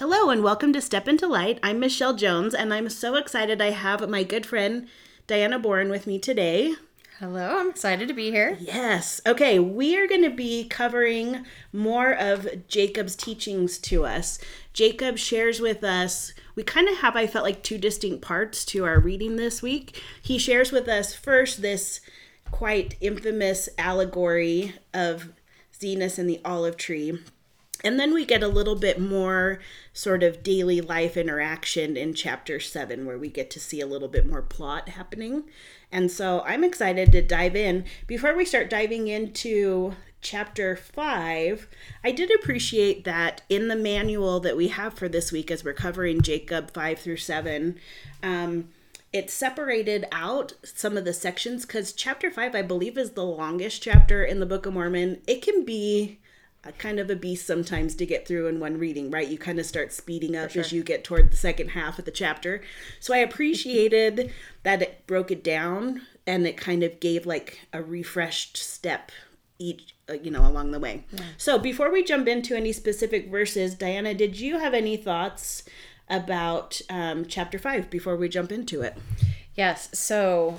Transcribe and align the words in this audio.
Hello 0.00 0.30
and 0.30 0.42
welcome 0.42 0.72
to 0.72 0.80
Step 0.80 1.06
Into 1.06 1.26
Light. 1.26 1.60
I'm 1.62 1.78
Michelle 1.78 2.14
Jones 2.14 2.54
and 2.54 2.72
I'm 2.72 2.88
so 2.88 3.16
excited 3.16 3.60
I 3.60 3.72
have 3.72 4.08
my 4.08 4.22
good 4.22 4.46
friend 4.46 4.88
Diana 5.26 5.58
Boren 5.58 5.90
with 5.90 6.06
me 6.06 6.18
today. 6.18 6.72
Hello, 7.18 7.58
I'm 7.58 7.68
excited 7.68 8.08
to 8.08 8.14
be 8.14 8.30
here. 8.30 8.56
Yes. 8.58 9.20
Okay, 9.26 9.58
we 9.58 9.98
are 9.98 10.08
going 10.08 10.22
to 10.22 10.30
be 10.30 10.66
covering 10.66 11.44
more 11.70 12.14
of 12.14 12.66
Jacob's 12.66 13.14
teachings 13.14 13.76
to 13.80 14.06
us. 14.06 14.38
Jacob 14.72 15.18
shares 15.18 15.60
with 15.60 15.84
us, 15.84 16.32
we 16.54 16.62
kind 16.62 16.88
of 16.88 16.96
have, 17.00 17.14
I 17.14 17.26
felt 17.26 17.44
like, 17.44 17.62
two 17.62 17.76
distinct 17.76 18.22
parts 18.22 18.64
to 18.64 18.86
our 18.86 18.98
reading 18.98 19.36
this 19.36 19.60
week. 19.60 20.02
He 20.22 20.38
shares 20.38 20.72
with 20.72 20.88
us 20.88 21.14
first 21.14 21.60
this 21.60 22.00
quite 22.50 22.96
infamous 23.02 23.68
allegory 23.76 24.76
of 24.94 25.34
Zenos 25.78 26.18
and 26.18 26.26
the 26.26 26.40
olive 26.42 26.78
tree 26.78 27.18
and 27.82 27.98
then 27.98 28.12
we 28.12 28.24
get 28.24 28.42
a 28.42 28.48
little 28.48 28.76
bit 28.76 29.00
more 29.00 29.60
sort 29.92 30.22
of 30.22 30.42
daily 30.42 30.80
life 30.80 31.16
interaction 31.16 31.96
in 31.96 32.14
chapter 32.14 32.60
seven, 32.60 33.06
where 33.06 33.18
we 33.18 33.28
get 33.28 33.50
to 33.50 33.60
see 33.60 33.80
a 33.80 33.86
little 33.86 34.08
bit 34.08 34.26
more 34.26 34.42
plot 34.42 34.90
happening. 34.90 35.44
And 35.90 36.10
so 36.10 36.42
I'm 36.46 36.64
excited 36.64 37.10
to 37.12 37.22
dive 37.22 37.56
in. 37.56 37.84
Before 38.06 38.36
we 38.36 38.44
start 38.44 38.70
diving 38.70 39.08
into 39.08 39.94
chapter 40.20 40.76
five, 40.76 41.68
I 42.04 42.12
did 42.12 42.30
appreciate 42.30 43.04
that 43.04 43.42
in 43.48 43.68
the 43.68 43.76
manual 43.76 44.38
that 44.40 44.56
we 44.56 44.68
have 44.68 44.94
for 44.94 45.08
this 45.08 45.32
week, 45.32 45.50
as 45.50 45.64
we're 45.64 45.72
covering 45.72 46.20
Jacob 46.20 46.72
five 46.72 46.98
through 46.98 47.16
seven, 47.16 47.78
um, 48.22 48.68
it 49.12 49.30
separated 49.30 50.06
out 50.12 50.52
some 50.62 50.96
of 50.96 51.04
the 51.04 51.12
sections 51.12 51.66
because 51.66 51.92
chapter 51.92 52.30
five, 52.30 52.54
I 52.54 52.62
believe, 52.62 52.96
is 52.96 53.12
the 53.12 53.24
longest 53.24 53.82
chapter 53.82 54.22
in 54.22 54.38
the 54.38 54.46
Book 54.46 54.66
of 54.66 54.74
Mormon. 54.74 55.20
It 55.26 55.42
can 55.42 55.64
be 55.64 56.18
kind 56.78 56.98
of 56.98 57.08
a 57.08 57.16
beast 57.16 57.46
sometimes 57.46 57.94
to 57.94 58.06
get 58.06 58.28
through 58.28 58.46
in 58.46 58.60
one 58.60 58.78
reading, 58.78 59.10
right? 59.10 59.28
You 59.28 59.38
kind 59.38 59.58
of 59.58 59.66
start 59.66 59.92
speeding 59.92 60.36
up 60.36 60.50
sure. 60.50 60.60
as 60.60 60.72
you 60.72 60.82
get 60.82 61.04
toward 61.04 61.30
the 61.30 61.36
second 61.36 61.70
half 61.70 61.98
of 61.98 62.04
the 62.04 62.10
chapter. 62.10 62.62
So 63.00 63.14
I 63.14 63.18
appreciated 63.18 64.32
that 64.62 64.82
it 64.82 65.06
broke 65.06 65.30
it 65.30 65.42
down 65.42 66.02
and 66.26 66.46
it 66.46 66.56
kind 66.56 66.82
of 66.82 67.00
gave 67.00 67.24
like 67.26 67.60
a 67.72 67.82
refreshed 67.82 68.56
step 68.56 69.10
each 69.58 69.94
uh, 70.08 70.14
you 70.14 70.30
know 70.30 70.46
along 70.46 70.70
the 70.70 70.78
way. 70.78 71.04
Yeah. 71.12 71.24
So 71.36 71.58
before 71.58 71.90
we 71.90 72.02
jump 72.02 72.28
into 72.28 72.56
any 72.56 72.72
specific 72.72 73.30
verses, 73.30 73.74
Diana, 73.74 74.14
did 74.14 74.38
you 74.38 74.58
have 74.58 74.74
any 74.74 74.96
thoughts 74.96 75.64
about 76.08 76.80
um, 76.90 77.24
chapter 77.26 77.58
5 77.58 77.88
before 77.88 78.16
we 78.16 78.28
jump 78.28 78.50
into 78.52 78.82
it? 78.82 78.96
Yes. 79.54 79.88
So 79.98 80.58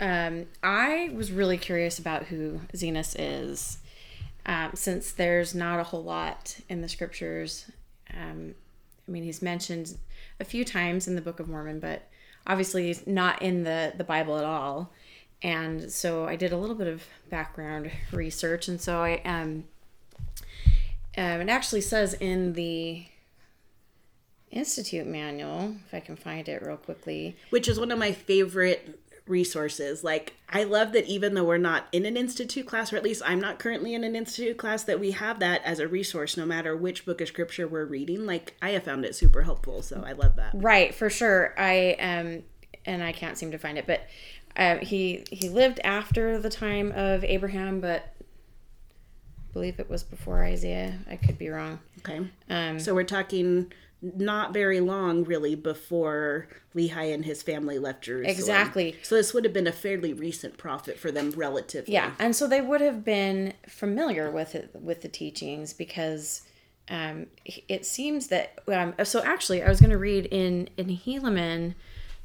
um, 0.00 0.46
I 0.62 1.10
was 1.14 1.32
really 1.32 1.56
curious 1.56 1.98
about 1.98 2.24
who 2.24 2.60
Zenos 2.74 3.16
is 3.18 3.78
um, 4.46 4.72
since 4.74 5.12
there's 5.12 5.54
not 5.54 5.80
a 5.80 5.84
whole 5.84 6.02
lot 6.02 6.58
in 6.68 6.80
the 6.80 6.88
scriptures. 6.88 7.70
Um, 8.12 8.54
I 9.06 9.10
mean, 9.10 9.22
he's 9.22 9.42
mentioned 9.42 9.96
a 10.40 10.44
few 10.44 10.64
times 10.64 11.08
in 11.08 11.14
the 11.14 11.20
Book 11.20 11.40
of 11.40 11.48
Mormon, 11.48 11.80
but 11.80 12.08
obviously 12.46 12.86
he's 12.86 13.06
not 13.06 13.42
in 13.42 13.64
the, 13.64 13.92
the 13.96 14.04
Bible 14.04 14.38
at 14.38 14.44
all. 14.44 14.92
And 15.42 15.90
so 15.90 16.26
I 16.26 16.36
did 16.36 16.52
a 16.52 16.56
little 16.56 16.76
bit 16.76 16.86
of 16.86 17.02
background 17.28 17.90
research, 18.12 18.68
and 18.68 18.80
so 18.80 19.02
I 19.02 19.20
um, 19.24 19.64
um 21.18 21.40
it 21.40 21.48
actually 21.48 21.80
says 21.80 22.14
in 22.14 22.52
the 22.52 23.06
Institute 24.52 25.06
manual, 25.06 25.76
if 25.86 25.94
I 25.94 26.00
can 26.00 26.14
find 26.14 26.48
it 26.48 26.62
real 26.62 26.76
quickly, 26.76 27.36
which 27.50 27.66
is 27.66 27.80
one 27.80 27.90
of 27.90 27.98
my 27.98 28.12
favorite 28.12 29.00
resources. 29.26 30.02
Like, 30.02 30.34
I 30.48 30.64
love 30.64 30.92
that 30.92 31.06
even 31.06 31.34
though 31.34 31.44
we're 31.44 31.58
not 31.58 31.86
in 31.92 32.04
an 32.06 32.16
institute 32.16 32.66
class, 32.66 32.92
or 32.92 32.96
at 32.96 33.02
least 33.02 33.22
I'm 33.24 33.40
not 33.40 33.58
currently 33.58 33.94
in 33.94 34.04
an 34.04 34.16
institute 34.16 34.58
class, 34.58 34.84
that 34.84 35.00
we 35.00 35.12
have 35.12 35.38
that 35.40 35.62
as 35.64 35.78
a 35.78 35.88
resource 35.88 36.36
no 36.36 36.44
matter 36.44 36.76
which 36.76 37.04
book 37.04 37.20
of 37.20 37.28
scripture 37.28 37.66
we're 37.66 37.84
reading. 37.84 38.26
Like, 38.26 38.54
I 38.60 38.70
have 38.70 38.84
found 38.84 39.04
it 39.04 39.14
super 39.14 39.42
helpful. 39.42 39.82
So 39.82 40.02
I 40.04 40.12
love 40.12 40.36
that. 40.36 40.52
Right, 40.54 40.94
for 40.94 41.08
sure. 41.10 41.54
I 41.58 41.96
um, 42.00 42.42
and 42.84 43.02
I 43.02 43.12
can't 43.12 43.38
seem 43.38 43.50
to 43.52 43.58
find 43.58 43.78
it, 43.78 43.86
but 43.86 44.06
uh, 44.56 44.78
he 44.78 45.24
he 45.30 45.48
lived 45.48 45.80
after 45.84 46.38
the 46.38 46.50
time 46.50 46.92
of 46.92 47.24
Abraham, 47.24 47.80
but 47.80 48.14
I 48.20 49.52
believe 49.52 49.78
it 49.78 49.88
was 49.88 50.02
before 50.02 50.42
Isaiah. 50.44 50.98
I 51.08 51.16
could 51.16 51.38
be 51.38 51.48
wrong. 51.48 51.78
Okay. 51.98 52.26
Um, 52.50 52.80
so 52.80 52.94
we're 52.94 53.04
talking 53.04 53.72
not 54.02 54.52
very 54.52 54.80
long 54.80 55.22
really 55.24 55.54
before 55.54 56.48
Lehi 56.74 57.14
and 57.14 57.24
his 57.24 57.42
family 57.42 57.78
left 57.78 58.02
Jerusalem. 58.02 58.36
Exactly. 58.36 58.96
So 59.02 59.14
this 59.14 59.32
would 59.32 59.44
have 59.44 59.52
been 59.52 59.68
a 59.68 59.72
fairly 59.72 60.12
recent 60.12 60.58
prophet 60.58 60.98
for 60.98 61.12
them 61.12 61.30
relatively. 61.30 61.94
Yeah, 61.94 62.12
and 62.18 62.34
so 62.34 62.48
they 62.48 62.60
would 62.60 62.80
have 62.80 63.04
been 63.04 63.54
familiar 63.68 64.30
with 64.30 64.54
it 64.54 64.70
with 64.74 65.02
the 65.02 65.08
teachings 65.08 65.72
because 65.72 66.42
um, 66.88 67.26
it 67.68 67.86
seems 67.86 68.26
that 68.28 68.58
um, 68.68 68.94
so 69.04 69.22
actually 69.22 69.62
I 69.62 69.68
was 69.68 69.80
going 69.80 69.90
to 69.90 69.98
read 69.98 70.26
in 70.26 70.68
in 70.76 70.88
Helaman 70.88 71.74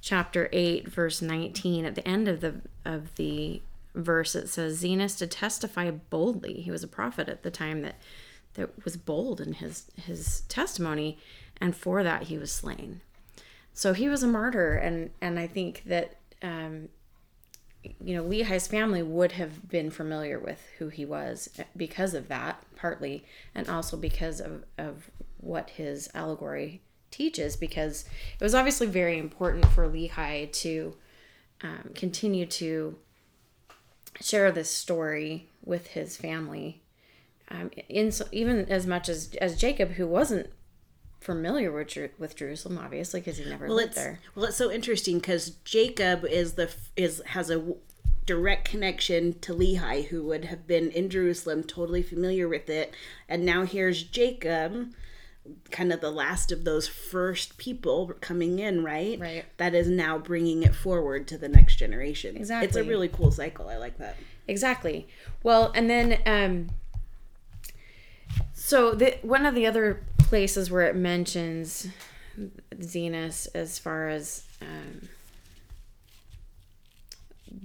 chapter 0.02 0.50
8 0.52 0.88
verse 0.88 1.22
19 1.22 1.86
at 1.86 1.96
the 1.96 2.08
end 2.08 2.28
of 2.28 2.42
the 2.42 2.62
of 2.86 3.16
the 3.16 3.62
verse 3.94 4.36
it 4.36 4.50
says 4.50 4.84
Zenos 4.84 5.18
to 5.20 5.28
testify 5.28 5.92
boldly. 5.92 6.62
He 6.62 6.72
was 6.72 6.84
a 6.84 6.88
prophet 6.88 7.30
at 7.30 7.44
the 7.44 7.52
time 7.52 7.84
that 7.84 7.96
that 8.56 8.84
was 8.84 8.98
bold 8.98 9.40
in 9.40 9.54
his 9.54 9.86
his 9.96 10.42
testimony 10.50 11.20
and 11.60 11.76
for 11.76 12.04
that 12.04 12.24
he 12.24 12.38
was 12.38 12.52
slain. 12.52 13.02
So 13.74 13.94
he 13.94 14.10
was 14.10 14.24
a 14.24 14.28
martyr, 14.28 14.74
and 14.74 15.12
and 15.22 15.40
I 15.40 15.48
think 15.48 15.84
that 15.86 16.16
um, 16.42 16.90
you 17.84 18.16
know 18.16 18.24
Lehi's 18.24 18.68
family 18.68 19.04
would 19.04 19.34
have 19.34 19.70
been 19.70 19.92
familiar 19.92 20.40
with 20.40 20.62
who 20.80 20.90
he 20.90 21.06
was 21.06 21.50
because 21.76 22.14
of 22.14 22.28
that, 22.28 22.64
partly, 22.76 23.24
and 23.54 23.70
also 23.70 23.98
because 23.98 24.40
of 24.40 24.64
of 24.78 25.12
what 25.38 25.72
his 25.72 26.10
allegory 26.14 26.82
teaches. 27.12 27.56
Because 27.56 28.06
it 28.40 28.44
was 28.44 28.56
obviously 28.56 28.88
very 28.88 29.18
important 29.18 29.66
for 29.66 29.88
Lehi 29.88 30.52
to 30.52 30.96
um, 31.62 31.92
continue 31.94 32.46
to 32.46 32.98
share 34.22 34.52
this 34.52 34.72
story 34.72 35.50
with 35.64 35.88
his 35.88 36.18
family 36.18 36.82
um, 37.50 37.72
in 37.88 38.12
so, 38.12 38.26
even 38.32 38.66
as 38.70 38.86
much 38.86 39.08
as 39.10 39.34
as 39.42 39.60
Jacob, 39.60 39.92
who 39.92 40.08
wasn't 40.08 40.50
familiar 41.20 41.72
with 41.72 41.98
with 42.18 42.36
Jerusalem, 42.36 42.78
obviously, 42.78 43.20
because 43.20 43.38
he 43.38 43.46
never 43.46 43.68
well, 43.68 43.76
lived 43.76 43.96
there. 43.96 44.20
Well, 44.36 44.46
it's 44.46 44.58
so 44.58 44.72
interesting 44.72 45.18
because 45.20 45.52
Jacob 45.64 46.26
is 46.26 46.54
the 46.54 46.74
is 46.96 47.22
has 47.28 47.50
a 47.50 47.74
direct 48.26 48.70
connection 48.70 49.40
to 49.40 49.54
Lehi, 49.54 50.08
who 50.08 50.24
would 50.26 50.46
have 50.46 50.68
been 50.68 50.92
in 50.92 51.10
Jerusalem, 51.10 51.64
totally 51.64 52.04
familiar 52.04 52.48
with 52.48 52.70
it, 52.70 52.94
and 53.30 53.46
now 53.46 53.64
here's 53.64 54.04
Jacob, 54.04 54.94
kind 55.72 55.94
of 55.94 56.02
the 56.02 56.12
last 56.12 56.52
of 56.52 56.66
those 56.66 56.88
first 56.88 57.58
people 57.58 58.14
coming 58.20 58.60
in, 58.60 58.84
right? 58.84 59.20
Right. 59.20 59.46
That 59.58 59.74
is 59.74 59.88
now 59.88 60.18
bringing 60.18 60.64
it 60.64 60.76
forward 60.76 61.28
to 61.30 61.38
the 61.38 61.48
next 61.48 61.78
generation. 61.78 62.36
Exactly. 62.36 62.68
It's 62.68 62.78
a 62.78 62.84
really 62.84 63.08
cool 63.08 63.32
cycle. 63.32 63.70
I 63.70 63.78
like 63.78 63.98
that. 63.98 64.18
Exactly. 64.48 65.08
Well, 65.44 65.72
and 65.74 65.90
then 65.90 66.20
um, 66.26 66.70
so 68.54 68.92
the 68.92 69.18
one 69.22 69.46
of 69.46 69.56
the 69.56 69.66
other 69.66 70.04
places 70.28 70.70
where 70.70 70.82
it 70.82 70.96
mentions 70.96 71.88
Zenos 72.76 73.48
as 73.56 73.80
far 73.80 74.10
as 74.10 74.44
um, 74.62 75.08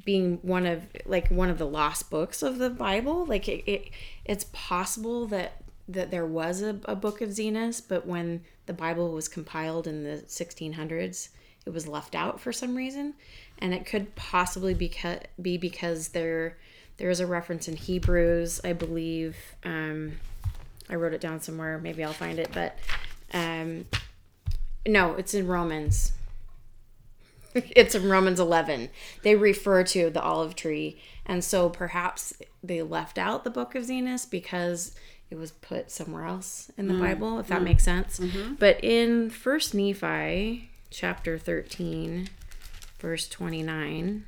being 0.05 0.39
one 0.43 0.65
of 0.65 0.87
like 1.05 1.29
one 1.29 1.51
of 1.51 1.59
the 1.59 1.67
lost 1.67 2.09
books 2.09 2.41
of 2.41 2.59
the 2.59 2.71
Bible. 2.71 3.27
Like 3.27 3.49
it, 3.49 3.69
it 3.69 3.91
it's 4.25 4.47
possible 4.53 5.27
that 5.27 5.63
that 5.89 6.13
there 6.13 6.25
was 6.25 6.63
a, 6.63 6.79
a 6.85 6.95
book 6.95 7.21
of 7.21 7.31
Zenos, 7.31 7.83
but 7.87 8.07
when 8.07 8.45
the 8.67 8.73
Bible 8.73 9.11
was 9.11 9.27
compiled 9.27 9.89
in 9.89 10.05
the 10.05 10.23
1600s, 10.29 11.31
it 11.67 11.71
was 11.71 11.89
left 11.89 12.15
out 12.15 12.41
for 12.41 12.53
some 12.53 12.77
reason, 12.77 13.15
and 13.59 13.75
it 13.75 13.85
could 13.85 14.15
possibly 14.15 14.73
be 14.73 14.95
be 15.41 15.59
because 15.59 16.09
there 16.09 16.59
there 16.99 17.11
is 17.11 17.19
a 17.19 17.27
reference 17.27 17.67
in 17.67 17.75
Hebrews, 17.75 18.61
I 18.63 18.73
believe. 18.73 19.37
Um, 19.65 20.13
I 20.89 20.97
wrote 20.97 21.15
it 21.15 21.21
down 21.21 21.41
somewhere. 21.41 21.79
Maybe 21.79 22.05
I'll 22.05 22.13
find 22.13 22.39
it, 22.39 22.51
but 22.53 22.77
um, 23.33 23.87
no, 24.87 25.15
it's 25.15 25.35
in 25.35 25.47
Romans. 25.47 26.13
it's 27.55 27.95
in 27.95 28.09
Romans 28.09 28.41
11. 28.41 28.91
They 29.23 29.37
refer 29.37 29.85
to 29.85 30.11
the 30.11 30.23
olive 30.23 30.57
tree, 30.57 31.01
and 31.27 31.45
so 31.45 31.69
perhaps 31.69 32.35
they 32.63 32.83
left 32.83 33.19
out 33.19 33.45
the 33.45 33.51
book 33.51 33.75
of 33.75 33.85
Zenos 33.85 34.29
because 34.29 34.95
it 35.31 35.39
was 35.39 35.53
put 35.53 35.91
somewhere 35.91 36.27
else 36.27 36.71
in 36.77 36.89
the 36.89 36.95
mm. 36.95 37.01
Bible, 37.01 37.39
if 37.39 37.47
that 37.49 37.61
mm. 37.61 37.65
makes 37.65 37.85
sense. 37.85 38.19
Mm-hmm. 38.21 38.55
But 38.55 38.83
in 38.85 39.31
First 39.31 39.75
Nephi 39.75 40.71
chapter 40.91 41.39
13, 41.39 42.29
verse 42.99 43.29
29, 43.29 44.27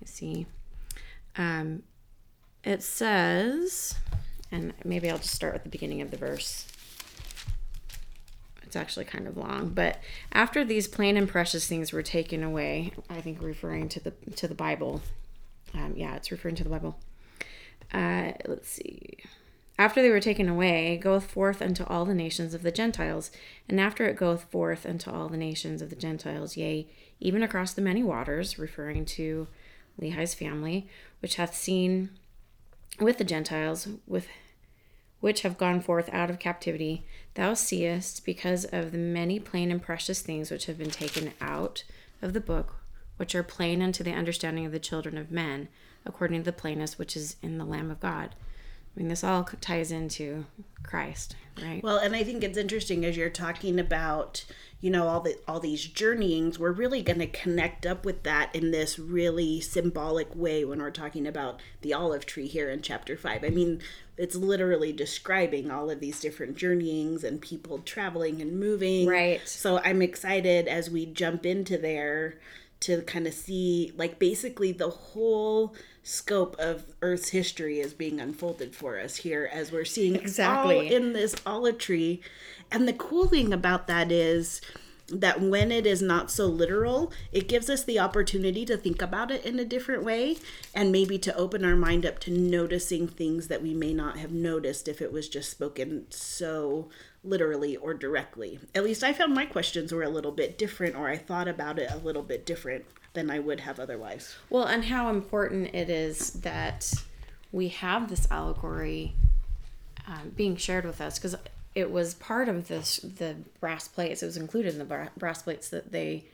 let's 0.00 0.12
see. 0.12 0.46
Um, 1.36 1.82
it 2.62 2.82
says 2.82 3.96
and 4.54 4.72
maybe 4.84 5.10
I'll 5.10 5.18
just 5.18 5.34
start 5.34 5.52
with 5.52 5.64
the 5.64 5.68
beginning 5.68 6.00
of 6.00 6.10
the 6.10 6.16
verse. 6.16 6.66
It's 8.62 8.76
actually 8.76 9.04
kind 9.04 9.26
of 9.26 9.36
long, 9.36 9.70
but 9.70 9.98
after 10.32 10.64
these 10.64 10.88
plain 10.88 11.16
and 11.16 11.28
precious 11.28 11.66
things 11.66 11.92
were 11.92 12.02
taken 12.02 12.42
away, 12.42 12.92
I 13.10 13.20
think 13.20 13.42
referring 13.42 13.88
to 13.90 14.00
the 14.00 14.12
to 14.36 14.48
the 14.48 14.54
Bible. 14.54 15.02
Um, 15.74 15.94
yeah, 15.96 16.14
it's 16.14 16.30
referring 16.30 16.54
to 16.56 16.64
the 16.64 16.70
Bible. 16.70 16.98
Uh, 17.92 18.32
let's 18.46 18.68
see. 18.68 19.18
after 19.78 20.00
they 20.00 20.10
were 20.10 20.20
taken 20.20 20.48
away, 20.48 20.96
goeth 20.96 21.30
forth 21.30 21.60
unto 21.60 21.84
all 21.84 22.04
the 22.04 22.14
nations 22.14 22.54
of 22.54 22.62
the 22.62 22.72
Gentiles, 22.72 23.30
and 23.68 23.80
after 23.80 24.06
it 24.06 24.16
goeth 24.16 24.44
forth 24.44 24.86
unto 24.86 25.10
all 25.10 25.28
the 25.28 25.36
nations 25.36 25.82
of 25.82 25.90
the 25.90 25.96
Gentiles, 25.96 26.56
yea, 26.56 26.88
even 27.20 27.42
across 27.42 27.74
the 27.74 27.82
many 27.82 28.02
waters, 28.02 28.58
referring 28.58 29.04
to 29.04 29.48
Lehi's 30.00 30.34
family, 30.34 30.88
which 31.20 31.36
hath 31.36 31.54
seen 31.54 32.10
with 33.00 33.18
the 33.18 33.24
Gentiles, 33.24 33.88
with 34.06 34.26
which 35.24 35.40
have 35.40 35.56
gone 35.56 35.80
forth 35.80 36.10
out 36.12 36.28
of 36.28 36.38
captivity, 36.38 37.02
thou 37.32 37.54
seest, 37.54 38.26
because 38.26 38.66
of 38.66 38.92
the 38.92 38.98
many 38.98 39.40
plain 39.40 39.70
and 39.70 39.82
precious 39.82 40.20
things 40.20 40.50
which 40.50 40.66
have 40.66 40.76
been 40.76 40.90
taken 40.90 41.32
out 41.40 41.82
of 42.20 42.34
the 42.34 42.40
book, 42.42 42.74
which 43.16 43.34
are 43.34 43.42
plain 43.42 43.80
unto 43.80 44.04
the 44.04 44.12
understanding 44.12 44.66
of 44.66 44.72
the 44.72 44.78
children 44.78 45.16
of 45.16 45.30
men, 45.30 45.66
according 46.04 46.40
to 46.40 46.44
the 46.44 46.52
plainness 46.52 46.98
which 46.98 47.16
is 47.16 47.36
in 47.40 47.56
the 47.56 47.64
Lamb 47.64 47.90
of 47.90 48.00
God. 48.00 48.34
I 48.94 49.00
mean, 49.00 49.08
this 49.08 49.24
all 49.24 49.44
ties 49.62 49.90
into 49.90 50.44
Christ, 50.82 51.34
right? 51.60 51.82
Well, 51.82 51.96
and 51.96 52.14
I 52.14 52.22
think 52.22 52.44
it's 52.44 52.58
interesting 52.58 53.04
as 53.04 53.16
you're 53.16 53.30
talking 53.30 53.80
about, 53.80 54.44
you 54.80 54.90
know, 54.90 55.08
all 55.08 55.20
the 55.20 55.36
all 55.48 55.58
these 55.58 55.84
journeyings. 55.86 56.60
We're 56.60 56.70
really 56.70 57.02
going 57.02 57.18
to 57.18 57.26
connect 57.26 57.86
up 57.86 58.04
with 58.04 58.22
that 58.22 58.54
in 58.54 58.70
this 58.70 58.98
really 58.98 59.60
symbolic 59.60 60.36
way 60.36 60.64
when 60.64 60.78
we're 60.78 60.92
talking 60.92 61.26
about 61.26 61.60
the 61.80 61.92
olive 61.92 62.24
tree 62.24 62.46
here 62.46 62.70
in 62.70 62.82
chapter 62.82 63.16
five. 63.16 63.42
I 63.42 63.48
mean, 63.48 63.80
it's 64.16 64.36
literally 64.36 64.92
describing 64.92 65.70
all 65.70 65.90
of 65.90 66.00
these 66.00 66.20
different 66.20 66.56
journeyings 66.56 67.24
and 67.24 67.40
people 67.40 67.78
traveling 67.80 68.40
and 68.40 68.58
moving. 68.58 69.06
Right. 69.06 69.40
So 69.46 69.78
I'm 69.78 70.02
excited 70.02 70.68
as 70.68 70.90
we 70.90 71.06
jump 71.06 71.44
into 71.44 71.76
there 71.76 72.38
to 72.80 73.02
kind 73.02 73.26
of 73.26 73.34
see, 73.34 73.92
like, 73.96 74.18
basically 74.18 74.70
the 74.72 74.90
whole 74.90 75.74
scope 76.02 76.54
of 76.58 76.84
Earth's 77.00 77.30
history 77.30 77.80
is 77.80 77.94
being 77.94 78.20
unfolded 78.20 78.74
for 78.74 79.00
us 79.00 79.16
here 79.16 79.48
as 79.52 79.72
we're 79.72 79.86
seeing 79.86 80.14
Exactly. 80.16 80.76
all 80.76 80.94
in 80.94 81.12
this 81.14 81.34
olive 81.46 81.78
tree. 81.78 82.20
And 82.70 82.86
the 82.86 82.92
cool 82.92 83.26
thing 83.26 83.52
about 83.52 83.86
that 83.86 84.12
is 84.12 84.60
that 85.08 85.40
when 85.40 85.70
it 85.70 85.86
is 85.86 86.00
not 86.00 86.30
so 86.30 86.46
literal, 86.46 87.12
it 87.30 87.48
gives 87.48 87.68
us 87.68 87.84
the 87.84 87.98
opportunity 87.98 88.64
to 88.64 88.76
think 88.76 89.02
about 89.02 89.30
it 89.30 89.44
in 89.44 89.58
a 89.58 89.64
different 89.64 90.02
way 90.02 90.36
and 90.74 90.90
maybe 90.90 91.18
to 91.18 91.36
open 91.36 91.64
our 91.64 91.76
mind 91.76 92.06
up 92.06 92.18
to 92.20 92.30
noticing 92.30 93.06
things 93.06 93.48
that 93.48 93.62
we 93.62 93.74
may 93.74 93.92
not 93.92 94.18
have 94.18 94.32
noticed 94.32 94.88
if 94.88 95.02
it 95.02 95.12
was 95.12 95.28
just 95.28 95.50
spoken 95.50 96.06
so 96.10 96.88
literally 97.22 97.76
or 97.76 97.94
directly. 97.94 98.58
At 98.74 98.84
least 98.84 99.04
I 99.04 99.12
found 99.12 99.34
my 99.34 99.46
questions 99.46 99.92
were 99.92 100.02
a 100.02 100.08
little 100.08 100.32
bit 100.32 100.56
different 100.56 100.96
or 100.96 101.08
I 101.08 101.16
thought 101.16 101.48
about 101.48 101.78
it 101.78 101.90
a 101.90 101.98
little 101.98 102.22
bit 102.22 102.46
different 102.46 102.84
than 103.12 103.30
I 103.30 103.38
would 103.38 103.60
have 103.60 103.78
otherwise. 103.78 104.34
Well, 104.50 104.64
and 104.64 104.84
how 104.84 105.08
important 105.10 105.74
it 105.74 105.88
is 105.88 106.30
that 106.32 106.92
we 107.52 107.68
have 107.68 108.08
this 108.08 108.26
allegory 108.30 109.14
um, 110.06 110.32
being 110.36 110.56
shared 110.56 110.84
with 110.84 111.00
us 111.00 111.18
because 111.18 111.36
it 111.74 111.90
was 111.90 112.14
part 112.14 112.48
of 112.48 112.68
this 112.68 112.98
the 112.98 113.36
brass 113.60 113.88
plates. 113.88 114.22
It 114.22 114.26
was 114.26 114.36
included 114.36 114.72
in 114.72 114.78
the 114.78 114.84
bra- 114.84 115.08
brass 115.16 115.42
plates 115.42 115.68
that 115.70 115.92
they 115.92 116.24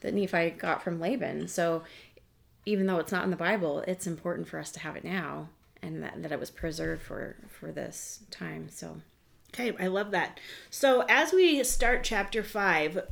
that 0.00 0.14
Nephi 0.14 0.50
got 0.50 0.82
from 0.82 1.00
Laban. 1.00 1.48
So 1.48 1.82
even 2.66 2.86
though 2.86 2.98
it's 2.98 3.12
not 3.12 3.24
in 3.24 3.30
the 3.30 3.36
Bible, 3.36 3.84
it's 3.86 4.06
important 4.06 4.48
for 4.48 4.58
us 4.58 4.70
to 4.72 4.80
have 4.80 4.96
it 4.96 5.04
now 5.04 5.48
and 5.82 6.02
that, 6.02 6.22
that 6.22 6.32
it 6.32 6.40
was 6.40 6.50
preserved 6.50 7.02
for 7.02 7.36
for 7.48 7.72
this 7.72 8.20
time. 8.30 8.68
So 8.70 8.96
Okay, 9.54 9.72
I 9.78 9.86
love 9.86 10.10
that. 10.10 10.40
So 10.68 11.04
as 11.08 11.32
we 11.32 11.62
start 11.62 12.02
chapter 12.02 12.42
5, 12.42 13.06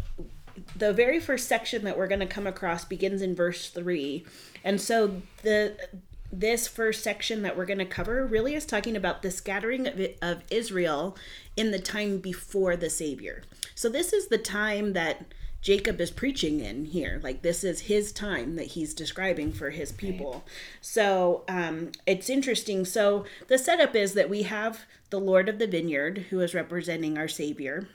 the 0.74 0.92
very 0.92 1.20
first 1.20 1.46
section 1.46 1.84
that 1.84 1.96
we're 1.96 2.08
going 2.08 2.18
to 2.18 2.26
come 2.26 2.48
across 2.48 2.84
begins 2.84 3.22
in 3.22 3.36
verse 3.36 3.70
3. 3.70 4.26
And 4.64 4.80
so 4.80 5.22
the 5.42 5.76
this 6.32 6.66
first 6.66 7.04
section 7.04 7.42
that 7.42 7.56
we're 7.56 7.66
going 7.66 7.78
to 7.78 7.84
cover 7.84 8.26
really 8.26 8.54
is 8.54 8.64
talking 8.64 8.96
about 8.96 9.20
the 9.20 9.30
scattering 9.30 9.86
of, 9.86 10.00
of 10.22 10.42
Israel 10.50 11.16
in 11.56 11.70
the 11.70 11.78
time 11.78 12.18
before 12.18 12.74
the 12.74 12.88
Savior. 12.88 13.42
So 13.74 13.88
this 13.88 14.12
is 14.12 14.28
the 14.28 14.38
time 14.38 14.94
that 14.94 15.26
Jacob 15.60 16.00
is 16.00 16.10
preaching 16.10 16.60
in 16.60 16.86
here. 16.86 17.20
Like 17.22 17.42
this 17.42 17.62
is 17.62 17.82
his 17.82 18.12
time 18.12 18.56
that 18.56 18.68
he's 18.68 18.94
describing 18.94 19.52
for 19.52 19.70
his 19.70 19.92
people. 19.92 20.44
So 20.80 21.44
um, 21.48 21.92
it's 22.06 22.28
interesting. 22.28 22.84
So 22.84 23.24
the 23.46 23.58
setup 23.58 23.94
is 23.94 24.14
that 24.14 24.30
we 24.30 24.42
have 24.42 24.80
the 25.10 25.20
Lord 25.20 25.48
of 25.48 25.58
the 25.58 25.68
vineyard 25.68 26.26
who 26.30 26.40
is 26.40 26.54
representing 26.54 27.16
our 27.16 27.28
Savior, 27.28 27.86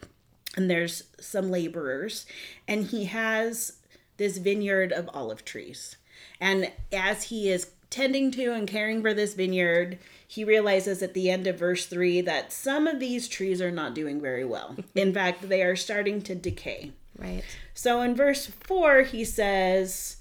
and 0.55 0.69
there's 0.69 1.03
some 1.19 1.51
laborers, 1.51 2.25
and 2.67 2.85
he 2.85 3.05
has 3.05 3.77
this 4.15 4.37
vineyard 4.37 4.91
of 4.93 5.09
olive 5.13 5.43
trees. 5.43 5.97
And 6.39 6.71
as 6.93 7.23
he 7.23 7.49
is 7.49 7.71
tending 7.89 8.31
to 8.31 8.53
and 8.53 8.67
caring 8.67 9.01
for 9.01 9.13
this 9.13 9.33
vineyard, 9.33 9.97
he 10.27 10.43
realizes 10.43 11.01
at 11.01 11.13
the 11.13 11.29
end 11.29 11.47
of 11.47 11.59
verse 11.59 11.85
3 11.85 12.21
that 12.21 12.51
some 12.51 12.87
of 12.87 12.99
these 12.99 13.27
trees 13.27 13.61
are 13.61 13.71
not 13.71 13.95
doing 13.95 14.19
very 14.21 14.43
well. 14.43 14.75
In 14.95 15.13
fact, 15.13 15.47
they 15.47 15.63
are 15.63 15.75
starting 15.75 16.21
to 16.23 16.35
decay. 16.35 16.91
right, 17.17 17.43
So 17.73 18.01
in 18.01 18.15
verse 18.15 18.45
4, 18.45 19.03
he 19.03 19.23
says, 19.23 20.17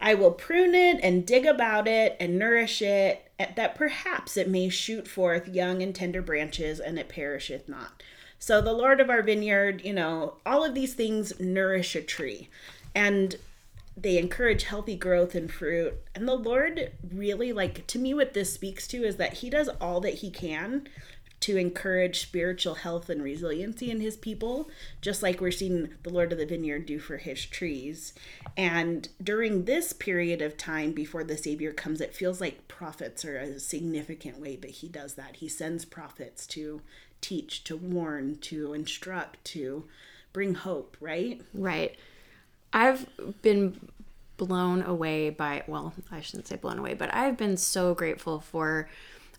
I 0.00 0.14
will 0.14 0.30
prune 0.30 0.74
it 0.74 1.00
and 1.02 1.26
dig 1.26 1.44
about 1.44 1.86
it 1.86 2.16
and 2.20 2.38
nourish 2.38 2.80
it, 2.80 3.30
that 3.38 3.74
perhaps 3.74 4.36
it 4.36 4.48
may 4.48 4.68
shoot 4.68 5.06
forth 5.06 5.48
young 5.48 5.82
and 5.82 5.94
tender 5.94 6.22
branches, 6.22 6.80
and 6.80 6.98
it 6.98 7.08
perisheth 7.08 7.68
not. 7.68 8.02
So 8.38 8.62
the 8.62 8.72
Lord 8.72 9.00
of 9.00 9.10
our 9.10 9.22
vineyard, 9.22 9.82
you 9.84 9.92
know, 9.92 10.36
all 10.46 10.64
of 10.64 10.74
these 10.74 10.94
things 10.94 11.38
nourish 11.38 11.94
a 11.94 12.00
tree. 12.00 12.48
And 12.94 13.36
they 13.96 14.18
encourage 14.18 14.64
healthy 14.64 14.96
growth 14.96 15.34
and 15.34 15.52
fruit. 15.52 15.94
And 16.14 16.26
the 16.26 16.34
Lord 16.34 16.92
really, 17.12 17.52
like, 17.52 17.86
to 17.88 17.98
me, 17.98 18.14
what 18.14 18.34
this 18.34 18.52
speaks 18.52 18.86
to 18.88 19.04
is 19.04 19.16
that 19.16 19.34
He 19.34 19.50
does 19.50 19.68
all 19.80 20.00
that 20.00 20.14
He 20.14 20.30
can 20.30 20.86
to 21.40 21.56
encourage 21.56 22.20
spiritual 22.20 22.74
health 22.74 23.08
and 23.08 23.22
resiliency 23.22 23.90
in 23.90 24.00
his 24.00 24.16
people, 24.16 24.70
just 25.00 25.22
like 25.22 25.40
we're 25.40 25.50
seeing 25.50 25.88
the 26.02 26.10
Lord 26.10 26.32
of 26.32 26.38
the 26.38 26.44
Vineyard 26.44 26.84
do 26.84 26.98
for 26.98 27.16
his 27.16 27.44
trees. 27.46 28.12
And 28.56 29.08
during 29.22 29.64
this 29.64 29.94
period 29.94 30.42
of 30.42 30.58
time 30.58 30.92
before 30.92 31.24
the 31.24 31.38
Savior 31.38 31.72
comes, 31.72 32.00
it 32.02 32.14
feels 32.14 32.40
like 32.40 32.68
prophets 32.68 33.24
are 33.24 33.38
a 33.38 33.58
significant 33.58 34.38
way 34.38 34.56
that 34.56 34.70
he 34.70 34.88
does 34.88 35.14
that. 35.14 35.36
He 35.36 35.48
sends 35.48 35.86
prophets 35.86 36.46
to 36.48 36.82
teach, 37.22 37.64
to 37.64 37.76
warn, 37.76 38.36
to 38.42 38.74
instruct, 38.74 39.42
to 39.46 39.84
bring 40.34 40.54
hope, 40.54 40.96
right? 41.00 41.40
right. 41.54 41.96
I've 42.72 43.06
been 43.42 43.90
blown 44.36 44.82
away 44.82 45.30
by 45.30 45.62
well, 45.66 45.92
I 46.10 46.20
shouldn't 46.20 46.48
say 46.48 46.56
blown 46.56 46.78
away, 46.78 46.94
but 46.94 47.12
I've 47.14 47.36
been 47.36 47.56
so 47.56 47.94
grateful 47.94 48.40
for 48.40 48.88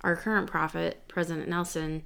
our 0.02 0.16
current 0.16 0.50
prophet, 0.50 1.04
President 1.08 1.48
Nelson. 1.48 2.04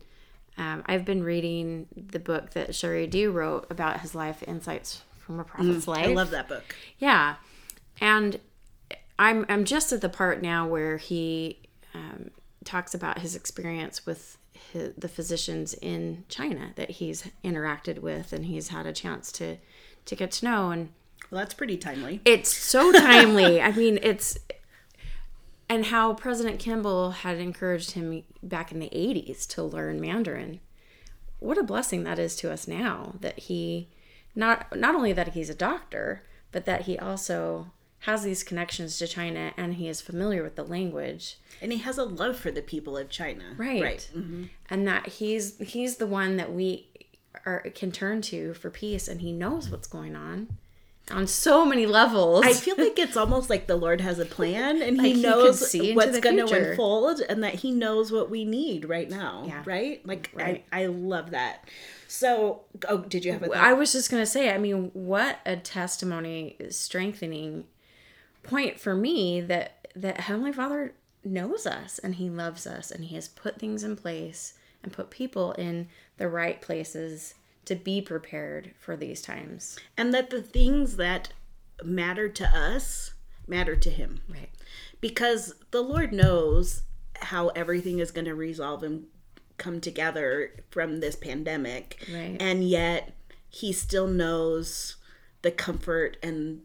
Um, 0.58 0.84
I've 0.86 1.04
been 1.04 1.24
reading 1.24 1.88
the 1.96 2.20
book 2.20 2.52
that 2.52 2.70
Sheri 2.70 3.10
Dew 3.10 3.32
wrote 3.32 3.68
about 3.70 4.00
his 4.00 4.16
life, 4.16 4.44
Insights 4.48 5.02
from 5.20 5.40
a 5.40 5.44
Prophet's 5.44 5.88
Life. 5.88 6.06
I 6.06 6.14
love 6.14 6.32
that 6.32 6.48
book. 6.48 6.64
Yeah, 6.98 7.36
and 8.00 8.40
I'm 9.20 9.46
I'm 9.50 9.66
just 9.66 9.92
at 9.92 10.02
the 10.02 10.10
part 10.10 10.42
now 10.42 10.68
where 10.68 10.98
he 10.98 11.60
um, 11.94 12.32
talks 12.64 12.94
about 12.94 13.20
his 13.20 13.36
experience 13.36 14.06
with 14.06 14.38
his, 14.72 14.94
the 14.98 15.08
physicians 15.08 15.74
in 15.74 16.24
China 16.30 16.72
that 16.76 16.92
he's 16.92 17.30
interacted 17.44 18.00
with, 18.00 18.32
and 18.32 18.46
he's 18.46 18.70
had 18.70 18.86
a 18.86 18.94
chance 18.94 19.32
to 19.34 19.58
to 20.06 20.16
get 20.16 20.32
to 20.32 20.46
know, 20.46 20.70
and 20.70 20.90
Well, 21.32 21.40
that's 21.40 21.54
pretty 21.54 21.78
timely. 21.78 22.22
it's 22.26 22.56
so 22.56 22.92
timely. 22.92 23.62
I 23.70 23.72
mean, 23.72 24.00
it's 24.02 24.38
and 25.68 25.86
how 25.88 26.14
President 26.14 26.60
Kimball 26.60 27.12
had 27.12 27.38
encouraged 27.40 27.92
him 27.92 28.24
back 28.44 28.72
in 28.72 28.80
the 28.80 28.90
80s 28.90 29.48
to 29.50 29.64
learn 29.64 30.00
Mandarin. 30.00 30.60
What 31.40 31.58
a 31.58 31.64
blessing 31.64 32.04
that 32.04 32.20
is 32.20 32.36
to 32.38 32.52
us 32.52 32.68
now 32.68 33.16
that 33.22 33.40
he 33.40 33.90
not 34.36 34.76
not 34.76 34.96
only 34.96 35.14
that 35.14 35.30
he's 35.34 35.50
a 35.50 35.56
doctor, 35.56 36.24
but 36.52 36.66
that 36.66 36.82
he 36.84 36.98
also 37.00 37.72
has 38.00 38.24
these 38.24 38.44
connections 38.44 39.00
to 39.00 39.08
China 39.08 39.52
and 39.58 39.76
he 39.76 39.88
is 39.88 40.00
familiar 40.02 40.44
with 40.44 40.56
the 40.56 40.64
language. 40.64 41.38
And 41.62 41.72
he 41.72 41.80
has 41.80 41.98
a 41.98 42.04
love 42.04 42.38
for 42.38 42.52
the 42.52 42.62
people 42.62 42.96
of 42.98 43.10
China. 43.10 43.44
Right. 43.58 43.82
Right. 43.82 44.10
Mhm. 44.16 44.50
And 44.70 44.88
that 44.88 45.08
he's 45.08 45.58
he's 45.58 45.98
the 45.98 46.06
one 46.08 46.38
that 46.38 46.54
we 46.54 46.88
are 47.46 47.62
can 47.74 47.92
turn 47.92 48.22
to 48.22 48.54
for 48.54 48.70
peace 48.70 49.08
and 49.08 49.22
he 49.22 49.32
knows 49.32 49.70
what's 49.70 49.88
going 49.88 50.16
on 50.16 50.58
on 51.12 51.28
so 51.28 51.66
many 51.66 51.86
levels. 51.86 52.46
I 52.46 52.54
feel 52.54 52.76
like 52.78 52.98
it's 52.98 53.16
almost 53.16 53.50
like 53.50 53.68
the 53.68 53.76
Lord 53.76 54.02
has 54.02 54.18
a 54.20 54.26
plan 54.26 54.82
and 54.82 54.98
Like 54.98 55.08
he 55.08 55.14
he 55.14 55.22
knows 55.22 55.70
see 55.70 55.96
what's 55.96 56.20
going 56.20 56.46
to 56.46 56.72
unfold 56.72 57.22
and 57.22 57.44
that 57.44 57.56
he 57.56 57.72
knows 57.72 58.12
what 58.12 58.30
we 58.30 58.44
need 58.44 58.90
right 58.90 59.10
now. 59.10 59.44
Yeah. 59.46 59.64
Right? 59.66 60.06
Like 60.06 60.32
Right. 60.34 60.66
I, 60.72 60.84
I 60.84 60.86
love 60.88 61.32
that. 61.32 61.66
So, 62.08 62.62
oh, 62.88 63.00
did 63.00 63.26
you 63.26 63.34
have 63.34 63.44
a 63.44 63.48
thought? 63.48 63.58
I 63.58 63.74
was 63.74 63.92
just 63.92 64.10
gonna 64.10 64.26
say, 64.26 64.50
I 64.54 64.58
mean, 64.58 64.90
what 64.94 65.40
a 65.46 65.58
testimony, 65.58 66.56
strengthening 66.70 67.66
point 68.44 68.80
for 68.80 68.96
me 68.96 69.42
that 69.42 69.88
that 69.96 70.22
Heavenly 70.22 70.54
Father 70.54 70.94
knows 71.24 71.66
us 71.66 72.00
and 72.00 72.16
He 72.16 72.30
loves 72.30 72.66
us 72.66 72.90
and 72.92 73.06
He 73.06 73.16
has 73.16 73.28
put 73.28 73.60
things 73.60 73.84
in 73.84 73.96
place 73.96 74.54
and 74.82 74.94
put 74.94 75.10
people 75.10 75.52
in 75.54 75.88
the 76.18 76.30
right 76.30 76.62
places 76.62 77.34
to 77.66 77.76
be 77.76 78.02
prepared 78.02 78.74
for 78.80 78.96
these 78.96 79.22
times. 79.22 79.78
and 79.98 80.14
that 80.14 80.30
the 80.30 80.42
things 80.42 80.98
that 80.98 81.30
matter 81.84 82.30
to 82.30 82.46
us 82.48 83.14
matter 83.48 83.76
to 83.76 83.90
him. 83.90 84.22
Right. 84.30 84.50
Because 85.02 85.56
the 85.72 85.82
Lord 85.82 86.14
knows 86.14 86.84
how 87.22 87.50
everything 87.50 88.00
is 88.00 88.12
going 88.12 88.26
to 88.26 88.36
resolve 88.36 88.82
and 88.84 89.06
come 89.58 89.80
together 89.82 90.52
from 90.70 91.00
this 91.00 91.16
pandemic. 91.16 92.06
Right. 92.14 92.38
And 92.40 92.68
yet 92.68 93.14
he 93.50 93.72
still 93.72 94.08
knows 94.08 94.96
the 95.42 95.52
comfort 95.52 96.18
and 96.24 96.62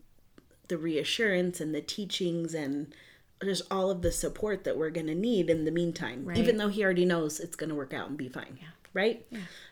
the 0.69 0.79
reassurance 0.79 1.61
and 1.61 1.75
the 1.75 1.81
teachings 1.83 2.55
and 2.55 2.95
just 3.43 3.63
all 3.71 3.91
of 3.91 4.03
the 4.03 4.13
support 4.13 4.65
that 4.65 4.77
we're 4.77 4.91
going 4.91 5.07
to 5.07 5.15
need 5.15 5.51
in 5.51 5.65
the 5.65 5.71
meantime, 5.71 6.25
Right. 6.25 6.37
even 6.39 6.57
though 6.57 6.69
he 6.69 6.85
already 6.85 7.05
knows 7.05 7.41
it's 7.41 7.57
going 7.57 7.71
to 7.71 7.75
work 7.77 7.93
out 7.95 8.09
and 8.09 8.17
be 8.19 8.29
fine. 8.29 8.59
Right? 8.93 9.25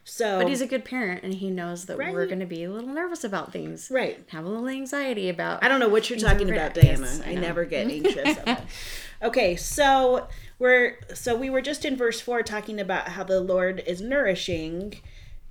So, 0.04 0.38
But 0.38 0.48
he's 0.48 0.60
a 0.60 0.66
good 0.66 0.84
parent 0.84 1.25
and 1.25 1.34
he 1.34 1.50
knows 1.50 1.87
that 1.87 1.98
we're 1.98 2.26
going 2.26 2.38
to 2.38 2.46
be 2.46 2.62
a 2.64 2.70
little 2.70 2.90
nervous 2.90 3.25
about 3.25 3.52
things. 3.52 3.90
right. 3.90 4.25
Have 4.28 4.44
a 4.44 4.48
little 4.48 4.68
anxiety 4.68 5.28
about. 5.28 5.62
I 5.64 5.68
don't 5.68 5.80
know 5.80 5.88
what 5.88 6.08
you're 6.08 6.18
talking 6.18 6.48
about, 6.50 6.76
right. 6.76 6.84
Diana. 6.84 7.00
Yes, 7.00 7.20
I 7.26 7.30
I, 7.30 7.34
never 7.34 7.64
get 7.64 7.88
anxious. 7.90 8.38
about 8.38 8.60
okay, 9.22 9.56
so 9.56 10.28
we're 10.58 10.98
so 11.14 11.37
we 11.37 11.50
were 11.50 11.60
just 11.60 11.84
in 11.84 11.96
verse 11.96 12.20
four 12.20 12.42
talking 12.42 12.80
about 12.80 13.08
how 13.08 13.25
the 13.25 13.40
Lord 13.40 13.82
is 13.87 14.00
nourishing, 14.00 14.94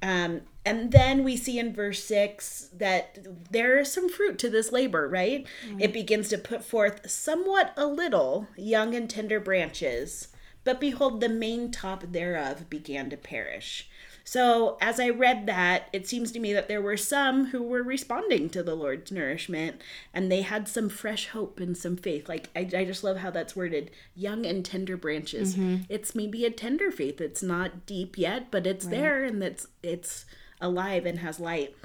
um, 0.02 0.42
and 0.66 0.92
then 0.92 1.24
we 1.24 1.36
see 1.38 1.60
in 1.60 1.74
verse 1.74 2.04
six 2.04 2.70
that 2.74 3.20
there 3.52 3.80
is 3.80 3.92
some 3.92 4.10
fruit 4.10 4.40
to 4.40 4.50
this 4.50 4.72
labor. 4.72 5.08
Right? 5.08 5.46
It 5.78 5.92
begins 5.94 6.30
to 6.30 6.38
put 6.38 6.64
forth 6.64 7.10
somewhat 7.10 7.74
a 7.76 7.86
little 7.86 8.48
young 8.56 8.96
and 8.96 9.10
tender 9.10 9.40
branches, 9.40 10.30
but 10.68 10.82
behold, 10.82 11.22
the 11.22 11.30
main 11.30 11.72
top 11.72 12.04
thereof 12.12 12.70
began 12.70 13.10
to 13.10 13.16
perish. 13.16 13.88
So, 14.26 14.78
as 14.82 15.00
I 15.00 15.08
read 15.08 15.46
that, 15.46 15.88
it 15.94 16.10
seems 16.10 16.30
to 16.34 16.42
me 16.42 16.52
that 16.52 16.68
there 16.68 16.82
were 16.82 16.98
some 16.98 17.46
who 17.46 17.64
were 17.64 17.82
responding 17.82 18.50
to 18.50 18.62
the 18.62 18.76
Lord's 18.76 19.10
nourishment 19.10 19.82
and 20.14 20.30
they 20.30 20.42
had 20.42 20.68
some 20.68 20.90
fresh 20.90 21.30
hope 21.30 21.62
and 21.62 21.78
some 21.78 21.96
faith. 21.96 22.28
Like, 22.28 22.50
I, 22.54 22.70
I 22.76 22.84
just 22.84 23.02
love 23.02 23.16
how 23.20 23.32
that's 23.32 23.56
worded 23.56 23.92
young 24.14 24.46
and 24.46 24.66
tender 24.66 24.98
branches. 24.98 25.56
Mm-hmm. 25.56 25.84
It's 25.88 26.14
maybe 26.14 26.44
a 26.44 26.52
tender 26.52 26.92
faith. 26.92 27.22
It's 27.22 27.42
not 27.42 27.86
deep 27.86 28.18
yet, 28.18 28.52
but 28.52 28.68
it's 28.68 28.88
there 28.88 29.24
and 29.24 29.42
it's, 29.42 29.68
it's 29.82 30.26
alive 30.60 31.06
and 31.06 31.20
has 31.20 31.40
light. 31.40 31.78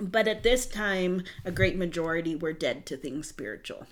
But 0.00 0.26
at 0.26 0.42
this 0.42 0.66
time, 0.66 1.22
a 1.44 1.52
great 1.52 1.76
majority 1.76 2.34
were 2.34 2.52
dead 2.52 2.86
to 2.86 2.96
things 2.96 3.28
spiritual. 3.28 3.86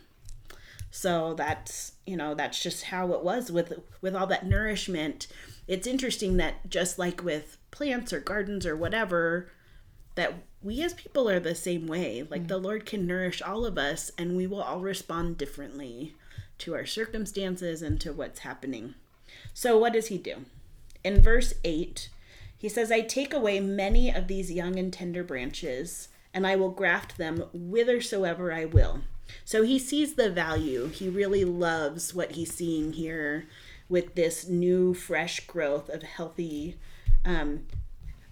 So 0.96 1.34
that's 1.34 1.94
you 2.06 2.16
know 2.16 2.36
that's 2.36 2.62
just 2.62 2.84
how 2.84 3.10
it 3.14 3.24
was 3.24 3.50
with 3.50 3.72
with 4.00 4.14
all 4.14 4.28
that 4.28 4.46
nourishment. 4.46 5.26
It's 5.66 5.88
interesting 5.88 6.36
that 6.36 6.70
just 6.70 7.00
like 7.00 7.24
with 7.24 7.58
plants 7.72 8.12
or 8.12 8.20
gardens 8.20 8.64
or 8.64 8.76
whatever, 8.76 9.50
that 10.14 10.34
we 10.62 10.80
as 10.84 10.94
people 10.94 11.28
are 11.28 11.40
the 11.40 11.56
same 11.56 11.88
way. 11.88 12.22
Like 12.30 12.46
the 12.46 12.54
mm-hmm. 12.54 12.64
Lord 12.64 12.86
can 12.86 13.08
nourish 13.08 13.42
all 13.42 13.66
of 13.66 13.76
us, 13.76 14.12
and 14.16 14.36
we 14.36 14.46
will 14.46 14.62
all 14.62 14.78
respond 14.78 15.36
differently 15.36 16.14
to 16.58 16.76
our 16.76 16.86
circumstances 16.86 17.82
and 17.82 18.00
to 18.00 18.12
what's 18.12 18.38
happening. 18.40 18.94
So 19.52 19.76
what 19.76 19.94
does 19.94 20.06
He 20.06 20.16
do? 20.16 20.44
In 21.02 21.20
verse 21.20 21.54
eight, 21.64 22.08
he 22.56 22.68
says, 22.68 22.92
"I 22.92 23.00
take 23.00 23.34
away 23.34 23.58
many 23.58 24.14
of 24.14 24.28
these 24.28 24.52
young 24.52 24.78
and 24.78 24.92
tender 24.92 25.24
branches." 25.24 26.08
And 26.32 26.46
I 26.46 26.54
will 26.54 26.70
graft 26.70 27.16
them 27.16 27.40
whithersoever 27.52 28.52
I 28.52 28.64
will. 28.64 29.02
So 29.44 29.62
he 29.62 29.78
sees 29.78 30.14
the 30.14 30.30
value. 30.30 30.88
He 30.88 31.08
really 31.08 31.44
loves 31.44 32.14
what 32.14 32.32
he's 32.32 32.52
seeing 32.52 32.92
here 32.92 33.46
with 33.88 34.14
this 34.14 34.48
new, 34.48 34.94
fresh 34.94 35.40
growth 35.46 35.88
of 35.88 36.02
healthy 36.02 36.76
um, 37.24 37.66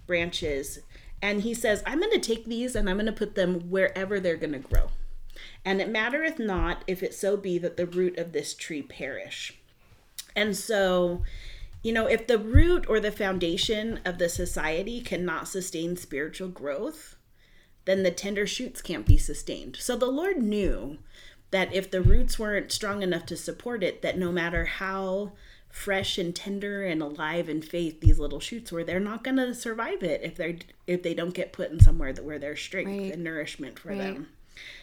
branches. 0.07 0.79
And 1.21 1.41
he 1.41 1.53
says, 1.53 1.83
I'm 1.85 1.99
going 1.99 2.11
to 2.11 2.19
take 2.19 2.45
these 2.45 2.75
and 2.75 2.89
I'm 2.89 2.97
going 2.97 3.05
to 3.05 3.11
put 3.11 3.35
them 3.35 3.69
wherever 3.69 4.19
they're 4.19 4.35
going 4.35 4.53
to 4.53 4.59
grow. 4.59 4.89
And 5.65 5.81
it 5.81 5.89
mattereth 5.89 6.39
not 6.39 6.83
if 6.87 7.01
it 7.01 7.13
so 7.13 7.37
be 7.37 7.57
that 7.59 7.77
the 7.77 7.85
root 7.85 8.17
of 8.17 8.33
this 8.33 8.53
tree 8.53 8.81
perish. 8.81 9.57
And 10.35 10.55
so, 10.55 11.23
you 11.81 11.93
know, 11.93 12.07
if 12.07 12.27
the 12.27 12.39
root 12.39 12.85
or 12.89 12.99
the 12.99 13.11
foundation 13.11 13.99
of 14.05 14.17
the 14.17 14.29
society 14.29 15.01
cannot 15.01 15.47
sustain 15.47 15.95
spiritual 15.95 16.49
growth, 16.49 17.12
then 17.85 18.03
the 18.03 18.11
tender 18.11 18.47
shoots 18.47 18.81
can't 18.81 19.05
be 19.05 19.17
sustained. 19.17 19.77
So 19.79 19.95
the 19.95 20.05
Lord 20.07 20.41
knew 20.41 20.97
that 21.51 21.73
if 21.73 21.91
the 21.91 22.01
roots 22.01 22.39
weren't 22.39 22.71
strong 22.71 23.03
enough 23.03 23.25
to 23.27 23.37
support 23.37 23.83
it, 23.83 24.01
that 24.01 24.17
no 24.17 24.31
matter 24.31 24.65
how 24.65 25.33
fresh 25.69 26.17
and 26.17 26.35
tender 26.35 26.83
and 26.83 27.01
alive 27.01 27.49
in 27.49 27.61
faith 27.61 27.99
these 27.99 28.19
little 28.19 28.39
shoots 28.39 28.71
were, 28.71 28.83
they're 28.83 28.99
not 28.99 29.23
going 29.23 29.37
to 29.37 29.53
survive 29.53 30.03
it 30.03 30.21
if 30.23 30.35
they're 30.35 30.57
if 30.87 31.01
they 31.03 31.13
don't 31.13 31.33
get 31.33 31.51
put 31.53 31.71
in 31.71 31.79
somewhere 31.79 32.13
that 32.13 32.23
where 32.23 32.39
there's 32.39 32.59
strength 32.61 32.89
Right. 32.89 33.13
and 33.13 33.23
nourishment 33.23 33.79
for 33.79 33.89
Right. 33.89 33.97
them. 33.99 34.29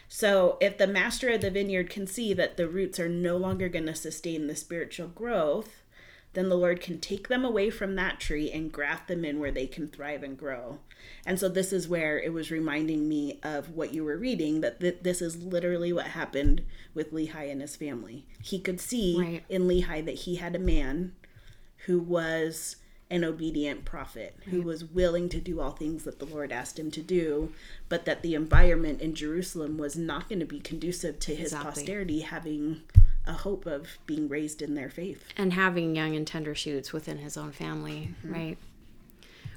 So 0.09 0.59
if 0.61 0.79
the 0.79 0.89
master 0.89 1.29
of 1.29 1.41
the 1.43 1.51
vineyard 1.51 1.91
can 1.91 2.07
see 2.09 2.35
that 2.35 2.57
the 2.57 2.69
roots 2.69 2.99
are 2.99 3.09
no 3.09 3.37
longer 3.37 3.69
going 3.69 3.87
to 3.87 3.95
sustain 3.95 4.49
the 4.49 4.57
spiritual 4.57 5.07
growth, 5.09 5.80
then 6.33 6.49
the 6.49 6.57
Lord 6.57 6.81
can 6.81 7.01
take 7.01 7.29
them 7.29 7.45
away 7.45 7.71
from 7.71 7.97
that 7.97 8.21
tree 8.21 8.51
and 8.53 8.71
graft 8.73 9.09
them 9.09 9.25
in 9.25 9.41
where 9.41 9.51
they 9.51 9.67
can 9.67 9.89
thrive 9.89 10.23
and 10.23 10.39
grow. 10.39 10.79
And 11.27 11.39
so 11.41 11.49
this 11.49 11.73
is 11.73 11.89
where 11.89 12.19
it 12.21 12.33
was 12.33 12.51
reminding 12.53 13.09
me 13.09 13.41
of 13.43 13.71
what 13.71 13.93
you 13.93 14.05
were 14.05 14.17
reading 14.17 14.61
that 14.61 14.79
th- 14.81 14.99
this 15.03 15.21
is 15.21 15.43
literally 15.43 15.93
what 15.93 16.07
happened 16.09 16.63
with 16.95 17.13
Lehi 17.13 17.51
and 17.51 17.61
his 17.61 17.75
family. 17.75 18.27
He 18.43 18.61
could 18.61 18.81
see 18.81 19.17
Right. 19.19 19.45
in 19.49 19.63
Lehi 19.67 20.05
that 20.05 20.15
he 20.21 20.37
had 20.37 20.55
a 20.55 20.61
man 20.61 21.15
who 21.87 21.99
was 21.99 22.77
an 23.11 23.25
obedient 23.25 23.85
prophet, 23.85 24.37
who 24.51 24.63
was 24.63 24.85
willing 24.85 25.29
to 25.29 25.41
do 25.41 25.61
all 25.61 25.73
things 25.73 26.05
that 26.05 26.21
the 26.21 26.25
Lord 26.25 26.53
asked 26.53 26.79
him 26.79 26.91
to 26.93 27.01
do, 27.03 27.53
but 27.89 28.05
that 28.05 28.23
the 28.23 28.35
environment 28.35 29.01
in 29.01 29.15
Jerusalem 29.15 29.79
was 29.79 29.97
not 29.97 30.29
going 30.29 30.39
to 30.39 30.47
be 30.47 30.61
conducive 30.61 31.19
to 31.21 31.35
his 31.35 31.53
Exactly. 31.53 31.71
posterity 31.71 32.21
having 32.21 32.83
a 33.27 33.33
hope 33.33 33.67
of 33.67 33.99
being 34.07 34.29
raised 34.29 34.63
in 34.63 34.75
their 34.75 34.89
faith. 34.89 35.25
and 35.37 35.53
having 35.53 35.95
young 35.97 36.15
and 36.15 36.27
tender 36.27 36.55
shoots 36.55 36.93
within 36.93 37.19
his 37.19 37.37
own 37.37 37.53
family, 37.53 38.15
mm-hmm. 38.25 38.33
right? 38.33 38.59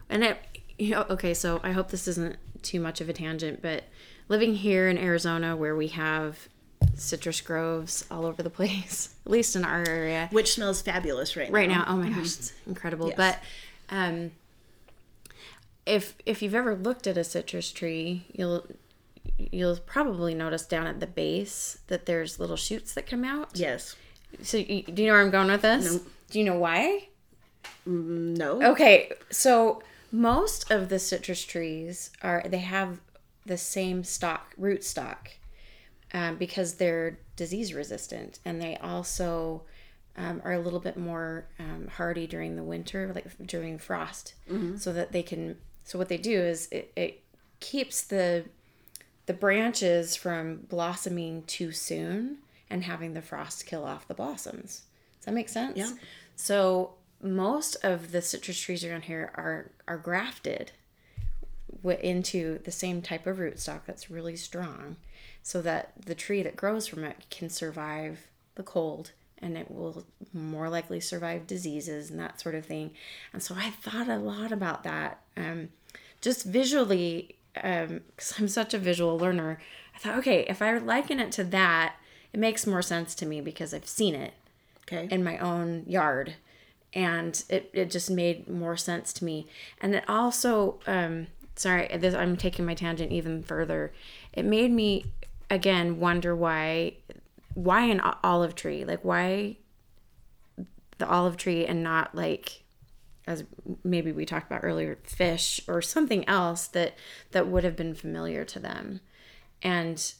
And 0.10 0.24
it, 0.24 0.38
you 0.78 0.92
know, 0.92 1.06
okay, 1.10 1.34
so 1.34 1.60
I 1.64 1.72
hope 1.72 1.90
this 1.90 2.08
isn't 2.08 2.38
too 2.62 2.80
much 2.80 3.02
of 3.02 3.10
a 3.10 3.14
tangent, 3.14 3.62
but 3.62 3.84
living 4.30 4.56
here 4.56 4.90
in 4.90 4.98
Arizona 4.98 5.56
where 5.56 5.76
we 5.76 5.88
have 5.90 6.50
citrus 6.96 7.42
groves 7.42 8.06
all 8.10 8.26
over 8.26 8.44
the 8.44 8.50
place, 8.50 9.16
at 9.26 9.32
least 9.32 9.56
in 9.56 9.66
our 9.66 9.84
area 9.88 10.30
which 10.32 10.54
smells 10.54 10.82
fabulous 10.82 11.36
right, 11.36 11.50
now. 11.50 11.56
right 11.56 11.70
now. 11.70 11.86
Oh 11.88 11.98
my 11.98 12.10
gosh, 12.10 12.26
it's 12.26 12.54
incredible. 12.68 13.08
Yes. 13.08 13.18
But 13.18 13.40
um, 13.90 14.32
if 15.86 16.16
if 16.26 16.42
you've 16.42 16.56
ever 16.56 16.76
looked 16.76 17.08
at 17.08 17.18
a 17.18 17.24
citrus 17.24 17.72
tree, 17.72 18.26
you'll 18.32 18.66
you'll 19.38 19.78
probably 19.78 20.34
notice 20.34 20.66
down 20.66 20.88
at 20.88 21.00
the 21.00 21.08
base 21.08 21.80
that 21.88 22.06
there's 22.06 22.40
little 22.40 22.56
shoots 22.56 22.94
that 22.94 23.08
come 23.08 23.24
out. 23.24 23.50
Yes. 23.54 23.96
So 24.42 24.58
you, 24.58 24.84
do 24.84 25.02
you 25.02 25.08
know 25.08 25.14
where 25.14 25.22
I'm 25.22 25.30
going 25.30 25.48
with 25.48 25.62
this? 25.62 26.00
Do 26.30 26.40
you 26.40 26.46
know 26.46 26.58
why? 26.58 27.08
No. 27.86 28.62
Okay, 28.72 29.12
so 29.30 29.84
most 30.12 30.72
of 30.72 30.90
the 30.90 31.00
citrus 31.00 31.44
trees 31.44 32.12
are 32.22 32.44
they 32.46 32.60
have 32.60 33.00
the 33.46 33.58
same 33.58 34.04
stock 34.04 34.54
root 34.58 34.84
stock 34.84 35.32
um, 36.13 36.38
because 36.38 36.75
they're 36.75 37.17
disease 37.36 37.74
resistant 37.74 38.39
and 38.46 38.62
they 38.62 38.77
also 38.77 39.63
um, 40.15 40.41
are 40.43 40.53
a 40.53 40.60
little 40.60 40.79
bit 40.79 40.98
more 40.98 41.46
um, 41.60 41.88
hardy 41.88 42.27
during 42.27 42.55
the 42.55 42.63
winter, 42.63 43.12
like 43.13 43.25
during 43.48 43.77
frost, 43.79 44.36
so 44.77 44.93
that 44.93 45.12
they 45.12 45.24
can. 45.24 45.58
So 45.86 45.98
what 45.98 46.08
they 46.10 46.17
do 46.17 46.39
is 46.39 46.67
it, 46.72 46.91
it 46.96 47.22
keeps 47.60 48.01
the 48.01 48.46
the 49.25 49.34
branches 49.34 50.15
from 50.15 50.58
blossoming 50.70 51.43
too 51.43 51.72
soon 51.72 52.38
and 52.70 52.84
having 52.84 53.13
the 53.13 53.22
frost 53.22 53.65
kill 53.65 53.86
off 53.86 54.08
the 54.08 54.13
blossoms. 54.13 54.84
Does 55.20 55.25
that 55.25 55.34
make 55.34 55.50
sense? 55.50 55.77
Yeah. 55.77 55.91
So 56.36 56.93
most 57.22 57.75
of 57.84 58.12
the 58.12 58.22
citrus 58.22 58.60
trees 58.60 58.84
around 58.84 59.03
here 59.03 59.32
are 59.36 59.72
are 59.88 59.98
grafted 59.98 60.72
into 62.01 62.60
the 62.60 62.72
same 62.72 63.01
type 63.01 63.25
of 63.27 63.38
rootstock 63.38 63.82
that's 63.86 64.12
really 64.12 64.36
strong, 64.36 64.96
so 65.44 65.62
that 65.62 65.92
the 66.06 66.16
tree 66.16 66.42
that 66.42 66.56
grows 66.56 66.88
from 66.88 67.04
it 67.04 67.26
can 67.30 67.50
survive 67.50 68.28
the 68.56 68.64
cold 68.64 69.12
and 69.40 69.58
it 69.58 69.70
will 69.70 70.06
more 70.34 70.70
likely 70.70 71.00
survive 71.02 71.46
diseases 71.46 72.10
and 72.10 72.20
that 72.20 72.40
sort 72.40 72.56
of 72.56 72.66
thing. 72.66 72.92
And 73.34 73.44
so 73.44 73.54
I 73.58 73.70
thought 73.72 74.08
a 74.08 74.18
lot 74.18 74.52
about 74.54 74.84
that, 74.86 75.20
um, 75.36 75.70
just 76.22 76.46
visually, 76.46 77.36
because 77.54 78.34
I'm 78.40 78.48
such 78.48 78.74
a 78.74 78.78
visual 78.78 79.18
learner. 79.18 79.60
I 79.94 80.00
thought, 80.00 80.18
okay, 80.20 80.46
if 80.48 80.62
I 80.62 80.78
liken 80.78 81.20
it 81.20 81.32
to 81.34 81.44
that, 81.44 81.96
it 82.32 82.40
makes 82.40 82.66
more 82.66 82.82
sense 82.82 83.14
to 83.16 83.26
me 83.26 83.42
because 83.42 83.74
I've 83.74 83.88
seen 83.88 84.16
it 84.16 84.34
Okay. 84.92 85.08
in 85.14 85.24
my 85.24 85.38
own 85.38 85.84
yard 85.88 86.36
and 86.94 87.44
it, 87.50 87.70
it 87.74 87.90
just 87.92 88.10
made 88.10 88.48
more 88.50 88.78
sense 88.78 89.12
to 89.14 89.26
me 89.26 89.48
and 89.82 89.96
it 89.96 90.04
also 90.08 90.80
um 90.86 91.28
sorry 91.56 91.88
this, 91.98 92.14
i'm 92.14 92.36
taking 92.38 92.66
my 92.66 92.74
tangent 92.76 93.12
even 93.12 93.42
further 93.42 93.92
it 94.34 94.44
made 94.46 94.72
me 94.72 95.06
again 95.54 96.00
wonder 96.00 96.36
why 96.36 96.96
why 97.54 97.84
an 97.84 98.02
olive 98.24 98.56
tree? 98.56 98.84
Like 98.86 99.04
why 99.04 99.58
the 100.98 101.08
olive 101.08 101.38
tree 101.38 101.66
and 101.66 101.84
not 101.84 102.16
like 102.16 102.64
as 103.26 103.46
maybe 103.84 104.12
we 104.12 104.26
talked 104.26 104.52
about 104.52 104.64
earlier 104.64 104.98
fish 105.04 105.62
or 105.68 105.82
something 105.82 106.28
else 106.28 106.68
that 106.68 106.96
that 107.32 107.48
would 107.48 107.64
have 107.64 107.76
been 107.76 107.96
familiar 107.96 108.44
to 108.46 108.60
them? 108.60 109.02
And 109.62 110.14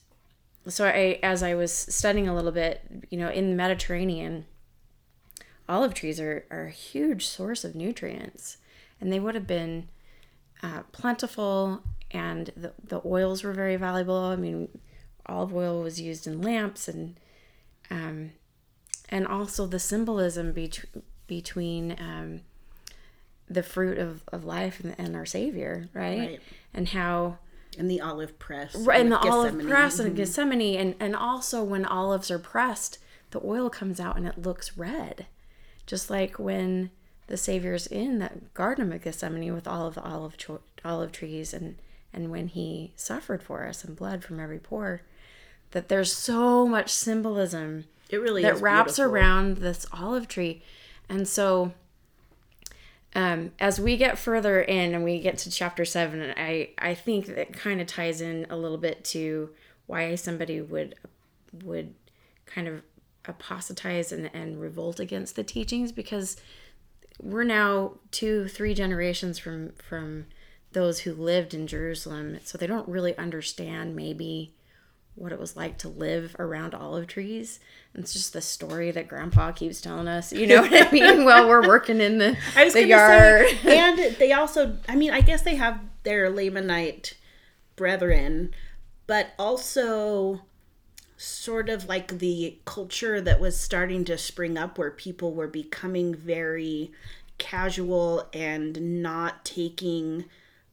so 0.66 0.86
i 0.86 1.20
as 1.22 1.44
i 1.44 1.54
was 1.54 1.74
studying 1.74 2.30
a 2.30 2.34
little 2.34 2.54
bit 2.54 2.80
you 3.10 3.18
know 3.18 3.28
in 3.28 3.50
the 3.50 3.56
mediterranean 3.56 4.46
olive 5.68 5.94
trees 5.94 6.20
are, 6.20 6.46
are 6.52 6.66
a 6.66 6.72
huge 6.72 7.26
source 7.26 7.64
of 7.64 7.76
nutrients, 7.76 8.58
and 9.00 9.12
they 9.12 9.20
would 9.20 9.36
have 9.36 9.48
been 9.48 9.90
uh, 10.62 10.84
plentiful, 10.92 11.84
and 12.12 12.52
the, 12.56 12.74
the 12.84 13.02
oils 13.06 13.44
were 13.44 13.54
very 13.54 13.76
valuable. 13.76 14.16
I 14.16 14.36
mean, 14.36 14.70
olive 15.28 15.54
oil 15.56 15.82
was 15.82 16.00
used 16.02 16.28
in 16.28 16.42
lamps, 16.42 16.88
and 16.88 17.20
um, 17.90 18.32
and 19.10 19.28
also 19.28 19.66
the 19.66 19.80
symbolism 19.80 20.52
between 20.52 21.04
between 21.28 21.92
um, 22.00 22.42
the 23.50 23.64
fruit 23.64 23.98
of, 23.98 24.24
of 24.32 24.44
life 24.46 24.80
and, 24.84 24.96
and 24.98 25.16
our 25.16 25.26
Savior, 25.26 25.90
right? 25.94 26.20
Right. 26.20 26.42
And 26.74 26.90
how 26.90 27.38
And 27.78 27.90
the 27.90 28.02
olive 28.02 28.38
press. 28.40 28.76
right 28.76 29.00
and 29.02 29.12
the 29.12 29.20
with 29.24 29.32
olive 29.32 29.52
Gethsemane. 29.54 29.70
press 29.70 30.00
and 30.00 30.16
Gethsemane, 30.16 30.76
and 30.80 30.96
and 31.00 31.16
also 31.16 31.64
when 31.64 31.86
olives 31.86 32.30
are 32.32 32.40
pressed, 32.40 32.98
the 33.32 33.42
oil 33.44 33.70
comes 33.70 34.00
out 34.00 34.18
and 34.18 34.28
it 34.28 34.38
looks 34.42 34.78
red, 34.78 35.26
just 35.86 36.10
like 36.10 36.38
when 36.40 36.92
the 37.28 37.38
Savior's 37.38 37.88
in 37.88 38.20
that 38.20 38.54
Garden 38.54 38.92
of 38.92 39.02
Gethsemane 39.02 39.54
with 39.54 39.68
all 39.68 39.88
of 39.88 39.96
the 39.96 40.04
olive 40.04 40.38
cho- 40.38 40.62
olive 40.84 41.12
trees, 41.12 41.54
and 41.54 41.78
and 42.14 42.30
when 42.30 42.48
he 42.48 42.94
suffered 42.96 43.42
for 43.42 43.66
us 43.66 43.84
and 43.84 43.96
bled 43.96 44.24
from 44.24 44.40
every 44.40 44.60
pore, 44.60 45.02
that 45.74 45.90
there's 45.90 46.12
so 46.14 46.68
much 46.68 46.90
symbolism 46.90 47.86
It 48.10 48.18
really 48.18 48.42
that 48.42 48.62
wraps 48.62 48.96
beautiful. 48.96 49.14
around 49.14 49.58
this 49.58 49.86
olive 49.92 50.28
tree. 50.28 50.64
And 51.10 51.28
so 51.28 51.74
um, 53.16 53.52
as 53.60 53.80
we 53.80 53.98
get 53.98 54.18
further 54.18 54.62
in 54.62 54.96
and 54.96 55.04
we 55.04 55.20
get 55.20 55.38
to 55.40 55.52
chapter 55.52 55.86
seven, 55.86 56.34
I, 56.36 56.70
I 56.80 56.96
think 56.96 57.28
that 57.28 57.54
kind 57.54 57.82
of 57.82 57.88
ties 57.88 58.22
in 58.22 58.48
a 58.50 58.58
little 58.58 58.78
bit 58.80 59.04
to 59.06 59.50
why 59.86 60.16
somebody 60.16 60.62
would 60.62 60.96
would 61.64 61.94
kind 62.48 62.68
of 62.68 62.82
apostatize 63.26 64.12
and, 64.12 64.30
and 64.34 64.60
revolt 64.60 65.00
against 65.00 65.36
the 65.36 65.44
teachings 65.44 65.92
because 65.92 66.38
we're 67.22 67.44
now 67.44 67.94
two, 68.12 68.48
three 68.48 68.74
generations 68.74 69.38
from 69.38 69.74
from 69.74 70.26
those 70.72 71.02
who 71.02 71.14
lived 71.14 71.54
in 71.54 71.68
Jerusalem, 71.68 72.40
so 72.44 72.58
they 72.58 72.66
don't 72.66 72.88
really 72.88 73.16
understand 73.18 73.96
maybe 73.96 74.54
what 75.16 75.32
it 75.32 75.40
was 75.40 75.56
like 75.56 75.78
to 75.80 75.90
live 75.90 76.36
around 76.40 76.74
olive 76.74 77.08
trees. 77.08 77.60
And 77.94 78.04
it's 78.04 78.14
just 78.14 78.34
the 78.34 78.42
story 78.42 78.92
that 78.92 79.08
Grandpa 79.08 79.52
keeps 79.52 79.80
telling 79.80 80.08
us. 80.08 80.34
You 80.34 80.48
know 80.48 80.62
what 80.62 80.88
I 80.88 80.92
mean? 80.92 81.26
While 81.26 81.48
we're 81.48 81.68
working 81.68 82.02
in 82.02 82.18
the, 82.18 82.38
I 82.56 82.64
was 82.64 82.74
the 82.74 82.88
yard. 82.88 83.48
say, 83.62 83.78
and 83.78 84.16
they 84.16 84.32
also, 84.32 84.78
I 84.90 84.96
mean, 84.96 85.12
I 85.12 85.22
guess 85.22 85.44
they 85.44 85.56
have 85.56 85.80
their 86.04 86.32
Lamanite 86.32 87.14
brethren, 87.76 88.54
but 89.06 89.34
also 89.38 90.42
sort 91.16 91.70
of 91.70 91.88
like 91.88 92.20
the 92.20 92.58
culture 92.66 93.22
that 93.22 93.40
was 93.40 93.58
starting 93.58 94.04
to 94.06 94.18
spring 94.18 94.58
up 94.58 94.78
where 94.78 94.92
people 94.92 95.34
were 95.34 95.48
becoming 95.48 96.14
very 96.14 96.92
casual 97.38 98.28
and 98.34 99.02
not 99.02 99.46
taking 99.46 100.26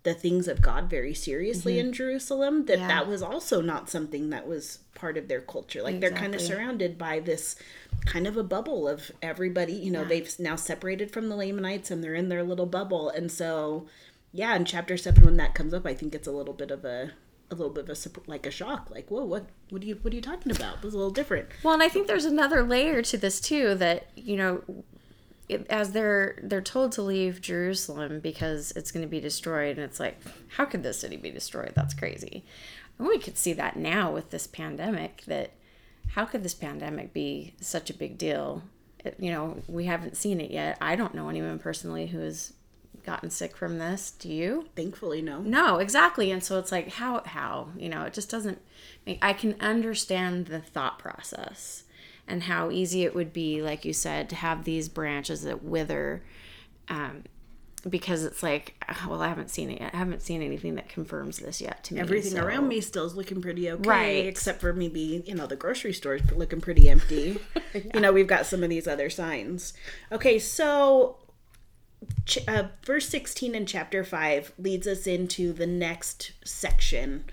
the 0.02 0.14
things 0.14 0.48
of 0.48 0.62
God 0.62 0.88
very 0.88 1.12
seriously 1.12 1.78
in 1.78 1.92
Jerusalem 1.92 2.64
that 2.66 2.78
Mm-hmm. 2.78 2.88
Yeah. 2.88 3.00
that 3.00 3.08
was 3.08 3.22
also 3.22 3.60
not 3.60 3.90
something 3.90 4.30
that 4.30 4.46
was 4.46 4.78
part 4.94 5.18
of 5.18 5.28
their 5.28 5.40
culture. 5.42 5.82
Like 5.82 6.00
they're 6.00 6.10
kind 6.10 6.34
of 6.34 6.40
surrounded 6.40 6.96
by 6.96 7.20
this 7.20 7.56
kind 8.06 8.26
of 8.26 8.36
a 8.36 8.42
bubble 8.42 8.88
of 8.88 9.10
everybody 9.20 9.74
you 9.74 9.90
know 9.90 10.04
they've 10.04 10.32
now 10.38 10.56
separated 10.56 11.10
from 11.10 11.28
the 11.28 11.36
Lamanites 11.36 11.90
and 11.90 12.02
they're 12.02 12.14
in 12.14 12.28
their 12.30 12.42
little 12.42 12.66
bubble. 12.66 13.10
And 13.10 13.30
so 13.30 13.86
yeah 14.32 14.54
in 14.56 14.64
chapter 14.64 14.96
7 14.96 15.24
when 15.24 15.36
that 15.36 15.54
comes 15.54 15.74
up 15.74 15.84
I 15.84 15.92
think 15.92 16.14
it's 16.14 16.28
a 16.28 16.32
little 16.32 16.54
bit 16.54 16.70
of 16.70 16.84
a 16.84 17.10
a 17.50 17.54
little 17.54 17.72
bit 17.72 17.88
of 17.88 17.90
a 17.90 18.30
like 18.30 18.46
a 18.46 18.50
shock 18.50 18.88
like 18.90 19.10
whoa 19.10 19.24
what 19.24 19.46
what 19.70 19.82
are 19.82 19.86
you 19.86 19.98
what 20.02 20.12
are 20.12 20.16
you 20.16 20.22
talking 20.22 20.52
about? 20.52 20.76
This 20.82 20.88
is 20.90 20.94
a 20.94 20.98
little 20.98 21.10
different. 21.12 21.48
Well, 21.62 21.74
and 21.74 21.82
I 21.82 21.88
think 21.88 22.06
there's 22.06 22.24
another 22.24 22.62
layer 22.62 23.02
to 23.02 23.18
this 23.18 23.40
too 23.40 23.74
that 23.74 24.06
you 24.16 24.36
know, 24.36 24.62
as 25.68 25.92
they're 25.92 26.38
they're 26.42 26.60
told 26.60 26.92
to 26.92 27.02
leave 27.02 27.40
Jerusalem 27.40 28.20
because 28.20 28.72
it's 28.76 28.90
going 28.90 29.04
to 29.04 29.10
be 29.10 29.20
destroyed, 29.20 29.76
and 29.76 29.84
it's 29.84 30.00
like, 30.00 30.20
how 30.56 30.64
could 30.64 30.82
this 30.82 30.98
city 30.98 31.16
be 31.16 31.30
destroyed? 31.30 31.72
That's 31.74 31.94
crazy. 31.94 32.44
And 32.98 33.08
we 33.08 33.18
could 33.18 33.38
see 33.38 33.52
that 33.54 33.76
now 33.76 34.12
with 34.12 34.30
this 34.30 34.46
pandemic. 34.46 35.24
That 35.26 35.52
how 36.08 36.24
could 36.24 36.42
this 36.42 36.54
pandemic 36.54 37.12
be 37.12 37.54
such 37.60 37.90
a 37.90 37.94
big 37.94 38.18
deal? 38.18 38.62
It, 39.04 39.16
you 39.18 39.30
know, 39.30 39.62
we 39.68 39.86
haven't 39.86 40.16
seen 40.16 40.40
it 40.40 40.50
yet. 40.50 40.76
I 40.80 40.96
don't 40.96 41.14
know 41.14 41.28
anyone 41.28 41.58
personally 41.58 42.08
who 42.08 42.18
has 42.20 42.52
gotten 43.04 43.30
sick 43.30 43.56
from 43.56 43.78
this. 43.78 44.10
Do 44.10 44.28
you? 44.28 44.68
thankfully 44.76 45.22
no 45.22 45.40
No, 45.40 45.78
exactly. 45.78 46.30
And 46.30 46.44
so 46.44 46.58
it's 46.58 46.72
like 46.72 46.92
how 46.92 47.22
how 47.24 47.68
you 47.76 47.88
know 47.88 48.02
it 48.02 48.12
just 48.12 48.30
doesn't. 48.30 48.60
Make, 49.06 49.18
I 49.22 49.32
can 49.32 49.56
understand 49.60 50.46
the 50.46 50.60
thought 50.60 50.98
process 50.98 51.84
and 52.30 52.44
how 52.44 52.70
easy 52.70 53.04
it 53.04 53.14
would 53.14 53.32
be, 53.32 53.60
like 53.62 53.84
you 53.84 53.92
said, 53.92 54.28
to 54.30 54.36
have 54.36 54.64
these 54.64 54.88
branches 54.88 55.42
that 55.42 55.62
wither, 55.64 56.22
um, 56.88 57.24
because 57.88 58.24
it's 58.24 58.42
like, 58.42 58.74
well, 59.08 59.22
I 59.22 59.28
haven't 59.28 59.50
seen 59.50 59.70
it 59.70 59.80
yet. 59.80 59.94
I 59.94 59.96
haven't 59.96 60.20
seen 60.22 60.42
anything 60.42 60.74
that 60.74 60.88
confirms 60.90 61.38
this 61.38 61.60
yet 61.60 61.82
to 61.84 61.94
me. 61.94 62.00
everything 62.00 62.32
so- 62.32 62.44
around 62.44 62.68
me 62.68 62.80
still 62.80 63.06
is 63.06 63.14
looking 63.14 63.40
pretty 63.40 63.70
okay 63.70 63.88
Right. 63.88 64.26
except 64.26 64.60
for 64.60 64.72
maybe 64.72 65.22
you 65.26 65.34
know 65.34 65.46
the 65.46 65.56
grocery 65.56 65.92
stores 65.94 66.20
looking 66.36 66.60
pretty 66.60 66.88
empty 66.90 67.38
you 67.94 68.00
know 68.00 68.12
we've 68.12 68.26
got 68.26 68.44
some 68.46 68.62
of 68.62 68.68
these 68.70 68.86
other 68.86 69.08
signs 69.08 69.72
okay 70.12 70.38
so 70.38 71.16
ch- 72.26 72.46
uh, 72.46 72.64
verse 72.84 73.08
16 73.08 73.54
in 73.54 73.64
chapter 73.64 74.04
5 74.04 74.52
leads 74.58 74.86
us 74.86 75.06
into 75.06 75.52
the 75.54 75.66
next 75.66 76.32
section 76.44 77.24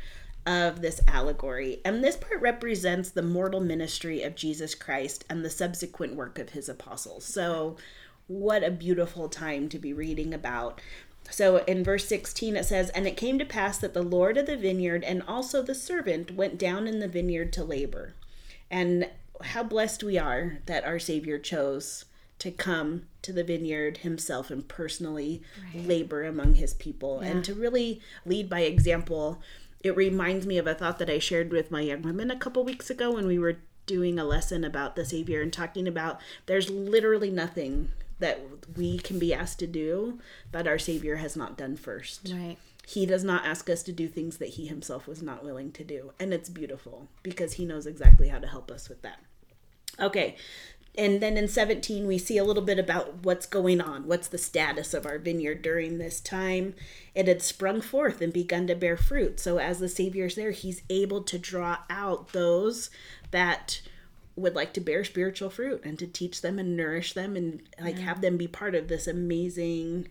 of 0.47 0.81
this 0.81 0.99
allegory 1.07 1.79
and 1.85 2.03
this 2.03 2.15
part 2.15 2.41
represents 2.41 3.11
the 3.11 3.21
mortal 3.21 3.59
ministry 3.59 4.23
of 4.23 4.35
jesus 4.35 4.73
christ 4.73 5.23
and 5.29 5.43
the 5.43 5.49
subsequent 5.49 6.15
work 6.15 6.39
of 6.39 6.51
his 6.51 6.67
apostles 6.67 7.23
so 7.23 7.75
what 8.27 8.63
a 8.63 8.71
beautiful 8.71 9.29
time 9.29 9.69
to 9.69 9.77
be 9.77 9.93
reading 9.93 10.33
about 10.33 10.81
so 11.29 11.57
in 11.65 11.83
verse 11.83 12.05
16 12.07 12.55
it 12.55 12.65
says, 12.65 12.89
And 12.91 13.07
it 13.07 13.17
came 13.17 13.37
to 13.39 13.45
pass 13.45 13.77
that 13.79 13.93
the 13.93 14.03
Lord 14.03 14.37
of 14.37 14.45
the 14.45 14.57
vineyard 14.57 15.03
and 15.03 15.23
also 15.27 15.61
the 15.61 15.75
servant 15.75 16.31
went 16.31 16.57
down 16.57 16.87
in 16.87 16.99
the 16.99 17.07
vineyard 17.07 17.53
to 17.53 17.63
labor. 17.63 18.13
And 18.69 19.09
how 19.41 19.63
blessed 19.63 20.03
we 20.03 20.17
are 20.17 20.59
that 20.65 20.83
our 20.83 20.99
Savior 20.99 21.37
chose 21.37 22.05
to 22.39 22.51
come 22.51 23.03
to 23.23 23.33
the 23.33 23.43
vineyard 23.43 23.97
himself 23.97 24.51
and 24.51 24.67
personally 24.67 25.41
labor 25.73 26.23
among 26.23 26.55
his 26.55 26.73
people 26.75 27.19
and 27.19 27.43
to 27.43 27.53
really 27.53 27.99
lead 28.25 28.47
by 28.49 28.61
example. 28.61 29.41
It 29.81 29.95
reminds 29.95 30.45
me 30.45 30.57
of 30.57 30.67
a 30.67 30.73
thought 30.73 30.99
that 30.99 31.09
I 31.09 31.19
shared 31.19 31.51
with 31.51 31.71
my 31.71 31.81
young 31.81 32.01
women 32.01 32.31
a 32.31 32.37
couple 32.37 32.63
weeks 32.63 32.89
ago 32.89 33.11
when 33.11 33.27
we 33.27 33.39
were 33.39 33.57
doing 33.85 34.19
a 34.19 34.25
lesson 34.25 34.63
about 34.63 34.95
the 34.95 35.05
Savior 35.05 35.41
and 35.41 35.51
talking 35.51 35.87
about 35.87 36.19
there's 36.45 36.69
literally 36.69 37.31
nothing 37.31 37.91
that 38.19 38.41
we 38.75 38.97
can 38.97 39.19
be 39.19 39.33
asked 39.33 39.59
to 39.59 39.67
do 39.67 40.19
that 40.51 40.67
our 40.67 40.79
Savior 40.79 41.17
has 41.17 41.35
not 41.35 41.57
done 41.57 41.75
first. 41.75 42.31
Right. 42.33 42.57
He 42.85 43.05
does 43.05 43.23
not 43.23 43.45
ask 43.45 43.69
us 43.69 43.83
to 43.83 43.91
do 43.91 44.07
things 44.07 44.37
that 44.37 44.49
he 44.49 44.67
himself 44.67 45.07
was 45.07 45.21
not 45.21 45.43
willing 45.43 45.71
to 45.73 45.83
do. 45.83 46.13
And 46.19 46.33
it's 46.33 46.49
beautiful 46.49 47.07
because 47.21 47.53
he 47.53 47.65
knows 47.65 47.85
exactly 47.85 48.29
how 48.29 48.39
to 48.39 48.47
help 48.47 48.71
us 48.71 48.89
with 48.89 49.01
that. 49.01 49.19
Okay. 49.99 50.35
And 50.97 51.21
then 51.21 51.37
in 51.37 51.47
17, 51.47 52.07
we 52.07 52.17
see 52.17 52.39
a 52.39 52.43
little 52.43 52.63
bit 52.63 52.79
about 52.79 53.23
what's 53.23 53.45
going 53.45 53.79
on. 53.79 54.07
What's 54.07 54.27
the 54.27 54.39
status 54.39 54.95
of 54.95 55.05
our 55.05 55.19
vineyard 55.19 55.61
during 55.61 55.97
this 55.97 56.19
time? 56.19 56.73
It 57.13 57.27
had 57.27 57.43
sprung 57.43 57.81
forth 57.81 58.19
and 58.19 58.33
begun 58.33 58.65
to 58.67 58.75
bear 58.75 58.97
fruit. 58.97 59.39
So, 59.39 59.59
as 59.59 59.79
the 59.79 59.89
Savior's 59.89 60.35
there, 60.35 60.51
he's 60.51 60.81
able 60.89 61.21
to 61.23 61.37
draw 61.37 61.79
out 61.89 62.33
those 62.33 62.89
that 63.29 63.81
would 64.35 64.55
like 64.55 64.73
to 64.73 64.81
bear 64.81 65.03
spiritual 65.03 65.49
fruit 65.49 65.81
and 65.83 65.97
to 65.99 66.07
teach 66.07 66.41
them 66.41 66.59
and 66.59 66.77
nourish 66.77 67.13
them 67.13 67.35
and 67.35 67.61
like 67.81 67.97
have 67.97 68.21
them 68.21 68.37
be 68.37 68.47
part 68.47 68.75
of 68.75 68.87
this 68.87 69.07
amazing 69.07 70.07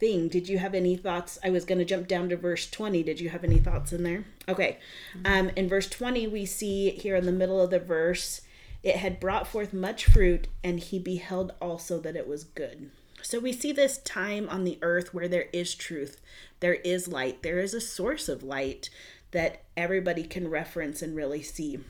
thing. 0.00 0.28
Did 0.28 0.48
you 0.48 0.58
have 0.58 0.74
any 0.74 0.96
thoughts? 0.96 1.38
I 1.44 1.50
was 1.50 1.64
going 1.64 1.78
to 1.78 1.84
jump 1.84 2.08
down 2.08 2.28
to 2.30 2.36
verse 2.36 2.68
20. 2.68 3.02
Did 3.04 3.20
you 3.20 3.28
have 3.28 3.44
any 3.44 3.58
thoughts 3.58 3.92
in 3.92 4.02
there? 4.02 4.24
Okay. 4.48 4.78
Um, 5.24 5.50
in 5.50 5.68
verse 5.68 5.88
20, 5.88 6.26
we 6.26 6.46
see 6.46 6.90
here 6.90 7.14
in 7.14 7.26
the 7.26 7.32
middle 7.32 7.60
of 7.60 7.70
the 7.70 7.78
verse, 7.78 8.40
it 8.82 8.96
had 8.96 9.20
brought 9.20 9.46
forth 9.46 9.72
much 9.72 10.06
fruit, 10.06 10.48
and 10.64 10.80
he 10.80 10.98
beheld 10.98 11.52
also 11.60 11.98
that 12.00 12.16
it 12.16 12.28
was 12.28 12.44
good. 12.44 12.90
So 13.22 13.38
we 13.38 13.52
see 13.52 13.72
this 13.72 13.98
time 13.98 14.48
on 14.48 14.64
the 14.64 14.78
earth 14.82 15.12
where 15.12 15.28
there 15.28 15.48
is 15.52 15.74
truth, 15.74 16.20
there 16.60 16.74
is 16.74 17.08
light, 17.08 17.42
there 17.42 17.58
is 17.58 17.74
a 17.74 17.80
source 17.80 18.28
of 18.28 18.42
light 18.42 18.88
that 19.32 19.62
everybody 19.76 20.24
can 20.24 20.48
reference 20.48 21.02
and 21.02 21.14
really 21.14 21.42
see. 21.42 21.80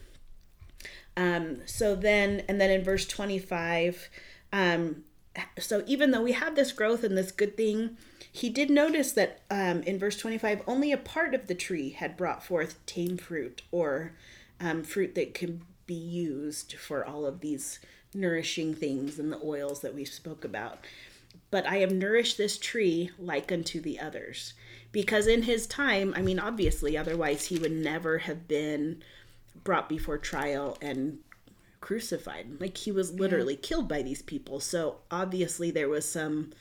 Um, 1.16 1.58
so 1.66 1.94
then, 1.94 2.42
and 2.48 2.60
then 2.60 2.70
in 2.70 2.82
verse 2.82 3.06
25, 3.06 4.08
um, 4.52 5.04
so 5.58 5.84
even 5.86 6.10
though 6.10 6.22
we 6.22 6.32
have 6.32 6.56
this 6.56 6.72
growth 6.72 7.04
and 7.04 7.16
this 7.16 7.32
good 7.32 7.56
thing, 7.56 7.96
he 8.32 8.48
did 8.48 8.70
notice 8.70 9.12
that 9.12 9.40
um, 9.50 9.82
in 9.82 9.98
verse 9.98 10.16
25, 10.16 10.62
only 10.66 10.92
a 10.92 10.96
part 10.96 11.34
of 11.34 11.46
the 11.46 11.54
tree 11.54 11.90
had 11.90 12.16
brought 12.16 12.44
forth 12.44 12.84
tame 12.86 13.16
fruit 13.16 13.62
or 13.70 14.12
um, 14.60 14.82
fruit 14.82 15.14
that 15.14 15.34
can 15.34 15.62
be 15.90 15.94
used 15.96 16.74
for 16.74 17.04
all 17.04 17.26
of 17.26 17.40
these 17.40 17.80
nourishing 18.14 18.72
things 18.72 19.18
and 19.18 19.32
the 19.32 19.40
oils 19.42 19.80
that 19.80 19.92
we 19.92 20.04
spoke 20.04 20.44
about. 20.44 20.78
But 21.50 21.66
I 21.66 21.78
have 21.78 21.90
nourished 21.90 22.38
this 22.38 22.58
tree 22.58 23.10
like 23.18 23.50
unto 23.50 23.80
the 23.80 23.98
others. 23.98 24.54
Because 24.92 25.26
in 25.26 25.42
his 25.42 25.66
time, 25.66 26.14
I 26.16 26.22
mean, 26.22 26.38
obviously, 26.38 26.96
otherwise 26.96 27.46
he 27.46 27.58
would 27.58 27.72
never 27.72 28.18
have 28.18 28.46
been 28.46 29.02
brought 29.64 29.88
before 29.88 30.16
trial 30.16 30.78
and 30.80 31.18
crucified. 31.80 32.60
Like 32.60 32.76
he 32.76 32.92
was 32.92 33.18
literally 33.18 33.56
killed 33.56 33.88
by 33.88 34.02
these 34.02 34.22
people. 34.22 34.60
So 34.60 34.98
obviously 35.10 35.72
there 35.72 35.88
was 35.88 36.04
some 36.04 36.52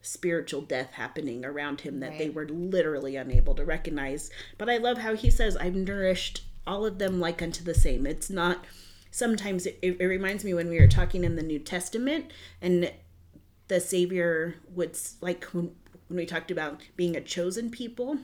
spiritual 0.00 0.62
death 0.62 0.92
happening 0.92 1.44
around 1.44 1.82
him 1.82 2.00
that 2.00 2.16
they 2.16 2.30
were 2.30 2.48
literally 2.48 3.16
unable 3.16 3.54
to 3.56 3.66
recognize. 3.66 4.30
But 4.56 4.70
I 4.70 4.78
love 4.78 4.96
how 4.96 5.14
he 5.14 5.28
says, 5.28 5.58
I've 5.58 5.74
nourished 5.74 6.42
all 6.66 6.84
of 6.84 6.98
them 6.98 7.20
like 7.20 7.42
unto 7.42 7.64
the 7.64 7.74
same. 7.74 8.06
It's 8.06 8.30
not 8.30 8.64
sometimes 9.10 9.66
it, 9.66 9.78
it 9.82 10.04
reminds 10.04 10.44
me 10.44 10.54
when 10.54 10.68
we 10.68 10.80
were 10.80 10.88
talking 10.88 11.24
in 11.24 11.36
the 11.36 11.42
New 11.42 11.58
Testament 11.58 12.32
and 12.60 12.92
the 13.68 13.80
Savior 13.80 14.56
would 14.74 14.96
like 15.20 15.44
when, 15.46 15.74
when 16.08 16.18
we 16.18 16.26
talked 16.26 16.50
about 16.50 16.80
being 16.96 17.16
a 17.16 17.20
chosen 17.20 17.70
people. 17.70 18.18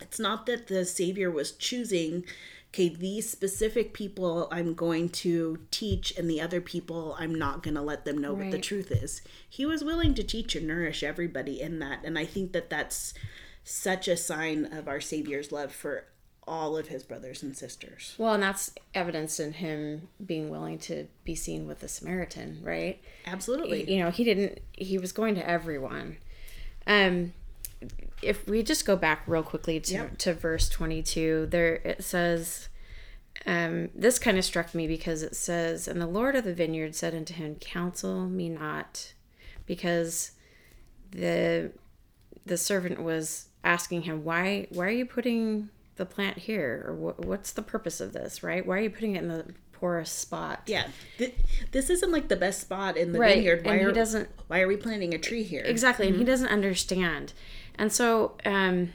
It's 0.00 0.18
not 0.18 0.46
that 0.46 0.66
the 0.66 0.84
Savior 0.84 1.30
was 1.30 1.52
choosing, 1.52 2.24
okay, 2.70 2.88
these 2.88 3.28
specific 3.28 3.92
people 3.92 4.48
I'm 4.50 4.74
going 4.74 5.10
to 5.10 5.58
teach, 5.70 6.16
and 6.16 6.28
the 6.28 6.40
other 6.40 6.60
people 6.60 7.16
I'm 7.18 7.34
not 7.34 7.62
going 7.62 7.74
to 7.74 7.82
let 7.82 8.04
them 8.04 8.18
know 8.18 8.32
what 8.32 8.50
the 8.50 8.58
truth 8.58 8.90
is. 8.90 9.22
He 9.48 9.66
was 9.66 9.84
willing 9.84 10.14
to 10.14 10.22
teach 10.22 10.56
and 10.56 10.66
nourish 10.66 11.02
everybody 11.02 11.60
in 11.60 11.78
that. 11.80 12.00
And 12.02 12.18
I 12.18 12.24
think 12.24 12.52
that 12.52 12.70
that's 12.70 13.14
such 13.62 14.08
a 14.08 14.16
sign 14.16 14.72
of 14.72 14.88
our 14.88 15.00
Savior's 15.00 15.52
love 15.52 15.72
for 15.72 16.06
all 16.50 16.76
of 16.76 16.88
his 16.88 17.04
brothers 17.04 17.44
and 17.44 17.56
sisters. 17.56 18.16
Well, 18.18 18.34
and 18.34 18.42
that's 18.42 18.74
evidenced 18.92 19.38
in 19.38 19.52
him 19.52 20.08
being 20.26 20.50
willing 20.50 20.78
to 20.80 21.06
be 21.24 21.36
seen 21.36 21.68
with 21.68 21.78
the 21.78 21.86
Samaritan, 21.88 22.58
right? 22.62 23.00
Absolutely. 23.24 23.90
You 23.90 24.00
know, 24.02 24.10
he 24.10 24.24
didn't. 24.24 24.58
He 24.72 24.98
was 24.98 25.12
going 25.12 25.36
to 25.36 25.48
everyone. 25.48 26.16
Um, 26.88 27.34
if 28.20 28.46
we 28.48 28.64
just 28.64 28.84
go 28.84 28.96
back 28.96 29.22
real 29.28 29.44
quickly 29.44 29.78
to 29.80 29.94
Yep. 29.94 30.18
to 30.18 30.34
verse 30.34 30.68
twenty 30.68 31.02
two, 31.02 31.46
there 31.50 31.76
it 31.76 32.02
says. 32.04 32.68
Um, 33.46 33.88
this 33.94 34.18
kind 34.18 34.36
of 34.36 34.44
struck 34.44 34.74
me 34.74 34.86
because 34.88 35.22
it 35.22 35.36
says, 35.36 35.86
"And 35.88 36.00
the 36.00 36.06
Lord 36.06 36.34
of 36.34 36.44
the 36.44 36.52
vineyard 36.52 36.94
said 36.96 37.14
unto 37.14 37.32
him, 37.32 37.54
Counsel 37.54 38.28
me 38.28 38.48
not, 38.50 39.14
because 39.66 40.32
the 41.12 41.70
the 42.44 42.56
servant 42.58 43.00
was 43.02 43.46
asking 43.62 44.02
him, 44.02 44.24
Why 44.24 44.66
why 44.70 44.86
are 44.88 44.90
you 44.90 45.06
putting 45.06 45.70
the 46.00 46.06
plant 46.06 46.38
here, 46.38 46.82
or 46.88 46.94
what, 46.96 47.24
what's 47.24 47.52
the 47.52 47.62
purpose 47.62 48.00
of 48.00 48.12
this, 48.12 48.42
right? 48.42 48.66
Why 48.66 48.78
are 48.78 48.80
you 48.80 48.90
putting 48.90 49.14
it 49.14 49.22
in 49.22 49.28
the 49.28 49.54
poorest 49.72 50.18
spot?" 50.18 50.62
Yeah, 50.66 50.88
th- 51.18 51.34
this 51.70 51.88
isn't 51.90 52.10
like 52.10 52.26
the 52.28 52.34
best 52.36 52.60
spot 52.60 52.96
in 52.96 53.12
the 53.12 53.20
Right, 53.20 53.36
vineyard. 53.36 53.64
Why 53.64 53.72
and 53.74 53.80
he 53.82 53.86
are 53.86 53.92
doesn't- 53.92 54.28
Why 54.48 54.60
are 54.60 54.66
we 54.66 54.76
planting 54.76 55.14
a 55.14 55.18
tree 55.18 55.44
here? 55.44 55.62
Exactly, 55.64 56.08
and 56.08 56.16
he 56.16 56.24
doesn't 56.24 56.48
understand. 56.48 57.32
And 57.76 57.92
so 57.92 58.36
um, 58.44 58.92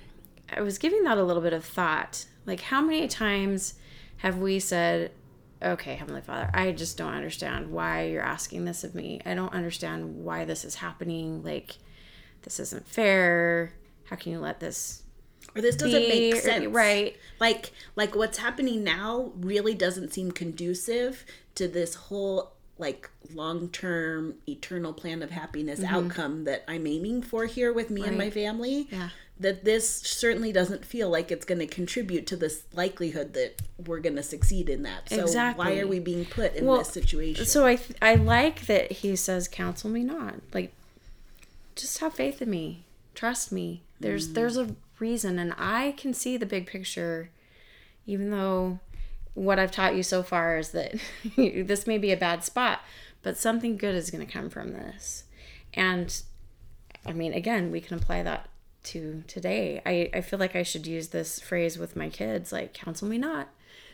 I 0.53 0.61
was 0.61 0.77
giving 0.77 1.03
that 1.03 1.17
a 1.17 1.23
little 1.23 1.41
bit 1.41 1.53
of 1.53 1.63
thought. 1.63 2.25
Like, 2.45 2.59
how 2.61 2.81
many 2.81 3.07
times 3.07 3.75
have 4.17 4.37
we 4.37 4.59
said, 4.59 5.11
Okay, 5.63 5.95
Heavenly 5.95 6.21
Father, 6.21 6.49
I 6.53 6.71
just 6.73 6.97
don't 6.97 7.13
understand 7.13 7.71
why 7.71 8.03
you're 8.07 8.21
asking 8.21 8.65
this 8.65 8.83
of 8.83 8.93
me. 8.93 9.21
I 9.25 9.33
don't 9.33 9.53
understand 9.53 10.23
why 10.23 10.45
this 10.45 10.63
is 10.65 10.75
happening. 10.75 11.41
Like, 11.43 11.77
this 12.43 12.59
isn't 12.59 12.87
fair. 12.87 13.71
How 14.03 14.15
can 14.17 14.33
you 14.33 14.39
let 14.39 14.59
this 14.59 15.01
Or 15.55 15.61
this 15.61 15.75
doesn't 15.75 16.01
be? 16.01 16.31
make 16.31 16.35
sense, 16.41 16.65
Right. 16.67 17.15
Like, 17.39 17.71
like 17.95 18.15
what's 18.15 18.37
happening 18.39 18.83
now 18.83 19.31
really 19.37 19.73
doesn't 19.73 20.11
seem 20.13 20.31
conducive 20.31 21.25
to 21.55 21.67
this 21.67 21.95
whole 21.95 22.51
like 22.77 23.09
long-term 23.33 24.35
eternal 24.49 24.91
plan 24.91 25.23
of 25.23 25.31
happiness 25.31 25.81
outcome 25.83 26.43
that 26.43 26.65
I'm 26.67 26.85
aiming 26.85 27.21
for 27.21 27.45
here 27.45 27.71
with 27.71 27.89
me 27.89 28.03
and 28.03 28.17
my 28.17 28.25
Mm-hmm. 28.25 28.33
Family. 28.33 28.87
Yeah. 28.91 29.09
That 29.39 29.65
this 29.65 29.89
certainly 30.01 30.51
doesn't 30.53 30.85
feel 30.85 31.09
like 31.09 31.29
it's 31.31 31.45
going 31.45 31.59
to 31.59 31.67
contribute 31.67 32.25
to 32.27 32.37
this 32.37 32.63
likelihood 32.73 33.33
that 33.33 33.61
we're 33.85 33.99
going 33.99 34.15
to 34.15 34.23
succeed 34.23 34.69
in 34.69 34.83
that. 34.83 35.09
So 35.09 35.25
why 35.55 35.77
are 35.79 35.87
we 35.87 35.99
being 35.99 36.23
put 36.25 36.55
in 36.55 36.65
Well, 36.65 36.77
this 36.77 36.89
situation? 36.89 37.45
So 37.45 37.65
I 37.65 37.75
th- 37.75 37.97
I 38.01 38.15
like 38.15 38.65
that 38.67 38.91
he 38.93 39.15
says, 39.17 39.49
"Counsel 39.49 39.89
me 39.89 40.03
not." 40.05 40.35
Like, 40.53 40.73
just 41.75 41.97
have 41.99 42.13
faith 42.13 42.41
in 42.41 42.49
me, 42.49 42.85
trust 43.13 43.51
me. 43.51 43.81
There's 43.99 44.29
there's 44.29 44.55
a 44.55 44.73
reason, 44.99 45.39
and 45.39 45.53
I 45.57 45.93
can 45.97 46.13
see 46.13 46.37
the 46.37 46.45
big 46.45 46.67
picture, 46.67 47.29
even 48.05 48.31
though 48.31 48.79
what 49.33 49.59
I've 49.59 49.71
taught 49.71 49.95
you 49.95 50.03
so 50.03 50.23
far 50.23 50.57
is 50.57 50.71
that 50.71 50.95
this 51.35 51.85
may 51.85 51.97
be 51.97 52.11
a 52.11 52.17
bad 52.17 52.43
spot, 52.43 52.81
but 53.21 53.37
something 53.37 53.77
good 53.77 53.95
is 53.95 54.09
going 54.09 54.25
to 54.25 54.31
come 54.31 54.49
from 54.49 54.71
this. 54.71 55.25
And 55.73 56.21
I 57.05 57.13
mean, 57.13 57.33
again, 57.33 57.71
we 57.71 57.81
can 57.81 57.97
apply 57.97 58.23
that 58.23 58.49
to 58.83 59.23
today. 59.27 59.81
I, 59.85 60.09
I 60.13 60.21
feel 60.21 60.39
like 60.39 60.55
I 60.55 60.63
should 60.63 60.87
use 60.87 61.09
this 61.09 61.39
phrase 61.39 61.77
with 61.77 61.95
my 61.95 62.09
kids 62.09 62.51
like, 62.51 62.73
counsel 62.73 63.07
me 63.07 63.17
not. 63.17 63.49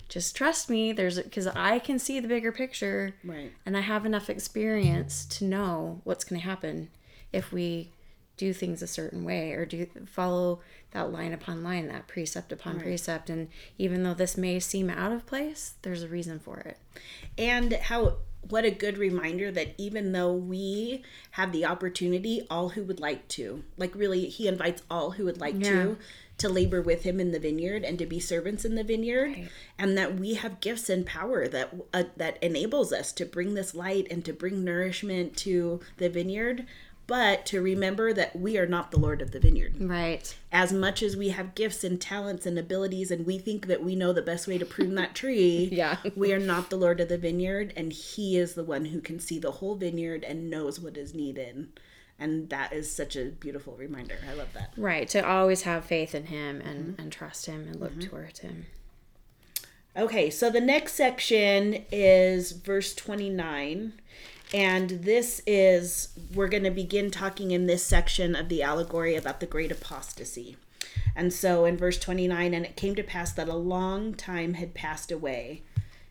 Just 0.09 0.35
trust 0.35 0.69
me. 0.69 0.91
There's 0.91 1.21
because 1.21 1.47
I 1.47 1.79
can 1.79 1.97
see 1.97 2.19
the 2.19 2.27
bigger 2.27 2.51
picture, 2.51 3.15
Right. 3.23 3.53
And 3.65 3.77
I 3.77 3.79
have 3.79 4.05
enough 4.05 4.29
experience 4.29 5.25
to 5.27 5.45
know 5.45 6.01
what's 6.03 6.25
going 6.25 6.41
to 6.41 6.45
happen 6.45 6.89
if 7.31 7.53
we 7.53 7.91
do 8.41 8.53
things 8.53 8.81
a 8.81 8.87
certain 8.87 9.23
way 9.23 9.51
or 9.51 9.65
do 9.67 9.85
follow 10.07 10.59
that 10.91 11.11
line 11.11 11.31
upon 11.31 11.63
line, 11.63 11.87
that 11.87 12.07
precept 12.07 12.51
upon 12.51 12.79
precept. 12.79 13.29
And 13.29 13.49
even 13.77 14.01
though 14.03 14.15
this 14.15 14.35
may 14.35 14.59
seem 14.59 14.89
out 14.89 15.11
of 15.11 15.27
place, 15.27 15.75
there's 15.83 16.01
a 16.03 16.07
reason 16.07 16.39
for 16.39 16.57
it. 16.59 16.77
and 17.37 17.73
how 17.73 18.17
what 18.49 18.65
a 18.65 18.71
good 18.71 18.97
reminder 18.97 19.51
that 19.51 19.75
even 19.77 20.11
though 20.13 20.33
we 20.33 21.03
have 21.31 21.51
the 21.51 21.63
opportunity 21.63 22.41
all 22.49 22.69
who 22.69 22.81
would 22.83 22.99
like 22.99 23.27
to 23.27 23.63
like 23.77 23.93
really 23.93 24.25
he 24.25 24.47
invites 24.47 24.81
all 24.89 25.11
who 25.11 25.25
would 25.25 25.39
like 25.39 25.53
Yeah. 25.59 25.69
to 25.83 25.97
to 26.39 26.49
labor 26.49 26.81
with 26.81 27.03
him 27.03 27.19
in 27.19 27.31
the 27.31 27.39
vineyard 27.39 27.83
and 27.85 27.99
to 27.99 28.05
be 28.07 28.19
servants 28.19 28.65
in 28.65 28.73
the 28.73 28.83
vineyard 28.83 29.27
Right. 29.29 29.49
and 29.77 29.95
that 29.95 30.15
we 30.19 30.33
have 30.33 30.59
gifts 30.59 30.89
and 30.89 31.05
power 31.05 31.47
that 31.47 31.67
uh, 31.93 32.05
that 32.17 32.41
enables 32.41 32.91
us 32.91 33.11
to 33.13 33.25
bring 33.25 33.53
this 33.53 33.75
light 33.75 34.07
and 34.11 34.25
to 34.25 34.33
bring 34.33 34.63
nourishment 34.63 35.37
to 35.45 35.79
the 35.97 36.09
vineyard 36.09 36.65
but 37.11 37.45
to 37.45 37.61
remember 37.61 38.13
that 38.13 38.33
we 38.33 38.57
are 38.57 38.65
not 38.65 38.89
the 38.89 38.97
lord 38.97 39.21
of 39.21 39.31
the 39.31 39.39
vineyard 39.39 39.73
Right. 39.77 40.33
as 40.49 40.71
much 40.71 41.03
as 41.03 41.17
we 41.17 41.27
have 41.29 41.55
gifts 41.55 41.83
and 41.83 41.99
talents 41.99 42.45
and 42.45 42.57
abilities 42.57 43.11
and 43.11 43.25
we 43.25 43.37
think 43.37 43.67
that 43.67 43.83
we 43.83 43.97
know 43.97 44.13
the 44.13 44.21
best 44.21 44.47
way 44.47 44.57
to 44.57 44.65
prune 44.65 44.95
that 44.95 45.13
tree 45.13 45.67
Yeah. 45.73 45.97
we 46.15 46.31
are 46.31 46.39
not 46.39 46.69
the 46.69 46.77
lord 46.77 47.01
of 47.01 47.09
the 47.09 47.17
vineyard 47.17 47.73
and 47.75 47.91
he 47.91 48.37
is 48.37 48.53
the 48.53 48.63
one 48.63 48.85
who 48.85 49.01
can 49.01 49.19
see 49.19 49.39
the 49.39 49.51
whole 49.51 49.75
vineyard 49.75 50.23
and 50.23 50.49
knows 50.49 50.79
what 50.79 50.95
is 50.95 51.13
needed 51.13 51.67
and 52.17 52.49
that 52.49 52.71
is 52.71 52.89
such 52.89 53.17
a 53.17 53.25
beautiful 53.25 53.75
reminder 53.75 54.17
i 54.29 54.33
love 54.33 54.53
that 54.53 54.71
Right. 54.77 55.09
To 55.09 55.27
always 55.27 55.63
have 55.63 55.83
faith 55.83 56.15
in 56.15 56.27
him 56.27 56.61
and, 56.61 56.93
mm-hmm. 56.93 57.01
and 57.01 57.11
trust 57.11 57.45
him 57.45 57.67
and 57.67 57.75
look 57.77 57.91
mm-hmm. 57.91 58.09
towards 58.09 58.39
him. 58.39 58.67
Okay, 59.97 60.29
so 60.29 60.49
the 60.49 60.61
next 60.61 60.93
section 60.93 61.83
is 61.91 62.53
verse 62.53 62.95
29. 62.95 63.93
And 64.53 64.89
this 64.89 65.41
is, 65.47 66.09
we're 66.33 66.49
going 66.49 66.63
to 66.63 66.71
begin 66.71 67.09
talking 67.11 67.51
in 67.51 67.67
this 67.67 67.83
section 67.83 68.35
of 68.35 68.49
the 68.49 68.61
allegory 68.63 69.15
about 69.15 69.39
the 69.39 69.45
great 69.45 69.71
apostasy. 69.71 70.57
And 71.15 71.31
so 71.31 71.65
in 71.65 71.77
verse 71.77 71.97
29, 71.99 72.53
and 72.53 72.65
it 72.65 72.75
came 72.75 72.95
to 72.95 73.03
pass 73.03 73.31
that 73.33 73.47
a 73.47 73.55
long 73.55 74.13
time 74.13 74.55
had 74.55 74.73
passed 74.73 75.11
away. 75.11 75.63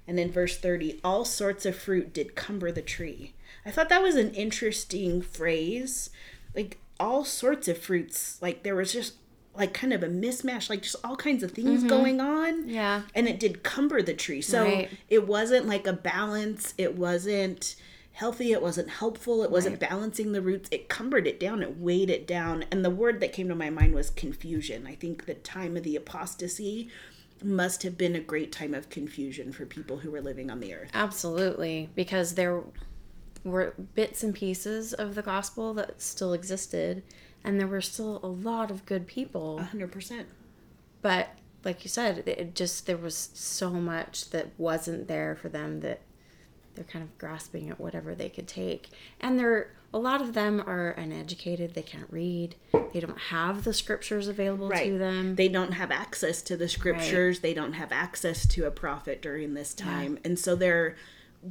And 0.07 0.19
in 0.19 0.33
verse 0.33 0.59
30, 0.59 1.01
all 1.05 1.25
sorts 1.25 1.67
of 1.67 1.77
fruit 1.77 2.13
did 2.13 2.35
cumber 2.35 2.73
the 2.73 2.83
tree. 2.83 3.35
I 3.65 3.71
thought 3.71 3.89
that 3.91 4.03
was 4.03 4.17
an 4.17 4.31
interesting 4.35 5.23
phrase. 5.23 6.11
Like 6.55 6.79
all 6.99 7.25
sorts 7.25 7.69
of 7.69 7.79
fruits. 7.79 8.41
Like 8.43 8.63
there 8.63 8.75
was 8.75 8.93
just 8.93 9.15
like 9.55 9.75
kind 9.75 9.93
of 9.93 10.03
a 10.03 10.09
mismatch, 10.09 10.71
like 10.71 10.83
just 10.83 10.97
all 11.05 11.17
kinds 11.17 11.43
of 11.43 11.53
things 11.53 11.81
mm-hmm. 11.81 11.89
going 11.89 12.21
on 12.21 12.69
Yeah. 12.69 13.03
and 13.15 13.29
it 13.29 13.41
did 13.41 13.63
cumber 13.65 14.01
the 14.01 14.15
tree 14.15 14.41
so 14.41 14.63
Right. 14.65 14.91
it 15.09 15.27
wasn't 15.27 15.67
like 15.67 15.89
a 15.89 15.93
balance 15.93 16.73
it 16.79 16.97
wasn't 16.97 17.75
healthy 18.21 18.53
it 18.53 18.63
wasn't 18.63 18.89
helpful 18.89 19.43
it 19.43 19.51
wasn't 19.51 19.81
balancing 19.81 20.33
the 20.33 20.43
roots 20.43 20.69
it 20.71 20.89
cumbered 20.89 21.27
it 21.27 21.41
down 21.41 21.63
it 21.63 21.79
weighed 21.79 22.11
it 22.11 22.27
down 22.27 22.65
and 22.71 22.85
the 22.85 22.91
word 22.91 23.19
that 23.19 23.33
came 23.33 23.49
to 23.49 23.55
my 23.55 23.71
mind 23.71 23.95
was 23.95 24.11
confusion 24.11 24.87
i 24.87 24.95
think 24.95 25.25
the 25.25 25.35
time 25.35 25.77
of 25.77 25.83
the 25.83 25.97
apostasy 25.97 26.89
must 27.43 27.83
have 27.83 27.97
been 27.97 28.15
a 28.15 28.21
great 28.21 28.53
time 28.53 28.75
of 28.75 28.91
confusion 28.91 29.53
for 29.53 29.65
people 29.65 29.99
who 29.99 30.11
were 30.11 30.21
living 30.21 30.51
on 30.51 30.61
the 30.61 30.75
earth 30.75 30.91
Absolutely. 30.93 31.89
Because 31.95 32.35
there 32.35 32.63
were 33.45 33.75
bits 33.95 34.23
and 34.23 34.35
pieces 34.35 34.93
of 34.93 35.15
the 35.15 35.23
gospel 35.23 35.73
that 35.75 36.01
still 36.03 36.33
existed, 36.33 37.03
and 37.43 37.59
there 37.59 37.67
were 37.67 37.81
still 37.81 38.21
a 38.23 38.27
lot 38.27 38.71
of 38.71 38.85
good 38.87 39.07
people. 39.07 39.61
100% 39.73 40.25
But 41.01 41.31
like 41.65 41.85
you 41.85 41.89
said, 41.89 42.23
it 42.27 42.55
just, 42.55 42.87
there 42.87 42.97
was 42.97 43.31
so 43.35 43.71
much 43.71 44.31
that 44.31 44.49
wasn't 44.59 45.09
there 45.09 45.35
for 45.35 45.49
them 45.49 45.81
that 45.81 46.01
they're 46.75 46.85
kind 46.85 47.03
of 47.03 47.17
grasping 47.19 47.69
at 47.71 47.81
whatever 47.81 48.15
they 48.15 48.29
could 48.29 48.47
take. 48.49 48.89
And 49.21 49.39
they're, 49.39 49.73
a 49.93 49.99
lot 49.99 50.21
of 50.21 50.35
them 50.35 50.61
are 50.67 50.91
uneducated, 50.93 51.75
they 51.75 51.83
can't 51.83 52.07
read, 52.11 52.55
they 52.93 53.01
don't 53.01 53.19
have 53.19 53.65
the 53.65 53.75
scriptures 53.75 54.29
available 54.29 54.71
to 54.71 54.99
them. 54.99 55.35
They 55.37 55.49
don't 55.49 55.73
have 55.73 55.91
access 55.91 56.43
to 56.43 56.57
the 56.57 56.69
scriptures. 56.69 57.41
They 57.41 57.55
don't 57.55 57.73
have 57.75 57.91
access 57.93 58.47
to 58.49 58.67
a 58.67 58.71
prophet 58.71 59.21
during 59.23 59.55
this 59.55 59.75
time. 59.75 60.19
And 60.25 60.39
so 60.39 60.55
they're 60.57 60.97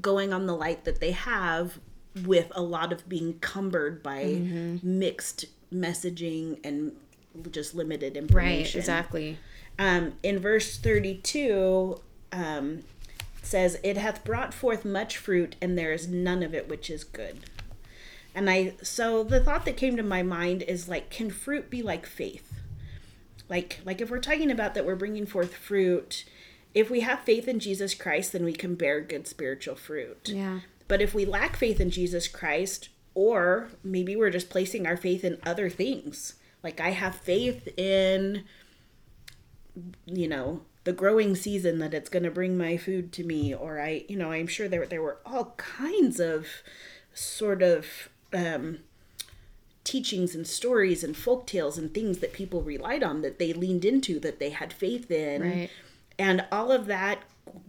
going 0.01 0.31
on 0.33 0.45
the 0.47 0.55
light 0.55 0.85
that 0.85 0.99
they 0.99 1.11
have 1.11 1.79
with 2.25 2.51
a 2.55 2.61
lot 2.61 2.91
of 2.91 3.07
being 3.09 3.39
cumbered 3.39 4.01
by 4.03 4.23
Mm-hmm. 4.23 4.99
mixed 4.99 5.45
messaging 5.73 6.59
and 6.63 6.93
just 7.51 7.75
limited 7.75 8.17
information. 8.17 8.57
right, 8.57 8.75
exactly. 8.75 9.37
Um, 9.77 10.13
in 10.23 10.39
verse 10.39 10.77
32, 10.77 11.99
um, 12.31 12.79
says, 13.49 13.79
It 13.83 13.97
hath 13.97 14.23
brought 14.23 14.53
forth 14.53 14.85
much 14.85 15.17
fruit, 15.17 15.55
and 15.61 15.77
there 15.77 15.91
is 15.91 16.07
none 16.07 16.43
of 16.43 16.53
it 16.53 16.69
which 16.69 16.89
is 16.89 17.03
good. 17.03 17.39
And 18.35 18.49
I, 18.49 18.73
so 18.81 19.23
the 19.23 19.39
thought 19.39 19.65
that 19.65 19.77
came 19.77 19.97
to 19.97 20.03
my 20.03 20.23
mind 20.23 20.61
is 20.63 20.87
like, 20.87 21.09
can 21.09 21.29
fruit 21.29 21.69
be 21.69 21.81
like 21.81 22.05
faith? 22.05 22.61
Like, 23.49 23.79
like 23.83 24.01
if 24.01 24.09
we're 24.09 24.19
talking 24.19 24.51
about 24.51 24.75
that 24.75 24.85
we're 24.85 24.95
bringing 24.95 25.25
forth 25.25 25.55
fruit, 25.55 26.23
if 26.73 26.89
we 26.89 26.99
have 27.01 27.21
faith 27.21 27.47
in 27.47 27.59
Jesus 27.59 27.95
Christ, 27.95 28.31
then 28.31 28.43
we 28.43 28.53
can 28.53 28.75
bear 28.75 29.01
good 29.01 29.27
spiritual 29.27 29.75
fruit. 29.75 30.29
Yeah. 30.29 30.59
But 30.87 31.01
if 31.01 31.13
we 31.13 31.25
lack 31.25 31.55
faith 31.55 31.79
in 31.79 31.89
Jesus 31.89 32.27
Christ, 32.27 32.89
or 33.15 33.69
maybe 33.83 34.15
we're 34.15 34.29
just 34.29 34.49
placing 34.49 34.85
our 34.85 34.97
faith 34.97 35.23
in 35.23 35.39
other 35.45 35.69
things, 35.69 36.35
like 36.63 36.79
I 36.79 36.91
have 36.91 37.15
faith 37.15 37.67
in, 37.77 38.43
you 40.05 40.27
know, 40.27 40.61
the 40.89 40.95
growing 40.95 41.35
season 41.35 41.77
that 41.77 41.93
it's 41.93 42.09
going 42.09 42.23
to 42.23 42.31
bring 42.31 42.57
my 42.57 42.75
food 42.75 43.11
to 43.13 43.23
me, 43.23 43.53
or 43.53 43.79
I, 43.79 44.05
you 44.07 44.17
know, 44.17 44.31
I'm 44.31 44.47
sure 44.47 44.67
there 44.67 44.87
there 44.87 45.03
were 45.03 45.19
all 45.23 45.53
kinds 45.57 46.19
of 46.19 46.47
sort 47.13 47.61
of 47.61 48.09
um, 48.33 48.79
teachings 49.83 50.33
and 50.33 50.47
stories 50.47 51.03
and 51.03 51.15
folk 51.15 51.45
tales 51.45 51.77
and 51.77 51.93
things 51.93 52.17
that 52.19 52.33
people 52.33 52.63
relied 52.63 53.03
on 53.03 53.21
that 53.21 53.37
they 53.37 53.53
leaned 53.53 53.85
into 53.85 54.19
that 54.19 54.39
they 54.39 54.49
had 54.49 54.73
faith 54.73 55.11
in, 55.11 55.41
Right. 55.43 55.69
and 56.17 56.45
all 56.51 56.71
of 56.71 56.87
that 56.87 57.19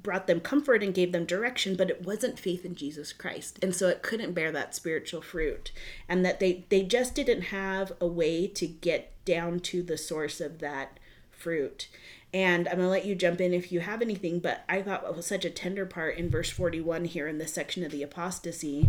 brought 0.02 0.26
them 0.26 0.40
comfort 0.40 0.82
and 0.82 0.92
gave 0.94 1.12
them 1.12 1.24
direction 1.24 1.74
but 1.74 1.88
it 1.88 2.04
wasn't 2.04 2.38
faith 2.38 2.64
in 2.66 2.74
jesus 2.74 3.12
christ. 3.12 3.58
And 3.62 3.74
so 3.74 3.88
it 3.88 4.02
couldn't 4.02 4.32
bear 4.32 4.50
that 4.52 4.74
spiritual 4.74 5.20
fruit. 5.20 5.72
And 6.08 6.24
that 6.24 6.40
they 6.40 6.64
they 6.70 6.82
just 6.84 7.14
didn't 7.14 7.42
have 7.42 7.92
a 8.00 8.06
way 8.06 8.46
to 8.46 8.66
get 8.66 9.12
down 9.26 9.60
to 9.60 9.82
the 9.82 9.98
source 9.98 10.40
of 10.40 10.58
that 10.60 10.98
fruit 11.30 11.88
and 12.32 12.68
i'm 12.68 12.76
going 12.76 12.86
to 12.86 12.90
let 12.90 13.04
you 13.04 13.14
jump 13.14 13.40
in 13.40 13.52
if 13.52 13.72
you 13.72 13.80
have 13.80 14.02
anything 14.02 14.38
but 14.38 14.64
i 14.68 14.80
thought 14.80 15.02
what 15.02 15.16
was 15.16 15.26
such 15.26 15.44
a 15.44 15.50
tender 15.50 15.86
part 15.86 16.16
in 16.16 16.30
verse 16.30 16.50
41 16.50 17.06
here 17.06 17.26
in 17.26 17.38
this 17.38 17.52
section 17.52 17.84
of 17.84 17.92
the 17.92 18.02
apostasy 18.02 18.88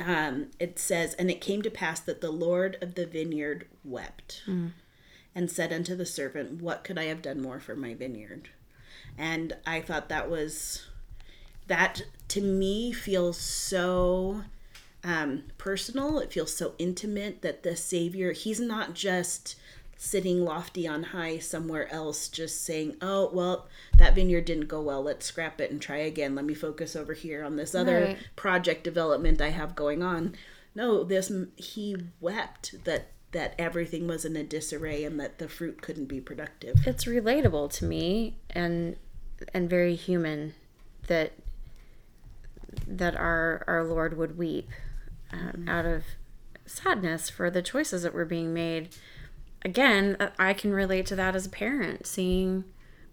um, 0.00 0.46
it 0.60 0.78
says 0.78 1.14
and 1.14 1.28
it 1.30 1.40
came 1.40 1.60
to 1.62 1.70
pass 1.70 2.00
that 2.00 2.20
the 2.20 2.30
lord 2.30 2.76
of 2.80 2.94
the 2.94 3.06
vineyard 3.06 3.66
wept 3.84 4.42
and 5.34 5.50
said 5.50 5.72
unto 5.72 5.96
the 5.96 6.06
servant 6.06 6.62
what 6.62 6.84
could 6.84 6.98
i 6.98 7.04
have 7.04 7.22
done 7.22 7.40
more 7.40 7.60
for 7.60 7.74
my 7.74 7.94
vineyard 7.94 8.50
and 9.18 9.56
I 9.66 9.80
thought 9.80 10.08
that 10.08 10.30
was 10.30 10.86
that 11.66 12.02
to 12.28 12.40
me 12.40 12.92
feels 12.92 13.36
so 13.36 14.44
um, 15.02 15.44
personal. 15.58 16.20
It 16.20 16.32
feels 16.32 16.54
so 16.54 16.74
intimate 16.78 17.42
that 17.42 17.64
the 17.64 17.76
Savior, 17.76 18.32
He's 18.32 18.60
not 18.60 18.94
just 18.94 19.56
sitting 20.00 20.44
lofty 20.44 20.86
on 20.86 21.02
high 21.02 21.38
somewhere 21.38 21.92
else, 21.92 22.28
just 22.28 22.62
saying, 22.64 22.96
"Oh, 23.02 23.28
well, 23.32 23.68
that 23.98 24.14
vineyard 24.14 24.44
didn't 24.44 24.68
go 24.68 24.80
well. 24.80 25.02
Let's 25.02 25.26
scrap 25.26 25.60
it 25.60 25.70
and 25.72 25.82
try 25.82 25.96
again. 25.98 26.34
Let 26.36 26.44
me 26.44 26.54
focus 26.54 26.94
over 26.94 27.12
here 27.14 27.42
on 27.42 27.56
this 27.56 27.74
other 27.74 28.00
Right. 28.00 28.18
project 28.36 28.84
development 28.84 29.40
I 29.42 29.48
have 29.50 29.74
going 29.74 30.02
on." 30.02 30.36
No, 30.74 31.02
this 31.02 31.32
He 31.56 31.96
wept 32.20 32.84
that 32.84 33.08
that 33.32 33.54
everything 33.58 34.06
was 34.06 34.24
in 34.24 34.36
a 34.36 34.42
disarray 34.44 35.04
and 35.04 35.20
that 35.20 35.38
the 35.38 35.48
fruit 35.48 35.82
couldn't 35.82 36.06
be 36.06 36.20
productive. 36.20 36.86
It's 36.86 37.04
relatable 37.04 37.70
to 37.74 37.84
me 37.84 38.38
and 38.50 38.96
and 39.52 39.68
very 39.68 39.96
human 39.96 40.54
that 41.08 41.32
that 42.86 43.16
our 43.16 43.64
our 43.66 43.84
Lord 43.84 44.16
would 44.16 44.38
weep 44.38 44.70
um, 45.32 45.66
out 45.68 45.84
of 45.84 46.04
sadness 46.66 47.28
for 47.28 47.50
the 47.50 47.62
choices 47.62 48.02
that 48.02 48.14
were 48.14 48.24
being 48.24 48.54
made. 48.54 48.90
Again, 49.62 50.16
uh, 50.20 50.30
I 50.38 50.52
can 50.52 50.72
relate 50.72 51.06
to 51.06 51.16
that 51.16 51.34
as 51.34 51.46
a 51.46 51.50
parent, 51.50 52.06
seeing 52.06 52.64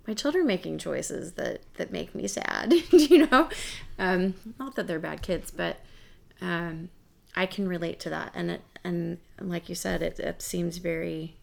my 0.08 0.14
children 0.14 0.46
making 0.46 0.78
choices 0.78 1.34
that 1.34 1.62
that 1.76 1.92
make 1.92 2.14
me 2.14 2.28
sad. 2.28 2.74
you 2.92 3.28
know, 3.28 3.50
um, 3.98 4.36
not 4.60 4.76
that 4.76 4.88
they're 4.88 5.00
bad 5.00 5.22
kids, 5.22 5.52
but 5.52 5.78
um, 6.42 6.90
I 7.36 7.46
can 7.46 7.68
relate 7.68 8.00
to 8.02 8.10
that, 8.10 8.32
and 8.36 8.52
it 8.52 8.62
and 8.84 9.18
like 9.40 9.70
you 9.70 9.76
said, 9.76 10.02
it, 10.02 10.20
it 10.20 10.42
seems 10.42 10.78
very 10.78 11.36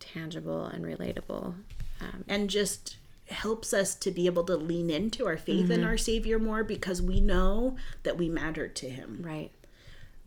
tangible 0.00 0.64
and 0.64 0.84
relatable. 0.84 1.54
Um, 1.98 2.24
and 2.28 2.50
just 2.50 2.98
helps 3.28 3.72
us 3.72 3.94
to 3.94 4.10
be 4.10 4.26
able 4.26 4.44
to 4.44 4.56
lean 4.56 4.90
into 4.90 5.26
our 5.26 5.36
faith 5.36 5.70
in 5.70 5.82
our 5.82 5.96
savior 5.96 6.38
more 6.38 6.62
because 6.62 7.02
we 7.02 7.20
know 7.20 7.76
that 8.04 8.16
we 8.16 8.28
matter 8.28 8.68
to 8.68 8.88
him 8.88 9.20
right. 9.20 9.50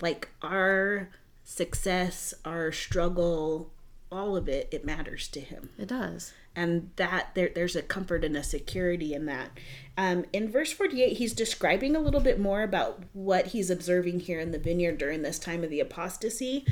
like 0.02 0.28
our 0.42 1.08
success 1.50 2.32
our 2.44 2.70
struggle 2.70 3.72
all 4.12 4.36
of 4.36 4.48
it 4.48 4.68
it 4.70 4.84
matters 4.84 5.26
to 5.26 5.40
him. 5.40 5.70
It 5.76 5.88
does. 5.88 6.32
and 6.54 6.90
that 6.94 7.30
there, 7.34 7.50
there's 7.52 7.74
a 7.74 7.82
comfort 7.82 8.24
and 8.24 8.36
a 8.36 8.42
security 8.44 9.14
in 9.14 9.26
that. 9.26 9.50
Um, 9.98 10.24
in 10.32 10.48
verse 10.50 10.72
48 10.72 11.16
he's 11.16 11.32
describing 11.32 11.96
a 11.96 12.00
little 12.00 12.20
bit 12.20 12.38
more 12.38 12.62
about 12.62 13.02
what 13.12 13.48
he's 13.48 13.68
observing 13.68 14.20
here 14.20 14.38
in 14.38 14.52
the 14.52 14.60
vineyard 14.60 14.98
during 14.98 15.22
this 15.22 15.40
time 15.40 15.64
of 15.64 15.70
the 15.70 15.80
apostasy. 15.80 16.64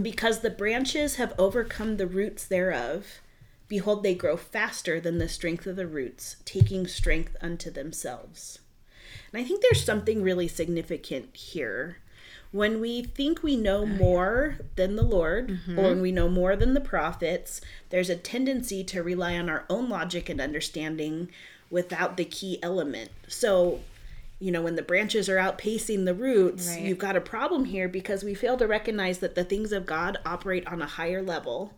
Because 0.00 0.40
the 0.40 0.50
branches 0.50 1.16
have 1.16 1.34
overcome 1.38 1.96
the 1.96 2.06
roots 2.06 2.44
thereof 2.44 3.20
behold 3.68 4.02
they 4.02 4.14
grow 4.14 4.36
faster 4.36 5.00
than 5.00 5.16
the 5.16 5.28
strength 5.30 5.66
of 5.66 5.76
the 5.76 5.86
roots 5.86 6.36
taking 6.44 6.86
strength 6.86 7.36
unto 7.40 7.70
themselves. 7.70 8.58
And 9.32 9.40
i 9.40 9.44
think 9.46 9.62
there's 9.62 9.82
something 9.82 10.22
really 10.22 10.46
significant 10.46 11.34
here 11.34 11.98
when 12.50 12.80
we 12.80 13.02
think 13.02 13.42
we 13.42 13.56
know 13.56 13.84
more 13.84 14.58
than 14.76 14.96
the 14.96 15.02
Lord, 15.02 15.58
or 15.76 15.82
when 15.88 16.00
we 16.00 16.12
know 16.12 16.28
more 16.28 16.56
than 16.56 16.74
the 16.74 16.80
prophets, 16.80 17.60
there's 17.90 18.08
a 18.10 18.16
tendency 18.16 18.82
to 18.84 19.02
rely 19.02 19.36
on 19.36 19.48
our 19.50 19.64
own 19.68 19.88
logic 19.88 20.28
and 20.28 20.40
understanding 20.40 21.28
without 21.70 22.16
the 22.16 22.24
key 22.24 22.58
element. 22.62 23.10
So, 23.28 23.80
you 24.38 24.50
know, 24.50 24.62
when 24.62 24.76
the 24.76 24.82
branches 24.82 25.28
are 25.28 25.36
outpacing 25.36 26.06
the 26.06 26.14
roots, 26.14 26.68
Right. 26.68 26.80
you've 26.82 26.98
got 26.98 27.16
a 27.16 27.20
problem 27.20 27.66
here 27.66 27.88
because 27.88 28.24
we 28.24 28.34
fail 28.34 28.56
to 28.56 28.66
recognize 28.66 29.18
that 29.18 29.34
the 29.34 29.44
things 29.44 29.72
of 29.72 29.84
God 29.84 30.16
operate 30.24 30.66
on 30.66 30.80
a 30.80 30.86
higher 30.86 31.22
level 31.22 31.74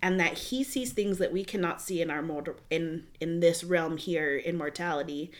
and 0.00 0.18
that 0.20 0.34
he 0.36 0.62
sees 0.62 0.92
things 0.92 1.18
that 1.18 1.32
we 1.32 1.44
cannot 1.44 1.80
see 1.80 2.00
in 2.02 2.10
our 2.10 2.22
mortal 2.22 2.54
in 2.70 3.06
in 3.20 3.38
this 3.40 3.62
realm 3.64 3.96
here 3.96 4.36
in 4.36 4.56
mortality 4.58 5.30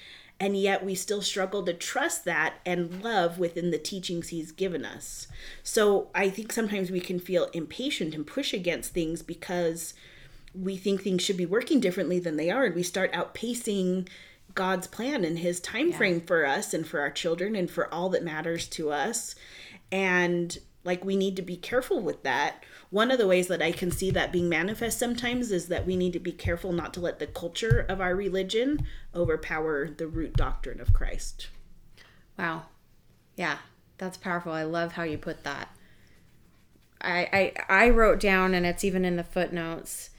and 0.43 0.57
yet 0.57 0.85
we 0.85 0.97
still 0.97 1.23
struggle 1.23 1.63
to 1.63 1.73
trust 1.73 2.25
that 2.25 2.55
and 2.67 3.01
love 3.01 3.39
within 3.39 3.71
the 3.71 3.79
teachings 3.79 4.31
he's 4.31 4.51
given 4.51 4.85
us. 4.85 5.29
So 5.63 6.09
I 6.17 6.31
think 6.31 6.53
sometimes 6.53 6.91
we 6.91 6.99
can 6.99 7.21
feel 7.21 7.45
impatient 7.53 8.13
and 8.13 8.27
push 8.27 8.53
against 8.53 8.93
things 8.93 9.23
because 9.23 9.95
we 10.53 10.77
think 10.77 11.01
things 11.01 11.23
should 11.23 11.37
be 11.37 11.47
working 11.47 11.79
differently 11.79 12.19
than 12.19 12.37
they 12.37 12.51
are 12.51 12.65
and 12.65 12.75
we 12.75 12.83
start 12.83 13.13
outpacing 13.13 14.09
God's 14.53 14.89
plan 14.89 15.25
and 15.25 15.39
his 15.39 15.61
time 15.61 15.93
frame 15.93 16.21
for 16.21 16.45
us 16.45 16.75
and 16.75 16.85
for 16.85 16.99
our 16.99 17.11
children 17.11 17.55
and 17.55 17.71
for 17.71 17.87
all 17.95 18.09
that 18.09 18.25
matters 18.25 18.67
to 18.71 18.91
us. 18.91 19.37
And 19.93 20.59
like 20.83 21.05
we 21.05 21.15
need 21.15 21.37
to 21.37 21.43
be 21.43 21.57
careful 21.57 22.01
with 22.01 22.25
that. 22.25 22.65
One 22.93 23.11
of 23.11 23.17
the 23.17 23.27
ways 23.27 23.49
that 23.49 23.63
I 23.63 23.73
can 23.73 23.91
see 23.91 24.11
that 24.11 24.33
being 24.33 24.51
manifest 24.51 24.99
sometimes 24.99 25.51
is 25.51 25.69
that 25.69 25.87
we 25.87 25.97
need 25.97 26.13
to 26.13 26.21
be 26.21 26.31
careful 26.31 26.75
not 26.75 26.93
to 26.93 27.01
let 27.01 27.19
the 27.19 27.27
culture 27.27 27.87
of 27.89 28.03
our 28.03 28.15
religion 28.15 28.87
overpower 29.15 29.89
the 29.89 30.07
root 30.07 30.35
doctrine 30.35 30.79
of 30.79 30.93
Christ. 30.93 31.49
Wow. 32.39 32.65
Yeah, 33.35 33.57
that's 33.97 34.19
powerful. 34.19 34.53
I 34.53 34.65
love 34.65 34.93
how 34.93 35.05
you 35.05 35.17
put 35.17 35.43
that. 35.45 35.75
I 37.01 37.55
I, 37.69 37.85
I 37.87 37.89
wrote 37.89 38.21
down, 38.21 38.53
and 38.53 38.67
it's 38.67 38.85
even 38.85 39.07
in 39.07 39.17
the 39.17 39.25
footnotes, 39.25 40.11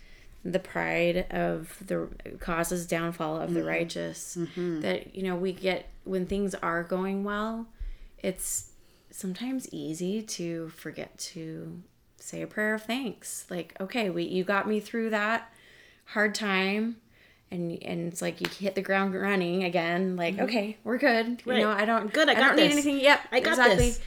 the 0.43 0.57
pride 0.57 1.27
of 1.29 1.77
the 1.85 2.09
causes 2.39 2.87
downfall 2.87 3.39
of 3.39 3.53
the 3.53 3.59
mm-hmm. 3.59 3.69
righteous. 3.69 4.35
Mm-hmm. 4.35 4.81
That 4.81 5.15
you 5.15 5.21
know 5.21 5.35
we 5.35 5.53
get 5.53 5.89
when 6.05 6.25
things 6.25 6.55
are 6.55 6.81
going 6.81 7.23
well, 7.23 7.67
it's 8.17 8.71
sometimes 9.11 9.69
easy 9.71 10.23
to 10.23 10.69
forget 10.69 11.15
to 11.19 11.83
say 12.23 12.41
a 12.41 12.47
prayer 12.47 12.73
of 12.73 12.83
thanks. 12.83 13.45
Like, 13.49 13.75
okay, 13.79 14.09
we 14.09 14.23
you 14.23 14.43
got 14.43 14.67
me 14.67 14.79
through 14.79 15.09
that 15.11 15.53
hard 16.05 16.33
time. 16.33 16.97
And, 17.51 17.77
and 17.83 18.11
it's 18.11 18.21
like 18.21 18.41
you 18.41 18.47
hit 18.49 18.73
the 18.73 18.81
ground 18.81 19.13
running 19.13 19.63
again. 19.63 20.15
Like 20.15 20.35
mm-hmm. 20.35 20.45
okay, 20.45 20.77
we're 20.83 20.97
good. 20.97 21.45
Right. 21.45 21.59
You 21.59 21.65
know, 21.65 21.71
I 21.71 21.85
don't 21.85 22.01
I'm 22.01 22.07
good, 22.07 22.29
I 22.29 22.33
got 22.33 22.47
don't 22.47 22.55
need 22.55 22.71
anything. 22.71 22.99
Yep, 22.99 23.19
I 23.31 23.39
got 23.41 23.51
exactly. 23.51 23.89
this. 23.89 23.99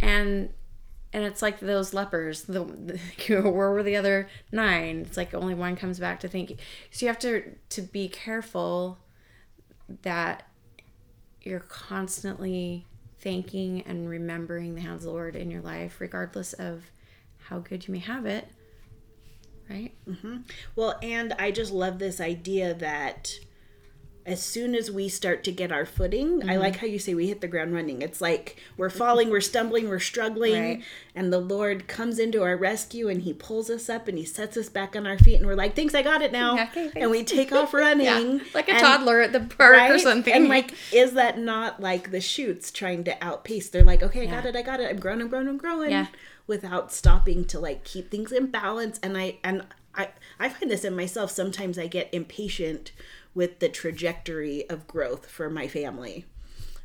And 0.00 0.50
and 1.12 1.24
it's 1.24 1.42
like 1.42 1.60
those 1.60 1.92
lepers. 1.92 2.42
The, 2.42 2.64
the 2.64 3.40
where 3.50 3.70
were 3.70 3.82
the 3.82 3.96
other 3.96 4.28
nine? 4.52 5.04
It's 5.06 5.16
like 5.16 5.34
only 5.34 5.54
one 5.54 5.74
comes 5.74 5.98
back 5.98 6.20
to 6.20 6.28
thank 6.28 6.50
you. 6.50 6.56
So 6.90 7.06
you 7.06 7.08
have 7.08 7.18
to 7.20 7.42
to 7.70 7.82
be 7.82 8.08
careful 8.08 8.98
that 10.02 10.46
you're 11.40 11.60
constantly 11.60 12.86
thanking 13.18 13.82
and 13.82 14.08
remembering 14.08 14.74
the 14.74 14.80
hands 14.80 15.02
of 15.02 15.06
the 15.06 15.10
Lord 15.12 15.34
in 15.36 15.50
your 15.50 15.62
life, 15.62 16.00
regardless 16.00 16.52
of 16.52 16.84
how 17.48 17.58
good 17.58 17.86
you 17.86 17.92
may 17.92 18.00
have 18.00 18.26
it. 18.26 18.48
Right? 19.68 19.94
Well, 20.76 20.98
and 21.02 21.32
I 21.34 21.50
just 21.50 21.72
love 21.72 21.98
this 21.98 22.20
idea 22.20 22.74
that 22.74 23.38
as 24.24 24.40
soon 24.40 24.74
as 24.74 24.90
we 24.90 25.08
start 25.08 25.42
to 25.44 25.50
get 25.50 25.72
our 25.72 25.84
footing, 25.84 26.40
mm-hmm. 26.40 26.50
I 26.50 26.56
like 26.56 26.76
how 26.76 26.86
you 26.86 26.98
say 26.98 27.14
we 27.14 27.26
hit 27.26 27.40
the 27.40 27.48
ground 27.48 27.74
running. 27.74 28.02
It's 28.02 28.20
like 28.20 28.56
we're 28.76 28.90
falling, 28.90 29.30
we're 29.30 29.40
stumbling, 29.40 29.88
we're 29.88 29.98
struggling, 29.98 30.62
right. 30.62 30.84
and 31.14 31.32
the 31.32 31.40
Lord 31.40 31.88
comes 31.88 32.20
into 32.20 32.42
our 32.42 32.56
rescue 32.56 33.08
and 33.08 33.22
He 33.22 33.32
pulls 33.32 33.68
us 33.68 33.88
up 33.88 34.06
and 34.06 34.16
He 34.16 34.24
sets 34.24 34.56
us 34.56 34.68
back 34.68 34.94
on 34.94 35.06
our 35.06 35.18
feet, 35.18 35.36
and 35.36 35.46
we're 35.46 35.56
like, 35.56 35.74
"Thanks, 35.74 35.94
I 35.94 36.02
got 36.02 36.22
it 36.22 36.30
now," 36.30 36.62
okay, 36.64 36.92
and 36.94 37.10
we 37.10 37.24
take 37.24 37.50
off 37.52 37.74
running, 37.74 38.06
yeah, 38.06 38.44
like 38.54 38.68
a 38.68 38.72
and, 38.72 38.80
toddler 38.80 39.20
at 39.20 39.32
the 39.32 39.40
park 39.40 39.76
right? 39.76 39.90
or 39.90 39.98
something. 39.98 40.32
And 40.32 40.48
like, 40.48 40.72
is 40.92 41.14
that 41.14 41.38
not 41.38 41.80
like 41.80 42.12
the 42.12 42.20
shoots 42.20 42.70
trying 42.70 43.04
to 43.04 43.24
outpace? 43.24 43.70
They're 43.70 43.84
like, 43.84 44.02
"Okay, 44.04 44.20
I 44.20 44.24
yeah. 44.24 44.30
got 44.30 44.46
it, 44.46 44.56
I 44.56 44.62
got 44.62 44.78
it. 44.78 44.88
I'm 44.88 45.00
growing, 45.00 45.20
I'm 45.20 45.28
growing, 45.28 45.48
I'm 45.48 45.58
growing," 45.58 45.90
yeah. 45.90 46.06
Without 46.52 46.92
stopping 46.92 47.46
to 47.46 47.58
like 47.58 47.82
keep 47.82 48.10
things 48.10 48.30
in 48.30 48.48
balance. 48.48 49.00
And 49.02 49.16
I 49.16 49.38
and 49.42 49.64
I 49.94 50.08
I 50.38 50.50
find 50.50 50.70
this 50.70 50.84
in 50.84 50.94
myself. 50.94 51.30
Sometimes 51.30 51.78
I 51.78 51.86
get 51.86 52.12
impatient 52.12 52.92
with 53.34 53.58
the 53.58 53.70
trajectory 53.70 54.68
of 54.68 54.86
growth 54.86 55.30
for 55.30 55.48
my 55.48 55.66
family. 55.66 56.26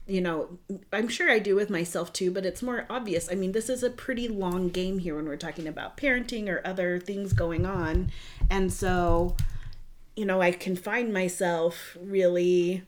You 0.07 0.21
know, 0.21 0.57
I'm 0.93 1.09
sure 1.09 1.29
I 1.29 1.39
do 1.39 1.53
with 1.53 1.69
myself 1.69 2.13
too, 2.13 2.31
but 2.31 2.45
it's 2.45 2.63
more 2.63 2.85
obvious. 2.89 3.29
I 3.29 3.35
mean, 3.35 3.51
this 3.51 3.67
is 3.67 3.83
a 3.83 3.89
pretty 3.89 4.29
long 4.29 4.69
game 4.69 4.99
here 4.99 5.17
when 5.17 5.25
we're 5.25 5.35
talking 5.35 5.67
about 5.67 5.97
parenting 5.97 6.47
or 6.47 6.65
other 6.65 6.97
things 6.97 7.33
going 7.33 7.65
on. 7.65 8.09
And 8.49 8.71
so, 8.71 9.35
you 10.15 10.23
know, 10.23 10.41
I 10.41 10.51
can 10.51 10.77
find 10.77 11.11
myself 11.11 11.97
really 12.01 12.83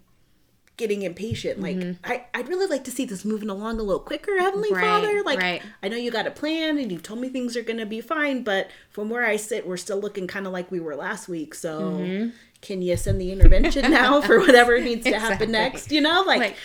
getting 0.80 1.04
impatient. 1.04 1.62
Like, 1.62 1.76
mm-hmm. 1.76 2.04
I, 2.04 2.26
I'd 2.34 2.48
really 2.48 2.66
like 2.66 2.86
to 2.86 2.92
see 2.92 3.06
this 3.06 3.24
moving 3.24 3.50
along 3.50 3.80
a 3.80 3.84
little 3.84 4.00
quicker, 4.00 4.40
Heavenly 4.40 4.74
right, 4.74 4.84
Father. 4.84 5.22
Like, 5.24 5.40
right. 5.40 5.62
I 5.84 5.90
know 5.90 5.98
you 5.98 6.10
got 6.10 6.26
a 6.26 6.32
plan 6.32 6.80
and 6.80 6.92
you've 6.92 7.04
told 7.04 7.20
me 7.20 7.30
things 7.30 7.56
are 7.56 7.62
going 7.62 7.78
to 7.78 7.86
be 7.86 8.02
fine, 8.02 8.44
but 8.44 8.72
from 8.90 9.10
where 9.10 9.26
I 9.26 9.36
sit, 9.36 9.68
we're 9.68 9.78
still 9.78 10.00
looking 10.00 10.26
kind 10.26 10.48
of 10.48 10.54
like 10.54 10.72
we 10.72 10.80
were 10.80 10.96
last 10.96 11.28
week. 11.28 11.54
So, 11.54 11.82
mm-hmm 11.82 12.30
can 12.62 12.82
you 12.82 12.98
send 12.98 13.22
the 13.22 13.32
intervention 13.32 13.90
now 13.90 14.20
for 14.20 14.40
whatever 14.46 14.80
needs 14.82 15.04
to 15.04 15.10
exactly. 15.10 15.32
happen 15.32 15.52
next 15.52 15.92
you 15.92 16.02
know 16.02 16.24
like, 16.28 16.40
like 16.40 16.56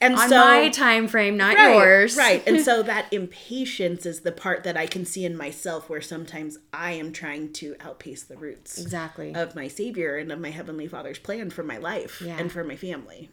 and 0.00 0.14
on 0.14 0.28
so 0.28 0.36
my 0.36 0.68
time 0.70 1.06
frame 1.06 1.36
not 1.36 1.54
right, 1.54 1.74
yours 1.74 2.16
right 2.16 2.42
and 2.46 2.62
so 2.62 2.82
that 2.82 3.12
impatience 3.12 4.06
is 4.06 4.20
the 4.20 4.32
part 4.32 4.64
that 4.64 4.76
i 4.76 4.86
can 4.86 5.04
see 5.04 5.24
in 5.24 5.36
myself 5.36 5.90
where 5.90 6.00
sometimes 6.00 6.58
i 6.72 6.92
am 6.92 7.12
trying 7.12 7.52
to 7.52 7.76
outpace 7.80 8.22
the 8.22 8.36
roots 8.36 8.80
exactly 8.80 9.34
of 9.34 9.54
my 9.54 9.68
savior 9.68 10.16
and 10.16 10.32
of 10.32 10.40
my 10.40 10.50
heavenly 10.50 10.86
father's 10.86 11.18
plan 11.18 11.50
for 11.50 11.62
my 11.62 11.76
life 11.76 12.22
yeah. 12.24 12.38
and 12.38 12.50
for 12.50 12.64
my 12.64 12.76
family 12.76 13.30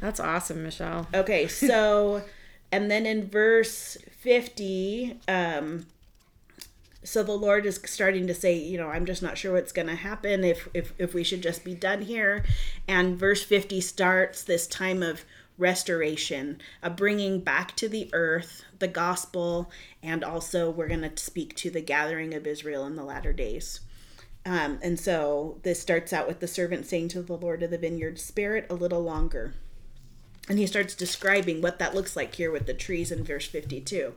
that's 0.00 0.20
awesome 0.20 0.62
michelle. 0.62 1.06
Okay 1.14 1.46
so 1.48 2.22
and 2.72 2.90
then 2.90 3.06
in 3.06 3.28
verse 3.28 3.96
50 4.20 5.18
um 5.28 5.86
so 7.04 7.22
the 7.22 7.32
lord 7.32 7.66
is 7.66 7.80
starting 7.84 8.26
to 8.28 8.34
say 8.34 8.56
you 8.56 8.78
know 8.78 8.88
i'm 8.88 9.06
just 9.06 9.22
not 9.22 9.36
sure 9.36 9.52
what's 9.52 9.72
going 9.72 9.88
to 9.88 9.94
happen 9.96 10.44
if, 10.44 10.68
if 10.72 10.92
if 10.98 11.14
we 11.14 11.24
should 11.24 11.42
just 11.42 11.64
be 11.64 11.74
done 11.74 12.02
here. 12.02 12.44
And 12.88 13.18
verse 13.18 13.42
50 13.42 13.80
starts 13.80 14.42
this 14.42 14.66
time 14.66 15.02
of 15.02 15.24
restoration 15.58 16.60
a 16.82 16.90
bringing 16.90 17.38
back 17.40 17.76
to 17.76 17.88
the 17.88 18.08
earth 18.12 18.64
the 18.78 18.88
gospel 18.88 19.70
and 20.02 20.24
also 20.24 20.70
we're 20.70 20.88
going 20.88 21.02
to 21.02 21.22
speak 21.22 21.54
to 21.54 21.70
the 21.70 21.80
gathering 21.80 22.34
of 22.34 22.46
israel 22.46 22.86
in 22.86 22.96
the 22.96 23.04
latter 23.04 23.32
days. 23.32 23.80
Um, 24.44 24.80
and 24.82 24.98
so 24.98 25.60
this 25.62 25.80
starts 25.80 26.12
out 26.12 26.26
with 26.26 26.40
the 26.40 26.48
servant 26.48 26.86
saying 26.86 27.08
to 27.08 27.22
the 27.22 27.36
lord 27.36 27.62
of 27.62 27.70
the 27.70 27.78
vineyard 27.78 28.18
spare 28.18 28.56
it 28.56 28.66
a 28.70 28.74
little 28.74 29.02
longer 29.02 29.54
and 30.48 30.58
he 30.58 30.66
starts 30.66 30.94
describing 30.94 31.60
what 31.60 31.78
that 31.78 31.94
looks 31.94 32.16
like 32.16 32.34
here 32.34 32.50
with 32.50 32.66
the 32.66 32.74
trees 32.74 33.12
in 33.12 33.24
verse 33.24 33.46
52 33.46 34.14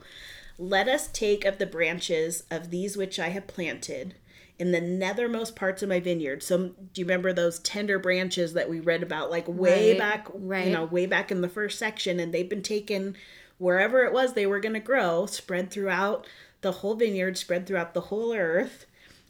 let 0.57 0.87
us 0.87 1.07
take 1.07 1.45
of 1.45 1.57
the 1.57 1.65
branches 1.65 2.43
of 2.49 2.69
these 2.69 2.95
which 2.95 3.19
I 3.19 3.29
have 3.29 3.47
planted 3.47 4.15
in 4.57 4.71
the 4.71 4.79
nethermost 4.79 5.55
parts 5.55 5.83
of 5.83 5.89
my 5.89 5.99
vineyard. 5.99 6.41
So 6.41 6.69
do 6.93 7.01
you 7.01 7.05
remember 7.05 7.33
those 7.33 7.59
tender 7.59 7.99
branches 7.99 8.53
that 8.53 8.69
we 8.69 8.79
read 8.79 9.03
about 9.03 9.29
like 9.29 9.47
way 9.47 9.91
right, 9.91 9.99
back 9.99 10.27
right. 10.33 10.67
you 10.67 10.73
know, 10.73 10.85
way 10.85 11.05
back 11.05 11.31
in 11.31 11.41
the 11.41 11.49
first 11.49 11.77
section 11.77 12.19
and 12.19 12.33
they've 12.33 12.47
been 12.47 12.61
taken 12.61 13.17
wherever 13.57 14.05
it 14.05 14.13
was 14.13 14.33
they 14.33 14.45
were 14.45 14.61
going 14.61 14.73
to 14.73 14.79
grow, 14.79 15.25
spread 15.25 15.71
throughout 15.71 16.25
the 16.61 16.71
whole 16.71 16.95
vineyard, 16.95 17.37
spread 17.37 17.67
throughout 17.67 17.93
the 17.93 18.01
whole 18.01 18.33
earth 18.33 18.85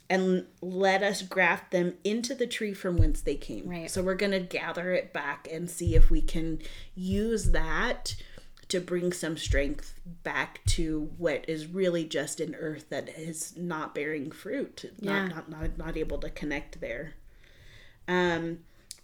and 0.10 0.46
let 0.62 1.02
us 1.02 1.22
graft 1.22 1.72
them 1.72 1.96
into 2.04 2.36
the 2.36 2.48
tree 2.48 2.74
from 2.74 2.98
whence 2.98 3.22
they 3.22 3.36
came. 3.36 3.68
Right. 3.68 3.90
So 3.90 4.04
we're 4.04 4.16
going 4.16 4.34
to 4.34 4.40
gather 4.40 4.92
it 4.94 5.14
back 5.14 5.48
and 5.52 5.70
see 5.70 5.96
if 5.96 6.12
we 6.12 6.22
can 6.22 6.60
use 6.96 7.52
that 7.52 8.16
to 8.68 8.80
bring 8.80 9.12
some 9.12 9.38
strength 9.38 10.00
back 10.24 10.62
to 10.66 11.12
what 11.18 11.48
is 11.48 11.68
really 11.68 12.04
just 12.04 12.40
an 12.40 12.56
earth 12.56 12.90
that 12.90 13.10
is 13.10 13.56
not 13.56 13.94
bearing 13.94 14.32
fruit, 14.32 14.92
yeah. 15.00 15.28
not, 15.28 15.50
not, 15.50 15.62
not, 15.62 15.78
not 15.78 15.98
able 15.98 16.18
to 16.18 16.30
connect 16.30 16.82
there. 16.82 17.14
Um, 18.08 18.60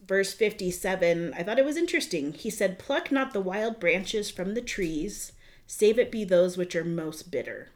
verse 0.06 0.34
57, 0.34 1.34
I 1.36 1.44
thought 1.44 1.60
it 1.60 1.66
was 1.66 1.78
interesting. 1.78 2.34
He 2.34 2.50
said, 2.50 2.80
Pluck 2.80 3.12
not 3.12 3.34
the 3.34 3.42
wild 3.42 3.80
branches 3.80 4.32
from 4.32 4.54
the 4.54 4.62
trees, 4.62 5.32
save 5.68 6.00
it 6.00 6.12
be 6.12 6.24
those 6.24 6.58
which 6.58 6.76
are 6.76 6.84
most 6.84 7.32
bitter. 7.32 7.70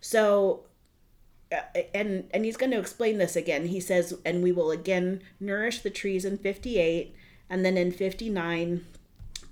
So, 0.00 0.64
and 1.94 2.28
and 2.32 2.44
he's 2.44 2.56
going 2.56 2.72
to 2.72 2.78
explain 2.78 3.18
this 3.18 3.36
again. 3.36 3.66
He 3.66 3.80
says, 3.80 4.14
and 4.24 4.42
we 4.42 4.52
will 4.52 4.70
again 4.70 5.22
nourish 5.40 5.80
the 5.80 5.90
trees 5.90 6.24
in 6.24 6.38
58, 6.38 7.14
and 7.50 7.64
then 7.64 7.76
in 7.76 7.92
59, 7.92 8.84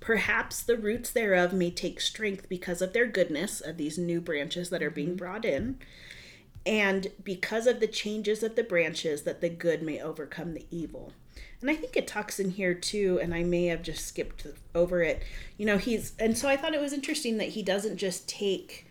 Perhaps 0.00 0.62
the 0.62 0.78
roots 0.78 1.10
thereof 1.10 1.52
may 1.52 1.70
take 1.70 2.00
strength 2.00 2.48
because 2.48 2.80
of 2.80 2.94
their 2.94 3.06
goodness 3.06 3.60
of 3.60 3.76
these 3.76 3.98
new 3.98 4.20
branches 4.20 4.70
that 4.70 4.82
are 4.82 4.90
being 4.90 5.08
mm-hmm. 5.08 5.16
brought 5.16 5.44
in, 5.44 5.78
and 6.64 7.08
because 7.22 7.66
of 7.66 7.80
the 7.80 7.86
changes 7.86 8.42
of 8.42 8.56
the 8.56 8.64
branches, 8.64 9.22
that 9.22 9.42
the 9.42 9.50
good 9.50 9.82
may 9.82 10.00
overcome 10.00 10.54
the 10.54 10.66
evil. 10.70 11.12
And 11.60 11.70
I 11.70 11.76
think 11.76 11.96
it 11.96 12.06
talks 12.06 12.40
in 12.40 12.50
here 12.50 12.72
too, 12.74 13.20
and 13.22 13.34
I 13.34 13.42
may 13.42 13.66
have 13.66 13.82
just 13.82 14.06
skipped 14.06 14.46
over 14.74 15.02
it. 15.02 15.22
You 15.58 15.66
know, 15.66 15.76
he's, 15.76 16.14
and 16.18 16.36
so 16.36 16.48
I 16.48 16.56
thought 16.56 16.74
it 16.74 16.80
was 16.80 16.94
interesting 16.94 17.36
that 17.36 17.50
he 17.50 17.62
doesn't 17.62 17.98
just 17.98 18.26
take 18.26 18.86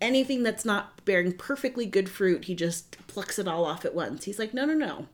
anything 0.00 0.42
that's 0.42 0.64
not 0.64 1.04
bearing 1.04 1.32
perfectly 1.32 1.86
good 1.86 2.08
fruit, 2.08 2.44
he 2.44 2.54
just 2.54 2.96
plucks 3.06 3.38
it 3.38 3.48
all 3.48 3.64
off 3.64 3.84
at 3.84 3.94
once. 3.94 4.24
He's 4.24 4.38
like, 4.38 4.52
no, 4.52 4.64
no, 4.64 4.74
no. 4.74 5.06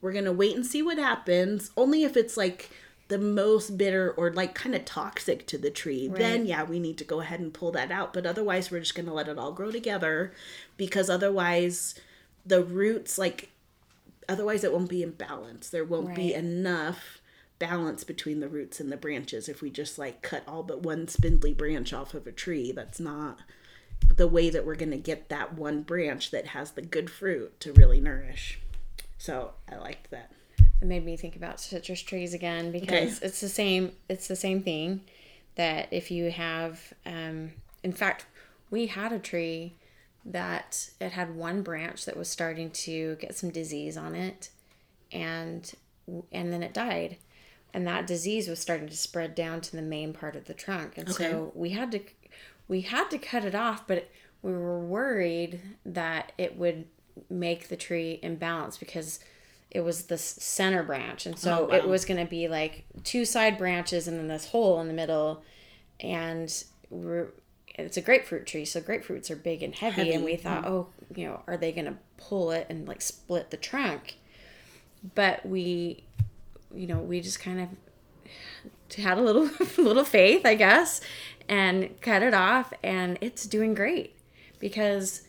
We're 0.00 0.12
going 0.12 0.24
to 0.24 0.32
wait 0.32 0.56
and 0.56 0.64
see 0.64 0.82
what 0.82 0.98
happens, 0.98 1.70
only 1.76 2.04
if 2.04 2.16
it's 2.16 2.36
like 2.36 2.70
the 3.08 3.18
most 3.18 3.76
bitter 3.76 4.12
or 4.12 4.32
like 4.32 4.54
kind 4.54 4.74
of 4.74 4.84
toxic 4.84 5.46
to 5.48 5.58
the 5.58 5.70
tree, 5.70 6.08
right. 6.08 6.18
then 6.18 6.46
yeah, 6.46 6.62
we 6.62 6.78
need 6.78 6.96
to 6.98 7.04
go 7.04 7.20
ahead 7.20 7.40
and 7.40 7.52
pull 7.52 7.72
that 7.72 7.90
out. 7.90 8.12
But 8.12 8.24
otherwise, 8.24 8.70
we're 8.70 8.80
just 8.80 8.94
going 8.94 9.06
to 9.06 9.12
let 9.12 9.28
it 9.28 9.38
all 9.38 9.52
grow 9.52 9.70
together 9.70 10.32
because 10.76 11.10
otherwise, 11.10 11.96
the 12.46 12.62
roots, 12.64 13.18
like, 13.18 13.50
otherwise, 14.28 14.64
it 14.64 14.72
won't 14.72 14.88
be 14.88 15.02
in 15.02 15.10
balance. 15.10 15.68
There 15.68 15.84
won't 15.84 16.08
right. 16.08 16.16
be 16.16 16.32
enough 16.32 17.20
balance 17.58 18.04
between 18.04 18.40
the 18.40 18.48
roots 18.48 18.80
and 18.80 18.90
the 18.90 18.96
branches 18.96 19.48
if 19.48 19.60
we 19.60 19.68
just 19.68 19.98
like 19.98 20.22
cut 20.22 20.42
all 20.48 20.62
but 20.62 20.82
one 20.82 21.06
spindly 21.06 21.52
branch 21.52 21.92
off 21.92 22.14
of 22.14 22.26
a 22.26 22.32
tree. 22.32 22.72
That's 22.72 22.98
not 22.98 23.40
the 24.16 24.28
way 24.28 24.50
that 24.50 24.66
we're 24.66 24.74
going 24.74 24.90
to 24.90 24.98
get 24.98 25.28
that 25.28 25.54
one 25.54 25.82
branch 25.82 26.30
that 26.30 26.48
has 26.48 26.72
the 26.72 26.82
good 26.82 27.10
fruit 27.10 27.58
to 27.60 27.72
really 27.72 28.00
nourish. 28.00 28.60
So 29.18 29.52
I 29.70 29.76
liked 29.76 30.10
that 30.10 30.30
it 30.80 30.86
made 30.86 31.04
me 31.04 31.16
think 31.16 31.36
about 31.36 31.60
citrus 31.60 32.00
trees 32.00 32.34
again 32.34 32.72
because 32.72 33.18
okay. 33.18 33.26
it's 33.26 33.40
the 33.40 33.48
same 33.48 33.92
it's 34.08 34.28
the 34.28 34.36
same 34.36 34.62
thing 34.62 35.02
that 35.56 35.88
if 35.90 36.10
you 36.10 36.30
have 36.30 36.92
um, 37.04 37.52
in 37.82 37.92
fact 37.92 38.26
we 38.70 38.86
had 38.86 39.12
a 39.12 39.18
tree 39.18 39.74
that 40.24 40.90
it 41.00 41.12
had 41.12 41.34
one 41.34 41.62
branch 41.62 42.04
that 42.04 42.16
was 42.16 42.28
starting 42.28 42.70
to 42.70 43.16
get 43.16 43.36
some 43.36 43.50
disease 43.50 43.96
on 43.96 44.14
it 44.14 44.50
and 45.12 45.74
and 46.32 46.52
then 46.52 46.62
it 46.62 46.72
died 46.72 47.16
and 47.72 47.86
that 47.86 48.06
disease 48.06 48.48
was 48.48 48.58
starting 48.58 48.88
to 48.88 48.96
spread 48.96 49.34
down 49.34 49.60
to 49.60 49.76
the 49.76 49.82
main 49.82 50.12
part 50.12 50.36
of 50.36 50.46
the 50.46 50.54
trunk 50.54 50.96
and 50.96 51.08
okay. 51.10 51.30
so 51.30 51.52
we 51.54 51.70
had 51.70 51.90
to 51.92 52.00
we 52.68 52.82
had 52.82 53.10
to 53.10 53.18
cut 53.18 53.44
it 53.44 53.54
off 53.54 53.86
but 53.86 54.08
we 54.42 54.52
were 54.52 54.80
worried 54.80 55.60
that 55.84 56.32
it 56.38 56.56
would 56.56 56.86
make 57.28 57.68
the 57.68 57.76
tree 57.76 58.18
imbalanced 58.22 58.80
because 58.80 59.20
it 59.70 59.80
was 59.80 60.04
the 60.04 60.18
center 60.18 60.82
branch 60.82 61.26
and 61.26 61.38
so 61.38 61.60
oh, 61.60 61.64
wow. 61.66 61.76
it 61.76 61.88
was 61.88 62.04
going 62.04 62.18
to 62.18 62.28
be 62.28 62.48
like 62.48 62.84
two 63.04 63.24
side 63.24 63.58
branches 63.58 64.08
and 64.08 64.18
then 64.18 64.28
this 64.28 64.48
hole 64.48 64.80
in 64.80 64.88
the 64.88 64.94
middle 64.94 65.42
and 66.00 66.64
we're 66.88 67.28
it's 67.78 67.96
a 67.96 68.00
grapefruit 68.00 68.46
tree 68.46 68.64
so 68.64 68.80
grapefruits 68.80 69.30
are 69.30 69.36
big 69.36 69.62
and 69.62 69.74
heavy, 69.76 69.96
heavy. 69.96 70.12
and 70.12 70.24
we 70.24 70.36
thought 70.36 70.64
mm. 70.64 70.68
oh 70.68 70.88
you 71.14 71.26
know 71.26 71.42
are 71.46 71.56
they 71.56 71.72
going 71.72 71.84
to 71.84 71.96
pull 72.16 72.50
it 72.50 72.66
and 72.68 72.88
like 72.88 73.00
split 73.00 73.50
the 73.50 73.56
trunk 73.56 74.16
but 75.14 75.44
we 75.46 76.02
you 76.74 76.86
know 76.86 76.98
we 76.98 77.20
just 77.20 77.40
kind 77.40 77.60
of 77.60 77.68
had 79.02 79.18
a 79.18 79.22
little 79.22 79.48
little 79.78 80.04
faith 80.04 80.44
i 80.44 80.54
guess 80.54 81.00
and 81.48 82.00
cut 82.00 82.22
it 82.22 82.34
off 82.34 82.72
and 82.82 83.18
it's 83.20 83.46
doing 83.46 83.74
great 83.74 84.16
because 84.58 85.22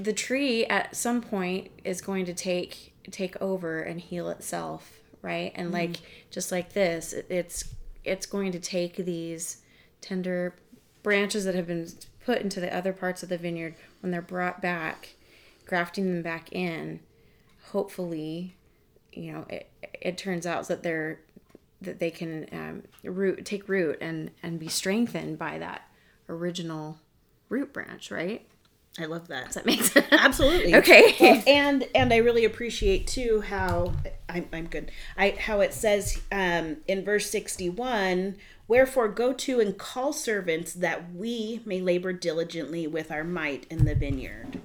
the 0.00 0.12
tree 0.12 0.64
at 0.66 0.94
some 0.94 1.20
point 1.20 1.70
is 1.84 2.00
going 2.00 2.24
to 2.24 2.34
take 2.34 2.94
take 3.10 3.40
over 3.40 3.80
and 3.80 4.00
heal 4.00 4.28
itself 4.28 5.00
right 5.22 5.52
and 5.54 5.66
mm-hmm. 5.66 5.74
like 5.74 5.96
just 6.30 6.52
like 6.52 6.72
this 6.72 7.12
it's 7.28 7.74
it's 8.04 8.26
going 8.26 8.52
to 8.52 8.60
take 8.60 8.96
these 8.96 9.58
tender 10.00 10.54
branches 11.02 11.44
that 11.44 11.54
have 11.54 11.66
been 11.66 11.86
put 12.24 12.40
into 12.40 12.60
the 12.60 12.74
other 12.74 12.92
parts 12.92 13.22
of 13.22 13.28
the 13.28 13.38
vineyard 13.38 13.74
when 14.00 14.10
they're 14.12 14.22
brought 14.22 14.62
back 14.62 15.14
grafting 15.66 16.06
them 16.06 16.22
back 16.22 16.52
in 16.52 17.00
hopefully 17.72 18.54
you 19.18 19.32
know 19.32 19.44
it, 19.48 19.70
it 20.00 20.18
turns 20.18 20.46
out 20.46 20.68
that 20.68 20.82
they're 20.82 21.20
that 21.80 21.98
they 21.98 22.10
can 22.10 22.46
um, 22.52 22.82
root 23.04 23.44
take 23.44 23.68
root 23.68 23.98
and 24.00 24.30
and 24.42 24.58
be 24.58 24.68
strengthened 24.68 25.38
by 25.38 25.58
that 25.58 25.82
original 26.28 26.98
root 27.48 27.72
branch 27.72 28.10
right 28.10 28.46
I 29.00 29.04
love 29.04 29.28
that. 29.28 29.46
does 29.46 29.54
that 29.54 29.66
make 29.66 29.82
sense 29.82 30.06
Absolutely. 30.12 30.74
okay 30.76 31.14
Well, 31.20 31.42
and 31.46 31.86
and 31.94 32.12
I 32.12 32.16
really 32.16 32.44
appreciate 32.44 33.06
too 33.06 33.42
how 33.42 33.92
I'm, 34.28 34.48
I'm 34.52 34.66
good. 34.66 34.90
I 35.16 35.36
how 35.38 35.60
it 35.60 35.72
says 35.72 36.20
um, 36.32 36.78
in 36.86 37.04
verse 37.04 37.30
sixty 37.30 37.68
one. 37.68 38.36
Wherefore 38.66 39.08
go 39.08 39.32
to 39.32 39.60
and 39.60 39.78
call 39.78 40.12
servants 40.12 40.74
that 40.74 41.14
we 41.14 41.62
may 41.64 41.80
labor 41.80 42.12
diligently 42.12 42.86
with 42.86 43.10
our 43.10 43.24
might 43.24 43.66
in 43.70 43.86
the 43.86 43.94
vineyard. 43.94 44.60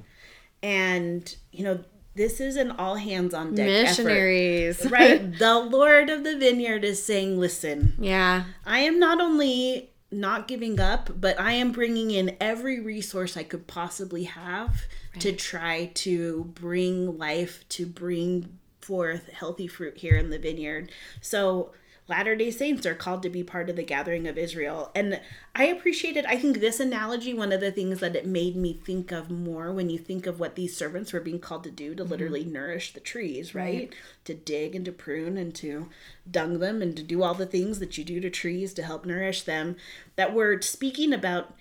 And 0.62 1.34
you 1.52 1.64
know 1.64 1.84
this 2.16 2.40
is 2.40 2.56
an 2.56 2.72
all 2.72 2.96
hands 2.96 3.34
on 3.34 3.56
deck 3.56 3.68
effort. 3.68 3.90
missionaries 3.90 4.86
Right, 4.90 5.38
the 5.38 5.60
Lord 5.60 6.10
of 6.10 6.24
the 6.24 6.38
vineyard 6.38 6.84
is 6.84 7.04
saying, 7.04 7.40
"Listen, 7.40 7.96
yeah 8.00 8.46
I 8.66 8.80
am 8.80 9.00
not 9.00 9.22
only 9.22 9.90
not 10.12 10.48
giving 10.48 10.80
up, 10.80 11.10
but 11.20 11.40
I 11.40 11.54
am 11.54 11.72
bringing 11.72 12.12
in 12.12 12.38
every 12.40 12.80
resource 12.80 13.36
I 13.36 13.44
could 13.44 13.68
possibly 13.68 14.26
have 14.26 14.84
to 15.20 15.32
try 15.34 15.92
to 15.96 16.46
bring 16.54 17.18
life, 17.18 17.68
to 17.70 17.86
bring 17.86 18.60
forth 18.80 19.30
healthy 19.30 19.68
fruit 19.68 19.98
here 19.98 20.16
in 20.16 20.30
the 20.30 20.38
vineyard. 20.38 20.92
So, 21.22 21.72
Latter 22.08 22.36
day 22.36 22.52
Saints 22.52 22.86
are 22.86 22.96
called 22.96 23.24
to 23.24 23.30
be 23.30 23.44
part 23.44 23.70
of 23.70 23.78
the 23.78 23.84
gathering 23.84 24.28
of 24.28 24.38
Israel. 24.38 24.92
And 24.94 25.22
I 25.56 25.66
appreciated, 25.66 26.26
I 26.26 26.36
think 26.38 26.60
this 26.60 26.82
analogy, 26.82 27.34
one 27.34 27.54
of 27.54 27.62
the 27.62 27.72
things 27.72 28.02
that 28.02 28.16
it 28.16 28.28
made 28.28 28.58
me 28.58 28.74
think 28.74 29.12
of 29.14 29.32
more 29.32 29.72
when 29.72 29.90
you 29.90 29.98
think 29.98 30.26
of 30.26 30.40
what 30.40 30.56
these 30.56 30.76
servants 30.76 31.14
were 31.14 31.22
being 31.22 31.40
called 31.40 31.64
to 31.64 31.72
do 31.72 31.96
to 31.96 32.04
mm-hmm. 32.04 32.12
literally 32.12 32.44
nourish 32.44 32.94
the 32.94 33.00
trees, 33.00 33.56
right? 33.56 33.94
To 34.26 34.34
dig 34.34 34.76
and 34.76 34.84
to 34.84 34.92
prune 34.92 35.38
and 35.38 35.56
to 35.56 35.90
dung 36.30 36.60
them 36.60 36.82
and 36.82 36.96
to 36.98 37.04
do 37.04 37.24
all 37.24 37.34
the 37.34 37.46
things 37.46 37.80
that 37.80 37.98
you 37.98 38.04
do 38.04 38.20
to 38.20 38.30
trees 38.30 38.74
to 38.74 38.84
help 38.84 39.06
nourish 39.06 39.44
them. 39.44 39.78
That 40.18 40.34
we're 40.34 40.62
speaking 40.62 41.14
about 41.14 41.54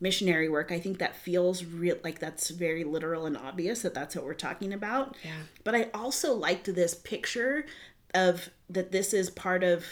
missionary 0.00 0.48
work 0.48 0.72
i 0.72 0.80
think 0.80 0.98
that 0.98 1.14
feels 1.14 1.64
real 1.64 1.96
like 2.02 2.18
that's 2.18 2.50
very 2.50 2.82
literal 2.82 3.24
and 3.24 3.36
obvious 3.36 3.82
that 3.82 3.94
that's 3.94 4.16
what 4.16 4.24
we're 4.24 4.34
talking 4.34 4.72
about 4.72 5.16
Yeah. 5.22 5.30
but 5.62 5.76
i 5.76 5.90
also 5.94 6.34
liked 6.34 6.74
this 6.74 6.92
picture 6.92 7.64
of 8.14 8.50
that 8.68 8.92
this 8.92 9.12
is 9.12 9.30
part 9.30 9.62
of 9.62 9.84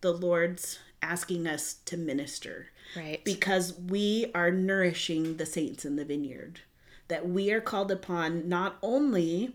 the 0.00 0.12
lord's 0.12 0.78
asking 1.04 1.46
us 1.46 1.74
to 1.84 1.96
minister. 1.96 2.68
Right. 2.96 3.24
Because 3.24 3.78
we 3.78 4.30
are 4.34 4.50
nourishing 4.50 5.36
the 5.36 5.46
saints 5.46 5.84
in 5.84 5.96
the 5.96 6.04
vineyard. 6.04 6.60
That 7.08 7.28
we 7.28 7.52
are 7.52 7.60
called 7.60 7.90
upon 7.90 8.48
not 8.48 8.76
only 8.82 9.54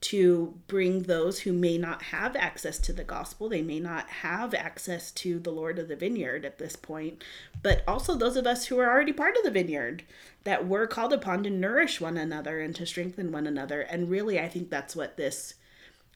to 0.00 0.54
bring 0.68 1.02
those 1.02 1.40
who 1.40 1.52
may 1.52 1.76
not 1.76 2.02
have 2.02 2.36
access 2.36 2.78
to 2.78 2.92
the 2.92 3.04
gospel, 3.04 3.48
they 3.48 3.62
may 3.62 3.80
not 3.80 4.08
have 4.08 4.54
access 4.54 5.10
to 5.10 5.40
the 5.40 5.50
Lord 5.50 5.78
of 5.78 5.88
the 5.88 5.96
vineyard 5.96 6.44
at 6.44 6.58
this 6.58 6.76
point, 6.76 7.22
but 7.62 7.82
also 7.86 8.14
those 8.14 8.36
of 8.36 8.46
us 8.46 8.66
who 8.66 8.78
are 8.78 8.88
already 8.88 9.12
part 9.12 9.36
of 9.36 9.42
the 9.42 9.50
vineyard, 9.50 10.04
that 10.44 10.66
we're 10.66 10.86
called 10.86 11.12
upon 11.12 11.42
to 11.42 11.50
nourish 11.50 12.00
one 12.00 12.16
another 12.16 12.60
and 12.60 12.76
to 12.76 12.86
strengthen 12.86 13.32
one 13.32 13.46
another. 13.46 13.80
And 13.80 14.08
really, 14.08 14.38
I 14.38 14.48
think 14.48 14.70
that's 14.70 14.94
what 14.94 15.16
this 15.16 15.54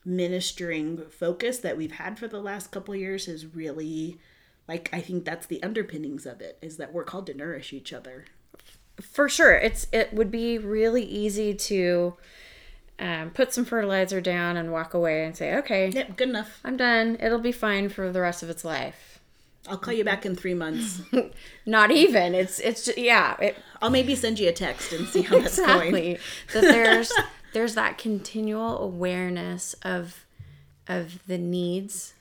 ministering 0.05 1.05
focus 1.09 1.59
that 1.59 1.77
we've 1.77 1.93
had 1.93 2.19
for 2.19 2.27
the 2.27 2.39
last 2.41 2.71
couple 2.71 2.93
of 2.93 2.99
years 2.99 3.27
is 3.27 3.55
really 3.55 4.17
like 4.67 4.89
I 4.93 5.01
think 5.01 5.25
that's 5.25 5.45
the 5.47 5.61
underpinnings 5.63 6.25
of 6.25 6.41
it 6.41 6.57
is 6.61 6.77
that 6.77 6.93
we're 6.93 7.03
called 7.03 7.27
to 7.27 7.33
nourish 7.33 7.73
each 7.73 7.91
other. 7.93 8.25
for 9.01 9.27
sure 9.29 9.53
it's 9.53 9.87
it 9.91 10.13
would 10.13 10.29
be 10.31 10.57
really 10.57 11.03
easy 11.03 11.53
to 11.53 12.15
um, 12.99 13.31
put 13.31 13.51
some 13.53 13.65
fertilizer 13.65 14.21
down 14.21 14.55
and 14.55 14.71
walk 14.71 14.93
away 14.93 15.25
and 15.25 15.35
say 15.35 15.55
okay 15.55 15.89
Yep, 15.89 16.15
good 16.17 16.29
enough. 16.29 16.59
i'm 16.63 16.77
done 16.77 17.17
it'll 17.19 17.39
be 17.39 17.51
fine 17.51 17.89
for 17.89 18.11
the 18.11 18.21
rest 18.21 18.43
of 18.43 18.49
its 18.49 18.63
life 18.63 19.09
I'll 19.67 19.77
call 19.77 19.93
you 19.93 20.03
back 20.03 20.25
in 20.25 20.35
three 20.35 20.53
months. 20.53 21.01
not 21.65 21.89
even 21.89 22.35
it's 22.35 22.59
it's 22.59 22.83
just, 22.85 22.97
yeah 22.97 23.37
it, 23.39 23.55
I'll 23.81 23.89
maybe 23.89 24.13
send 24.13 24.37
you 24.37 24.49
a 24.49 24.51
text 24.51 24.91
and 24.91 25.07
see 25.07 25.21
how 25.21 25.39
that's 25.39 25.55
going. 25.65 26.17
that 26.53 26.61
there's 26.61 27.11
there's 27.53 27.75
that 27.75 27.97
continual 27.97 28.79
awareness 28.79 29.73
of 29.83 30.25
of 30.87 31.25
the 31.27 31.37
needs 31.37 32.13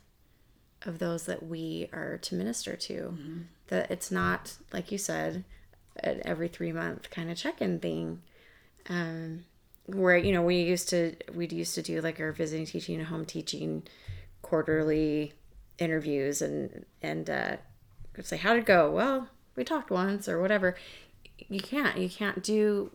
of 0.85 0.99
those 0.99 1.27
that 1.27 1.43
we 1.45 1.89
are 1.93 2.19
to 2.19 2.35
minister 2.35 2.77
to. 2.77 3.19
That 3.69 3.91
it's 3.91 4.11
not 4.11 4.57
like 4.73 4.93
you 4.93 4.99
said 4.99 5.45
an 5.97 6.23
every 6.25 6.49
three 6.49 6.73
month 6.73 7.11
kind 7.11 7.31
of 7.31 7.37
check-in 7.37 7.81
thing. 7.81 8.23
Um 8.89 9.45
where 9.87 10.17
you 10.17 10.33
know 10.33 10.43
we 10.43 10.61
used 10.63 10.89
to 10.91 11.17
we 11.35 11.47
used 11.49 11.75
to 11.75 11.83
do 11.83 12.01
like 12.01 12.21
our 12.21 12.33
visiting 12.33 12.67
teaching 12.67 12.99
and 12.99 13.09
home 13.09 13.25
teaching 13.25 13.83
quarterly 14.43 15.33
interviews 15.79 16.43
and 16.43 16.85
and 17.03 17.29
uh 17.29 17.57
say 18.23 18.37
how'd 18.37 18.59
it 18.59 18.67
go? 18.67 18.91
Well 18.91 19.29
we 19.57 19.65
talked 19.65 19.91
once 19.91 20.29
or 20.29 20.41
whatever. 20.41 20.77
You 21.49 21.61
can't 21.61 21.97
you 21.99 22.09
can't 22.09 22.43
do 22.43 22.91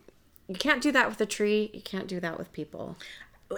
you 0.48 0.54
can't 0.54 0.82
do 0.82 0.90
that 0.92 1.08
with 1.08 1.20
a 1.20 1.26
tree 1.26 1.70
you 1.72 1.82
can't 1.82 2.08
do 2.08 2.20
that 2.20 2.38
with 2.38 2.52
people. 2.52 2.96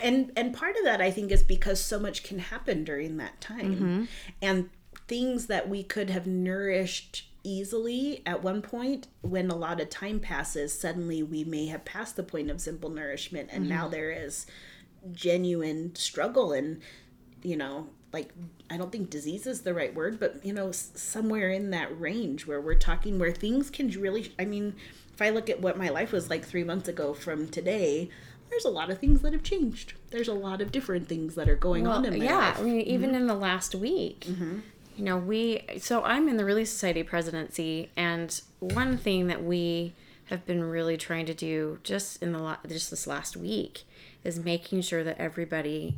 And 0.03 0.33
and 0.37 0.55
part 0.55 0.77
of 0.77 0.85
that 0.85 1.01
I 1.01 1.11
think 1.11 1.33
is 1.33 1.43
because 1.43 1.81
so 1.81 1.99
much 1.99 2.23
can 2.23 2.39
happen 2.39 2.85
during 2.85 3.17
that 3.17 3.41
time, 3.41 3.75
mm-hmm. 3.75 4.05
and 4.41 4.71
things 5.09 5.47
that 5.47 5.69
we 5.69 5.83
could 5.83 6.11
have 6.11 6.27
nourished 6.27 7.27
easily 7.43 8.23
at 8.27 8.43
one 8.43 8.61
point 8.61 9.09
when 9.23 9.51
a 9.51 9.57
lot 9.57 9.81
of 9.81 9.89
time 9.89 10.21
passes 10.21 10.79
suddenly 10.79 11.23
we 11.23 11.43
may 11.43 11.67
have 11.67 11.85
passed 11.87 12.15
the 12.17 12.23
point 12.23 12.51
of 12.51 12.61
simple 12.61 12.91
nourishment. 12.91 13.49
And 13.51 13.69
now 13.69 13.83
mm-hmm. 13.85 13.93
there 13.93 14.11
is 14.11 14.47
genuine 15.13 15.95
struggle 15.95 16.53
and 16.53 16.81
you 17.43 17.57
know 17.57 17.89
like 18.13 18.33
i 18.69 18.77
don't 18.77 18.93
think 18.93 19.09
disease 19.09 19.47
is 19.47 19.63
the 19.63 19.73
right 19.73 19.95
word 19.95 20.21
but 20.21 20.45
you 20.45 20.53
know 20.53 20.71
somewhere 20.73 21.51
in 21.51 21.71
that 21.71 21.99
range 21.99 22.47
where 22.47 22.61
we're 22.61 22.75
talking 22.75 23.19
where 23.19 23.33
things 23.33 23.71
can 23.71 23.89
really 23.89 24.33
i 24.39 24.45
mean 24.45 24.75
if 25.21 25.27
i 25.27 25.31
look 25.31 25.51
at 25.51 25.61
what 25.61 25.77
my 25.77 25.89
life 25.91 26.13
was 26.13 26.31
like 26.31 26.45
three 26.45 26.65
months 26.65 26.89
ago 26.89 27.13
from 27.13 27.49
today 27.49 28.09
there's 28.49 28.65
a 28.65 28.71
lot 28.71 28.91
of 28.91 28.99
things 28.99 29.23
that 29.23 29.33
have 29.33 29.45
changed. 29.45 29.95
There's 30.11 30.27
a 30.27 30.35
lot 30.35 30.61
of 30.61 30.73
different 30.73 31.09
things 31.09 31.37
that 31.37 31.49
are 31.49 31.55
going 31.55 31.87
on 31.87 32.05
in 32.05 32.19
my 32.19 32.25
yeah 32.25 32.37
life. 32.37 32.59
I 32.59 32.63
mean 32.63 32.81
even 32.81 33.11
mm-hmm. 33.11 33.21
in 33.21 33.27
the 33.29 33.35
last 33.35 33.75
week 33.75 34.27
mm-hmm. 34.29 34.59
you 34.97 35.05
know 35.05 35.17
we 35.17 35.63
so 35.79 36.03
i'm 36.03 36.29
in 36.29 36.37
the 36.37 36.45
relief 36.45 36.69
society 36.69 37.03
presidency 37.03 37.91
and 37.97 38.41
one 38.59 38.99
thing 38.99 39.29
that 39.29 39.45
we 39.45 39.95
have 40.27 40.45
been 40.47 40.65
really 40.65 40.97
trying 40.97 41.27
to 41.27 41.35
do 41.35 41.79
just 41.85 42.23
in 42.23 42.33
the 42.33 42.59
just 42.67 42.91
this 42.91 43.07
last 43.07 43.37
week 43.37 43.85
is 44.25 44.39
making 44.41 44.83
sure 44.83 45.05
that 45.05 45.19
everybody 45.19 45.97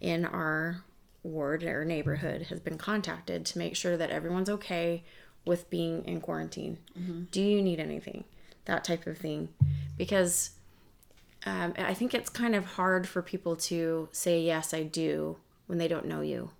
in 0.00 0.24
our 0.24 0.82
ward 1.22 1.62
or 1.62 1.84
neighborhood 1.84 2.42
has 2.42 2.58
been 2.58 2.76
contacted 2.76 3.46
to 3.46 3.58
make 3.58 3.76
sure 3.76 3.96
that 3.96 4.10
everyone's 4.10 4.50
okay 4.50 5.04
with 5.44 5.68
being 5.70 6.04
in 6.04 6.20
quarantine. 6.20 6.78
Mm-hmm. 6.98 7.22
Do 7.30 7.40
you 7.40 7.62
need 7.62 7.78
anything 7.80 8.24
that 8.64 8.84
type 8.84 9.06
of 9.06 9.18
thing 9.18 9.48
because 9.96 10.50
um, 11.44 11.74
I 11.76 11.94
think 11.94 12.14
it's 12.14 12.30
kind 12.30 12.54
of 12.54 12.64
hard 12.64 13.08
for 13.08 13.22
people 13.22 13.56
to 13.56 14.08
say 14.12 14.40
yes, 14.40 14.72
I 14.72 14.84
do 14.84 15.36
when 15.66 15.78
they 15.78 15.88
don't 15.88 16.06
know 16.06 16.20
you. 16.20 16.50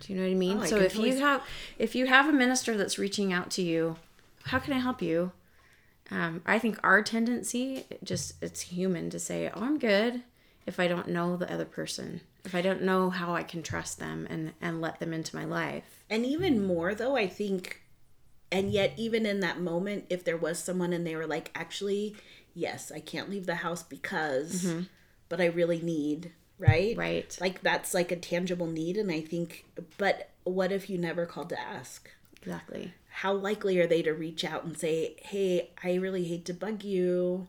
Do 0.00 0.12
you 0.12 0.18
know 0.18 0.24
what 0.24 0.32
I 0.32 0.34
mean? 0.34 0.58
Oh, 0.58 0.62
I 0.62 0.66
so 0.66 0.76
if 0.76 0.92
totally 0.92 1.10
you 1.10 1.18
have 1.18 1.42
if 1.78 1.94
you 1.94 2.06
have 2.06 2.28
a 2.28 2.32
minister 2.32 2.76
that's 2.76 2.98
reaching 2.98 3.32
out 3.32 3.50
to 3.52 3.62
you, 3.62 3.96
how 4.44 4.58
can 4.58 4.72
I 4.72 4.78
help 4.78 5.02
you? 5.02 5.32
Um, 6.10 6.42
I 6.44 6.58
think 6.58 6.78
our 6.82 7.02
tendency 7.02 7.84
just 8.02 8.42
it's 8.42 8.62
human 8.62 9.10
to 9.10 9.18
say, 9.18 9.50
"Oh, 9.54 9.60
I'm 9.62 9.78
good," 9.78 10.22
if 10.66 10.80
I 10.80 10.88
don't 10.88 11.08
know 11.08 11.36
the 11.36 11.52
other 11.52 11.64
person, 11.66 12.22
if 12.44 12.54
I 12.54 12.62
don't 12.62 12.82
know 12.82 13.10
how 13.10 13.34
I 13.34 13.42
can 13.42 13.62
trust 13.62 13.98
them 13.98 14.26
and 14.30 14.52
and 14.60 14.80
let 14.80 14.98
them 14.98 15.12
into 15.12 15.36
my 15.36 15.44
life. 15.44 16.02
And 16.08 16.24
even 16.24 16.66
more 16.66 16.94
though, 16.94 17.16
I 17.16 17.28
think 17.28 17.82
and 18.52 18.72
yet 18.72 18.92
even 18.96 19.26
in 19.26 19.40
that 19.40 19.60
moment 19.60 20.04
if 20.10 20.24
there 20.24 20.36
was 20.36 20.58
someone 20.58 20.92
and 20.92 21.06
they 21.06 21.16
were 21.16 21.26
like 21.26 21.50
actually 21.54 22.16
yes, 22.54 22.90
I 22.94 23.00
can't 23.00 23.30
leave 23.30 23.46
the 23.46 23.56
house 23.56 23.82
because 23.82 24.64
mm-hmm. 24.64 24.82
but 25.28 25.40
I 25.40 25.46
really 25.46 25.80
need, 25.80 26.32
right? 26.58 26.96
Right. 26.96 27.36
Like 27.40 27.62
that's 27.62 27.94
like 27.94 28.12
a 28.12 28.16
tangible 28.16 28.66
need 28.66 28.96
and 28.96 29.10
I 29.10 29.20
think 29.20 29.64
but 29.98 30.30
what 30.44 30.72
if 30.72 30.90
you 30.90 30.98
never 30.98 31.26
called 31.26 31.50
to 31.50 31.60
ask? 31.60 32.10
Exactly. 32.40 32.94
How 33.10 33.32
likely 33.32 33.78
are 33.78 33.86
they 33.86 34.02
to 34.02 34.12
reach 34.12 34.44
out 34.44 34.64
and 34.64 34.78
say, 34.78 35.16
"Hey, 35.22 35.70
I 35.82 35.94
really 35.94 36.24
hate 36.24 36.44
to 36.46 36.54
bug 36.54 36.84
you." 36.84 37.48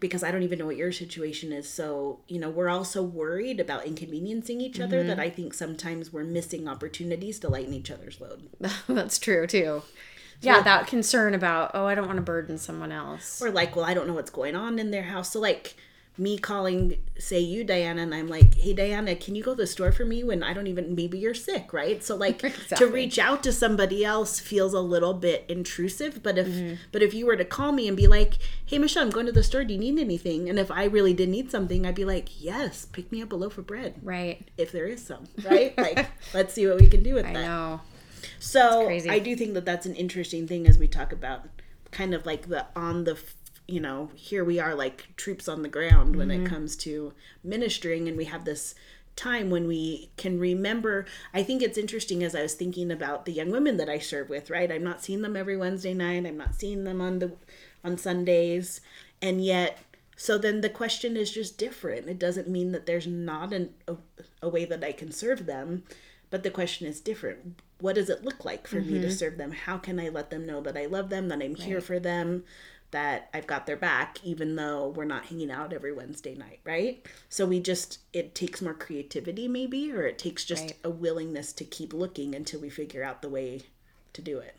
Because 0.00 0.22
I 0.22 0.30
don't 0.30 0.42
even 0.42 0.58
know 0.58 0.66
what 0.66 0.76
your 0.76 0.92
situation 0.92 1.52
is. 1.52 1.68
So, 1.68 2.20
you 2.28 2.38
know, 2.38 2.50
we're 2.50 2.68
all 2.68 2.84
so 2.84 3.02
worried 3.02 3.60
about 3.60 3.86
inconveniencing 3.86 4.60
each 4.60 4.80
other 4.80 5.02
that 5.02 5.18
mm-hmm. 5.18 5.20
I 5.20 5.30
think 5.30 5.54
sometimes 5.54 6.12
we're 6.12 6.24
missing 6.24 6.68
opportunities 6.68 7.38
to 7.40 7.48
lighten 7.48 7.74
each 7.74 7.90
other's 7.90 8.20
load. 8.20 8.48
That's 8.88 9.18
true 9.18 9.46
too. 9.46 9.82
Yeah, 10.40 10.60
that 10.62 10.88
concern 10.88 11.34
about, 11.34 11.70
oh, 11.74 11.86
I 11.86 11.94
don't 11.94 12.06
want 12.06 12.16
to 12.16 12.22
burden 12.22 12.58
someone 12.58 12.90
else. 12.90 13.40
Or 13.40 13.50
like, 13.50 13.76
well, 13.76 13.84
I 13.84 13.94
don't 13.94 14.08
know 14.08 14.14
what's 14.14 14.30
going 14.30 14.56
on 14.56 14.78
in 14.80 14.90
their 14.90 15.04
house. 15.04 15.32
So 15.32 15.40
like 15.40 15.76
me 16.18 16.36
calling 16.36 16.96
say 17.18 17.40
you 17.40 17.64
diana 17.64 18.02
and 18.02 18.14
i'm 18.14 18.28
like 18.28 18.54
hey 18.56 18.74
diana 18.74 19.14
can 19.16 19.34
you 19.34 19.42
go 19.42 19.52
to 19.52 19.62
the 19.62 19.66
store 19.66 19.90
for 19.90 20.04
me 20.04 20.22
when 20.22 20.42
i 20.42 20.52
don't 20.52 20.66
even 20.66 20.94
maybe 20.94 21.18
you're 21.18 21.32
sick 21.32 21.72
right 21.72 22.04
so 22.04 22.14
like 22.14 22.44
Exactly. 22.44 22.76
to 22.76 22.86
reach 22.86 23.18
out 23.18 23.42
to 23.42 23.50
somebody 23.52 24.04
else 24.04 24.38
feels 24.38 24.74
a 24.74 24.80
little 24.80 25.14
bit 25.14 25.44
intrusive 25.48 26.22
but 26.22 26.36
if 26.36 26.46
Mm-hmm. 26.46 26.74
but 26.92 27.02
if 27.02 27.14
you 27.14 27.24
were 27.24 27.36
to 27.36 27.44
call 27.46 27.72
me 27.72 27.88
and 27.88 27.96
be 27.96 28.06
like 28.06 28.34
hey 28.66 28.78
michelle 28.78 29.02
i'm 29.04 29.10
going 29.10 29.24
to 29.26 29.32
the 29.32 29.42
store 29.42 29.64
do 29.64 29.72
you 29.72 29.80
need 29.80 29.98
anything 29.98 30.50
and 30.50 30.58
if 30.58 30.70
i 30.70 30.84
really 30.84 31.14
did 31.14 31.30
need 31.30 31.50
something 31.50 31.86
i'd 31.86 31.94
be 31.94 32.04
like 32.04 32.28
yes 32.42 32.84
pick 32.84 33.10
me 33.10 33.22
up 33.22 33.32
a 33.32 33.36
loaf 33.36 33.56
of 33.56 33.66
bread 33.66 33.94
Right. 34.02 34.46
if 34.58 34.70
there 34.70 34.86
is 34.86 35.02
some 35.02 35.24
right 35.44 35.76
like 35.78 36.08
let's 36.34 36.52
see 36.52 36.66
what 36.66 36.78
we 36.78 36.88
can 36.88 37.02
do 37.02 37.14
with 37.14 37.24
I 37.26 37.32
that 37.32 37.42
know. 37.42 37.80
so. 38.38 38.88
I 38.88 39.18
do 39.18 39.34
think 39.34 39.54
that 39.54 39.64
that's 39.64 39.86
an 39.86 39.94
interesting 39.94 40.46
thing 40.46 40.66
as 40.66 40.76
we 40.78 40.86
talk 40.88 41.12
about 41.12 41.44
kind 41.90 42.12
of 42.14 42.26
like 42.26 42.48
the 42.48 42.66
on 42.76 43.04
the 43.04 43.18
you 43.68 43.80
know 43.80 44.10
here 44.14 44.44
we 44.44 44.58
are 44.58 44.74
like 44.74 45.06
troops 45.16 45.48
on 45.48 45.62
the 45.62 45.68
ground 45.68 46.16
when 46.16 46.28
Mm-hmm. 46.28 46.46
it 46.46 46.48
comes 46.48 46.76
to 46.76 47.12
ministering 47.44 48.08
and 48.08 48.16
we 48.16 48.24
have 48.26 48.44
this 48.44 48.74
time 49.14 49.50
when 49.50 49.68
we 49.68 50.10
can 50.16 50.38
remember. 50.40 51.04
I 51.34 51.42
think 51.42 51.60
it's 51.62 51.76
interesting 51.76 52.24
as 52.24 52.34
I 52.34 52.40
was 52.42 52.54
thinking 52.54 52.90
about 52.90 53.26
the 53.26 53.32
young 53.32 53.50
women 53.50 53.76
that 53.76 53.88
I 53.88 53.98
serve 53.98 54.28
with 54.30 54.48
right? 54.50 54.72
I'm 54.72 54.84
not 54.84 55.02
seeing 55.04 55.22
them 55.22 55.36
every 55.36 55.56
Wednesday 55.56 55.92
night. 55.94 56.26
I'm 56.26 56.38
not 56.38 56.54
seeing 56.54 56.84
them 56.84 57.00
on 57.00 57.18
the 57.18 57.32
on 57.84 57.98
Sundays. 57.98 58.80
And 59.20 59.44
yet 59.44 59.78
so 60.16 60.38
then 60.38 60.60
the 60.62 60.70
question 60.70 61.16
is 61.16 61.30
just 61.30 61.58
different. 61.58 62.08
It 62.08 62.18
doesn't 62.18 62.48
mean 62.48 62.72
that 62.72 62.86
there's 62.86 63.06
not 63.06 63.52
an, 63.52 63.74
a, 63.88 63.96
a 64.42 64.48
way 64.48 64.64
that 64.64 64.82
I 64.84 64.92
can 64.92 65.12
serve 65.12 65.46
them 65.46 65.82
but 66.30 66.42
the 66.42 66.50
question 66.50 66.86
is 66.86 66.98
different. 67.02 67.60
What 67.78 67.96
does 67.96 68.08
it 68.08 68.24
look 68.24 68.42
like 68.46 68.66
for 68.66 68.80
me 68.80 68.98
to 69.00 69.10
serve 69.10 69.36
them? 69.36 69.52
How 69.52 69.76
can 69.76 70.00
i 70.00 70.08
let 70.08 70.30
them 70.30 70.46
know 70.46 70.62
that 70.62 70.78
i 70.78 70.86
love 70.86 71.10
them 71.10 71.28
that 71.28 71.42
i'm 71.42 71.54
here 71.56 71.82
for 71.82 71.98
them 72.00 72.44
that 72.92 73.28
i've 73.34 73.46
got 73.46 73.66
their 73.66 73.76
back 73.76 74.18
even 74.22 74.54
though 74.56 74.88
we're 74.88 75.04
not 75.04 75.26
hanging 75.26 75.50
out 75.50 75.72
every 75.72 75.92
wednesday 75.92 76.34
night 76.34 76.60
right 76.64 77.06
so 77.28 77.44
we 77.44 77.58
just 77.60 77.98
it 78.12 78.34
takes 78.34 78.62
more 78.62 78.74
creativity 78.74 79.48
maybe 79.48 79.90
or 79.92 80.02
it 80.06 80.18
takes 80.18 80.44
just 80.44 80.62
Right. 80.62 80.76
a 80.84 80.90
willingness 80.90 81.52
to 81.54 81.64
keep 81.64 81.92
looking 81.92 82.34
until 82.34 82.60
we 82.60 82.70
figure 82.70 83.02
out 83.02 83.20
the 83.22 83.28
way 83.28 83.62
to 84.12 84.22
do 84.22 84.38
it 84.38 84.54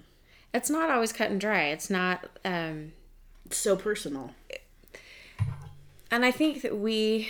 It's 0.53 0.69
not 0.69 0.89
always 0.89 1.13
cut 1.13 1.31
and 1.31 1.39
dry. 1.39 1.63
It's 1.69 1.89
not 1.89 2.27
um 2.43 2.91
it's 3.45 3.57
so 3.57 3.75
personal 3.75 4.31
and 6.11 6.23
I 6.23 6.29
think 6.31 6.61
that 6.61 6.77
we 6.77 7.29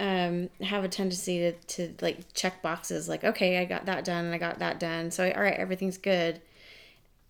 um, 0.00 0.48
have 0.62 0.84
a 0.84 0.88
tendency 0.88 1.38
to, 1.38 1.52
to 1.52 1.94
like 2.00 2.32
check 2.32 2.62
boxes 2.62 3.06
like, 3.08 3.24
okay, 3.24 3.58
I 3.58 3.66
got 3.66 3.84
that 3.86 4.04
done 4.06 4.24
and 4.24 4.34
I 4.34 4.38
got 4.38 4.58
that 4.60 4.80
done. 4.80 5.10
So, 5.10 5.30
all 5.30 5.42
right, 5.42 5.52
everything's 5.54 5.98
good. 5.98 6.40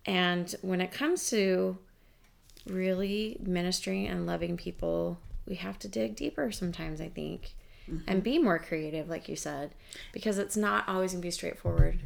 And 0.07 0.55
when 0.63 0.81
it 0.81 0.93
comes 0.93 1.29
to 1.31 1.77
really 2.67 3.37
ministering 3.41 4.07
and 4.07 4.27
loving 4.27 4.57
people, 4.57 5.19
we 5.47 5.57
have 5.57 5.79
to 5.81 5.89
dig 5.89 6.17
deeper 6.17 6.53
sometimes, 6.53 7.01
I 7.01 7.09
think, 7.09 7.55
and 7.87 8.01
mm-hmm. 8.07 8.19
be 8.21 8.39
more 8.39 8.59
creative, 8.59 9.09
like 9.09 9.29
you 9.29 9.37
said, 9.37 9.73
because 10.13 10.39
it's 10.39 10.57
not 10.57 10.89
always 10.89 11.13
going 11.13 11.23
to 11.23 11.27
be 11.27 11.31
straightforward. 11.31 11.99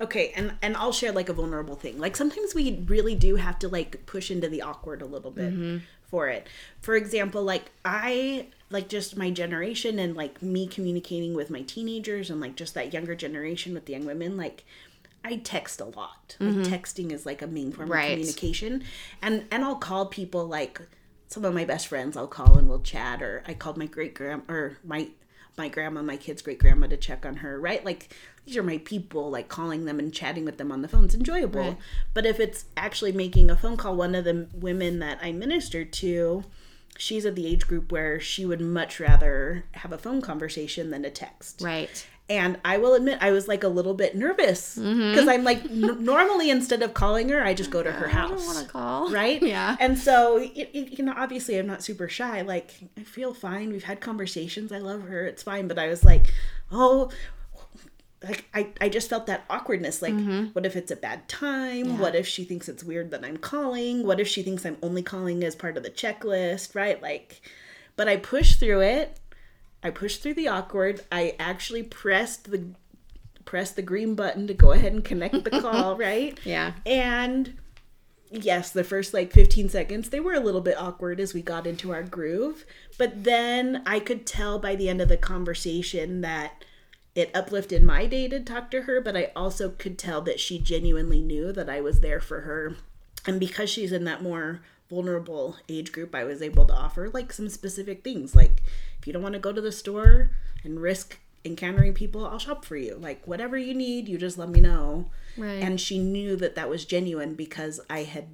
Okay, 0.00 0.32
and 0.36 0.54
and 0.60 0.76
I'll 0.76 0.92
share 0.92 1.12
like 1.12 1.28
a 1.28 1.32
vulnerable 1.32 1.76
thing. 1.76 1.98
Like 1.98 2.16
sometimes 2.16 2.54
we 2.54 2.84
really 2.86 3.14
do 3.14 3.36
have 3.36 3.58
to 3.60 3.68
like 3.68 4.04
push 4.04 4.30
into 4.30 4.48
the 4.48 4.62
awkward 4.62 5.00
a 5.00 5.06
little 5.06 5.30
bit 5.30 5.52
mm-hmm. 5.52 5.78
for 6.02 6.28
it. 6.28 6.46
For 6.80 6.94
example, 6.94 7.42
like 7.42 7.70
I 7.84 8.48
like 8.70 8.88
just 8.88 9.16
my 9.16 9.30
generation 9.30 9.98
and 9.98 10.16
like 10.16 10.42
me 10.42 10.66
communicating 10.66 11.34
with 11.34 11.50
my 11.50 11.62
teenagers 11.62 12.30
and 12.30 12.40
like 12.40 12.56
just 12.56 12.74
that 12.74 12.92
younger 12.92 13.14
generation 13.14 13.74
with 13.74 13.86
the 13.86 13.92
young 13.92 14.06
women 14.06 14.36
like 14.36 14.64
I 15.24 15.36
text 15.36 15.80
a 15.80 15.84
lot. 15.84 16.36
Like 16.40 16.50
mm-hmm. 16.50 16.62
texting 16.62 17.12
is 17.12 17.24
like 17.24 17.42
a 17.42 17.46
main 17.46 17.72
form 17.72 17.90
Right. 17.90 18.12
of 18.12 18.18
communication. 18.18 18.84
And 19.20 19.44
and 19.50 19.64
I'll 19.64 19.76
call 19.76 20.06
people 20.06 20.46
like 20.46 20.80
some 21.28 21.44
of 21.44 21.54
my 21.54 21.64
best 21.64 21.86
friends 21.86 22.16
I'll 22.16 22.26
call 22.26 22.58
and 22.58 22.68
we'll 22.68 22.80
chat 22.80 23.22
or 23.22 23.42
I 23.46 23.54
called 23.54 23.76
my 23.76 23.86
great 23.86 24.14
grand 24.14 24.42
or 24.48 24.78
my 24.84 25.08
my 25.56 25.68
grandma, 25.68 26.02
my 26.02 26.16
kid's 26.16 26.42
great 26.42 26.58
grandma 26.58 26.86
to 26.86 26.96
check 26.96 27.26
on 27.26 27.36
her, 27.36 27.60
right? 27.60 27.84
Like 27.84 28.14
these 28.46 28.56
are 28.56 28.62
my 28.62 28.78
people, 28.78 29.30
like 29.30 29.48
calling 29.48 29.84
them 29.84 29.98
and 29.98 30.12
chatting 30.12 30.44
with 30.44 30.56
them 30.56 30.72
on 30.72 30.82
the 30.82 30.88
phone. 30.88 31.04
It's 31.04 31.14
enjoyable. 31.14 31.60
Right. 31.60 31.76
But 32.14 32.26
if 32.26 32.40
it's 32.40 32.64
actually 32.76 33.12
making 33.12 33.50
a 33.50 33.56
phone 33.56 33.76
call, 33.76 33.94
one 33.94 34.14
of 34.14 34.24
the 34.24 34.48
women 34.54 34.98
that 35.00 35.18
I 35.22 35.32
minister 35.32 35.84
to, 35.84 36.44
she's 36.96 37.24
of 37.24 37.34
the 37.34 37.46
age 37.46 37.66
group 37.66 37.92
where 37.92 38.18
she 38.18 38.44
would 38.44 38.60
much 38.60 38.98
rather 38.98 39.64
have 39.72 39.92
a 39.92 39.98
phone 39.98 40.20
conversation 40.20 40.90
than 40.90 41.04
a 41.04 41.10
text. 41.10 41.60
Right. 41.60 42.06
And 42.32 42.58
I 42.64 42.78
will 42.78 42.94
admit, 42.94 43.18
I 43.20 43.30
was 43.30 43.46
like 43.46 43.62
a 43.62 43.68
little 43.68 43.92
bit 43.92 44.16
nervous 44.16 44.78
mm-hmm. 44.78 45.10
because 45.10 45.28
I'm 45.28 45.44
like, 45.44 45.62
n- 45.66 46.02
normally 46.02 46.48
instead 46.48 46.80
of 46.80 46.94
calling 46.94 47.28
her, 47.28 47.44
I 47.44 47.52
just 47.52 47.70
go 47.70 47.82
to 47.82 47.92
her 47.92 48.08
I 48.08 48.12
don't 48.12 48.30
house 48.30 48.46
want 48.46 48.66
to 48.66 48.72
call. 48.72 49.10
right? 49.10 49.42
Yeah. 49.52 49.76
And 49.80 49.98
so, 49.98 50.38
y- 50.38 50.50
y- 50.56 50.88
you 50.90 51.04
know, 51.04 51.12
obviously, 51.14 51.58
I'm 51.58 51.66
not 51.66 51.82
super 51.82 52.08
shy. 52.08 52.40
Like, 52.40 52.72
I 52.96 53.02
feel 53.02 53.34
fine. 53.34 53.70
We've 53.70 53.84
had 53.84 54.00
conversations. 54.00 54.72
I 54.72 54.78
love 54.78 55.02
her. 55.02 55.26
It's 55.26 55.42
fine. 55.42 55.68
But 55.68 55.78
I 55.78 55.88
was 55.88 56.04
like, 56.04 56.32
oh, 56.70 57.10
like 58.24 58.48
I, 58.54 58.68
I 58.80 58.88
just 58.88 59.10
felt 59.10 59.26
that 59.26 59.44
awkwardness. 59.50 60.00
Like, 60.00 60.14
mm-hmm. 60.14 60.46
what 60.54 60.64
if 60.64 60.74
it's 60.74 60.90
a 60.90 60.96
bad 60.96 61.28
time? 61.28 61.98
What 61.98 62.14
if 62.14 62.26
she 62.26 62.44
thinks 62.44 62.66
it's 62.68 62.82
weird 62.84 63.10
that 63.10 63.24
I'm 63.24 63.36
calling? 63.36 64.06
What 64.06 64.20
if 64.20 64.28
she 64.28 64.42
thinks 64.42 64.64
I'm 64.64 64.78
only 64.82 65.02
calling 65.02 65.44
as 65.44 65.54
part 65.54 65.76
of 65.76 65.82
the 65.82 65.90
checklist? 65.90 66.74
Right? 66.74 67.02
Like, 67.02 67.42
but 67.96 68.08
I 68.08 68.16
pushed 68.16 68.58
through 68.58 68.80
it. 68.80 69.18
I 69.82 69.90
pushed 69.90 70.22
through 70.22 70.34
the 70.34 70.48
awkward. 70.48 71.02
I 71.10 71.34
actually 71.38 71.82
pressed 71.82 72.50
the 72.50 72.74
pressed 73.44 73.74
the 73.74 73.82
green 73.82 74.14
button 74.14 74.46
to 74.46 74.54
go 74.54 74.70
ahead 74.70 74.92
and 74.92 75.04
connect 75.04 75.42
the 75.42 75.50
call, 75.50 75.96
right? 75.98 76.38
Yeah. 76.44 76.74
And 76.86 77.58
yes, 78.30 78.70
the 78.70 78.84
first 78.84 79.12
like 79.12 79.32
15 79.32 79.68
seconds, 79.68 80.10
they 80.10 80.20
were 80.20 80.34
a 80.34 80.40
little 80.40 80.60
bit 80.60 80.78
awkward 80.78 81.20
as 81.20 81.34
we 81.34 81.42
got 81.42 81.66
into 81.66 81.92
our 81.92 82.02
groove. 82.02 82.64
But 82.98 83.24
then 83.24 83.82
I 83.84 84.00
could 84.00 84.26
tell 84.26 84.58
by 84.58 84.76
the 84.76 84.88
end 84.88 85.00
of 85.00 85.08
the 85.08 85.16
conversation 85.16 86.20
that 86.20 86.64
it 87.14 87.30
uplifted 87.34 87.82
my 87.82 88.06
day 88.06 88.28
to 88.28 88.40
talk 88.40 88.70
to 88.70 88.82
her, 88.82 89.00
but 89.00 89.16
I 89.16 89.32
also 89.36 89.70
could 89.70 89.98
tell 89.98 90.22
that 90.22 90.40
she 90.40 90.58
genuinely 90.58 91.20
knew 91.20 91.52
that 91.52 91.68
I 91.68 91.80
was 91.80 92.00
there 92.00 92.20
for 92.20 92.42
her. 92.42 92.76
And 93.26 93.38
because 93.38 93.68
she's 93.68 93.92
in 93.92 94.04
that 94.04 94.22
more 94.22 94.62
vulnerable 94.92 95.56
age 95.70 95.90
group, 95.90 96.14
I 96.14 96.24
was 96.24 96.42
able 96.42 96.66
to 96.66 96.74
offer 96.74 97.08
like 97.08 97.32
some 97.32 97.48
specific 97.48 98.04
things. 98.04 98.34
Like, 98.36 98.62
if 99.00 99.06
you 99.06 99.12
don't 99.12 99.22
want 99.22 99.32
to 99.32 99.38
go 99.38 99.50
to 99.52 99.60
the 99.60 99.72
store 99.72 100.30
and 100.64 100.78
risk 100.80 101.18
encountering 101.46 101.94
people, 101.94 102.26
I'll 102.26 102.38
shop 102.38 102.64
for 102.66 102.76
you. 102.76 102.96
Like, 103.00 103.26
whatever 103.26 103.56
you 103.56 103.72
need, 103.72 104.06
you 104.06 104.18
just 104.18 104.36
let 104.36 104.50
me 104.50 104.60
know. 104.60 105.10
Right. 105.38 105.62
And 105.62 105.80
she 105.80 105.98
knew 105.98 106.36
that 106.36 106.54
that 106.56 106.68
was 106.68 106.84
genuine 106.84 107.34
because 107.34 107.80
I 107.88 108.00
had 108.02 108.26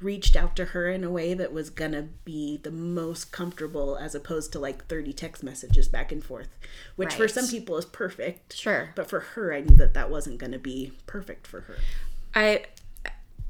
reached 0.00 0.34
out 0.36 0.54
to 0.56 0.64
her 0.66 0.88
in 0.88 1.04
a 1.04 1.10
way 1.10 1.32
that 1.34 1.52
was 1.52 1.70
gonna 1.70 2.08
be 2.24 2.56
the 2.56 2.70
most 2.70 3.30
comfortable 3.32 3.96
as 3.96 4.14
opposed 4.14 4.52
to 4.52 4.58
like 4.58 4.86
30 4.86 5.12
text 5.12 5.42
messages 5.42 5.88
back 5.88 6.12
and 6.12 6.22
forth 6.22 6.56
which 6.94 7.14
for 7.14 7.26
some 7.26 7.48
people 7.48 7.76
is 7.76 7.84
perfect 7.84 8.54
Sure. 8.54 8.90
but 8.94 9.10
for 9.10 9.18
her 9.18 9.52
i 9.52 9.58
knew 9.60 9.74
that 9.74 9.94
that 9.94 10.08
wasn't 10.08 10.38
gonna 10.38 10.56
be 10.56 10.92
perfect 11.08 11.48
for 11.48 11.62
her 11.62 11.74
I 12.32 12.66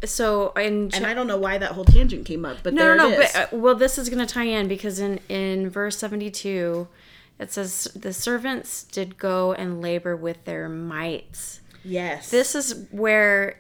so 0.04 0.50
in 0.50 0.90
and 0.94 1.06
i 1.06 1.12
don't 1.12 1.26
know 1.26 1.36
why 1.36 1.58
that 1.58 1.72
whole 1.72 1.84
tangent 1.84 2.24
came 2.24 2.44
up 2.44 2.58
but 2.62 2.72
no 2.72 2.84
there 2.84 2.96
no 2.96 3.08
no 3.08 3.14
it 3.14 3.20
is. 3.20 3.32
but 3.32 3.52
uh, 3.52 3.56
well 3.56 3.74
this 3.74 3.98
is 3.98 4.08
going 4.08 4.24
to 4.24 4.32
tie 4.32 4.44
in 4.44 4.68
because 4.68 5.00
in 5.00 5.18
in 5.28 5.68
verse 5.68 5.98
72 5.98 6.86
it 7.38 7.52
says 7.52 7.84
the 7.94 8.12
servants 8.12 8.84
did 8.84 9.18
go 9.18 9.52
and 9.52 9.80
labor 9.80 10.16
with 10.16 10.44
their 10.44 10.68
might 10.68 11.60
yes. 11.84 12.30
This 12.30 12.54
is 12.54 12.86
where 12.90 13.58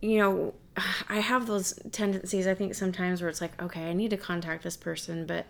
you 0.00 0.18
know 0.18 0.54
i 1.08 1.20
have 1.20 1.46
those 1.46 1.78
tendencies 1.92 2.46
i 2.46 2.54
think 2.54 2.74
sometimes 2.74 3.20
where 3.20 3.30
it's 3.30 3.40
like 3.40 3.60
okay 3.62 3.88
i 3.88 3.92
need 3.92 4.10
to 4.10 4.16
contact 4.16 4.64
this 4.64 4.76
person 4.76 5.24
but 5.24 5.46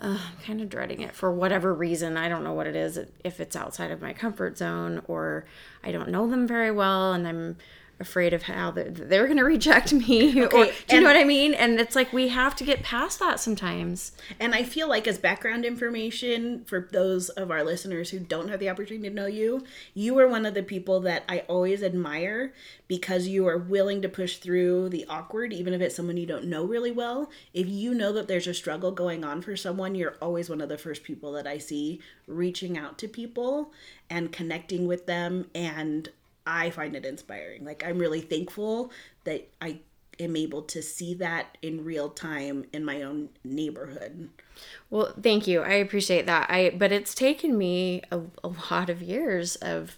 uh, 0.00 0.18
i'm 0.18 0.44
kind 0.44 0.60
of 0.60 0.68
dreading 0.68 1.00
it 1.00 1.14
for 1.14 1.32
whatever 1.32 1.72
reason. 1.72 2.16
I 2.16 2.28
don't 2.28 2.44
know 2.44 2.52
what 2.52 2.66
it 2.66 2.76
is 2.76 2.98
if 3.24 3.40
it's 3.40 3.56
outside 3.56 3.90
of 3.90 4.02
my 4.02 4.12
comfort 4.12 4.58
zone 4.58 5.02
or 5.06 5.46
i 5.82 5.90
don't 5.92 6.10
know 6.10 6.28
them 6.28 6.46
very 6.46 6.70
well 6.70 7.12
and 7.12 7.26
i'm 7.26 7.56
afraid 8.00 8.32
of 8.32 8.42
how 8.42 8.70
they're, 8.70 8.90
they're 8.90 9.26
going 9.26 9.38
to 9.38 9.44
reject 9.44 9.92
me 9.92 10.42
or, 10.44 10.48
do 10.48 10.58
you 10.58 10.72
and- 10.90 11.02
know 11.02 11.08
what 11.08 11.16
i 11.16 11.24
mean 11.24 11.54
and 11.54 11.78
it's 11.78 11.94
like 11.94 12.12
we 12.12 12.28
have 12.28 12.56
to 12.56 12.64
get 12.64 12.82
past 12.82 13.18
that 13.20 13.38
sometimes 13.38 14.12
And 14.40 14.54
I 14.54 14.62
feel 14.64 14.88
like, 14.88 15.06
as 15.06 15.18
background 15.18 15.64
information 15.64 16.64
for 16.64 16.88
those 16.92 17.28
of 17.28 17.50
our 17.50 17.62
listeners 17.62 18.10
who 18.10 18.18
don't 18.18 18.48
have 18.48 18.60
the 18.60 18.68
opportunity 18.70 19.08
to 19.08 19.14
know 19.14 19.26
you, 19.26 19.64
you 19.94 20.18
are 20.18 20.26
one 20.28 20.46
of 20.46 20.54
the 20.54 20.62
people 20.62 21.00
that 21.00 21.22
I 21.28 21.40
always 21.48 21.82
admire 21.82 22.52
because 22.88 23.28
you 23.28 23.46
are 23.46 23.58
willing 23.58 24.02
to 24.02 24.08
push 24.08 24.36
through 24.38 24.88
the 24.88 25.04
awkward, 25.08 25.52
even 25.52 25.74
if 25.74 25.80
it's 25.80 25.94
someone 25.96 26.16
you 26.16 26.26
don't 26.26 26.44
know 26.46 26.64
really 26.64 26.90
well. 26.92 27.30
If 27.54 27.68
you 27.68 27.94
know 27.94 28.12
that 28.12 28.26
there's 28.28 28.46
a 28.46 28.54
struggle 28.54 28.90
going 28.92 29.24
on 29.24 29.42
for 29.42 29.56
someone, 29.56 29.94
you're 29.94 30.16
always 30.20 30.48
one 30.50 30.60
of 30.60 30.68
the 30.68 30.78
first 30.78 31.02
people 31.04 31.32
that 31.32 31.46
I 31.46 31.58
see 31.58 32.00
reaching 32.26 32.76
out 32.78 32.98
to 32.98 33.08
people 33.08 33.72
and 34.10 34.32
connecting 34.32 34.86
with 34.86 35.06
them. 35.06 35.46
And 35.54 36.08
I 36.46 36.70
find 36.70 36.96
it 36.96 37.04
inspiring. 37.04 37.64
Like, 37.64 37.84
I'm 37.86 37.98
really 37.98 38.20
thankful 38.20 38.90
that 39.24 39.48
I 39.60 39.78
am 40.20 40.36
able 40.36 40.62
to 40.62 40.82
see 40.82 41.14
that 41.14 41.56
in 41.62 41.84
real 41.84 42.10
time 42.10 42.64
in 42.72 42.84
my 42.84 43.02
own 43.02 43.30
neighborhood. 43.44 44.28
Well, 44.90 45.14
thank 45.20 45.46
you. 45.46 45.62
I 45.62 45.74
appreciate 45.74 46.26
that. 46.26 46.50
I 46.50 46.70
but 46.70 46.92
it's 46.92 47.14
taken 47.14 47.56
me 47.56 48.02
a, 48.10 48.20
a 48.44 48.48
lot 48.70 48.90
of 48.90 49.02
years 49.02 49.56
of 49.56 49.96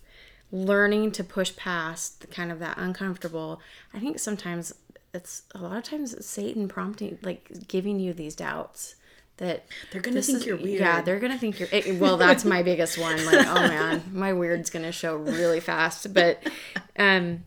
learning 0.52 1.10
to 1.12 1.24
push 1.24 1.54
past 1.56 2.20
the 2.20 2.26
kind 2.26 2.52
of 2.52 2.60
that 2.60 2.78
uncomfortable. 2.78 3.60
I 3.92 3.98
think 3.98 4.18
sometimes 4.18 4.72
it's 5.12 5.42
a 5.54 5.58
lot 5.58 5.76
of 5.76 5.84
times 5.84 6.14
it's 6.14 6.26
Satan 6.26 6.68
prompting 6.68 7.18
like 7.22 7.66
giving 7.68 7.98
you 7.98 8.12
these 8.12 8.34
doubts 8.34 8.96
that 9.38 9.66
They're 9.90 10.00
gonna 10.00 10.22
think 10.22 10.38
is- 10.38 10.46
you're 10.46 10.56
weird. 10.56 10.80
Yeah, 10.80 11.02
they're 11.02 11.18
gonna 11.18 11.38
think 11.38 11.58
you're. 11.58 11.68
It, 11.72 11.98
well, 12.00 12.16
that's 12.16 12.44
my 12.44 12.62
biggest 12.62 12.98
one. 12.98 13.24
Like, 13.26 13.46
oh 13.46 13.54
man, 13.54 14.02
my 14.12 14.32
weird's 14.32 14.70
gonna 14.70 14.92
show 14.92 15.16
really 15.16 15.60
fast. 15.60 16.14
But, 16.14 16.42
um, 16.98 17.44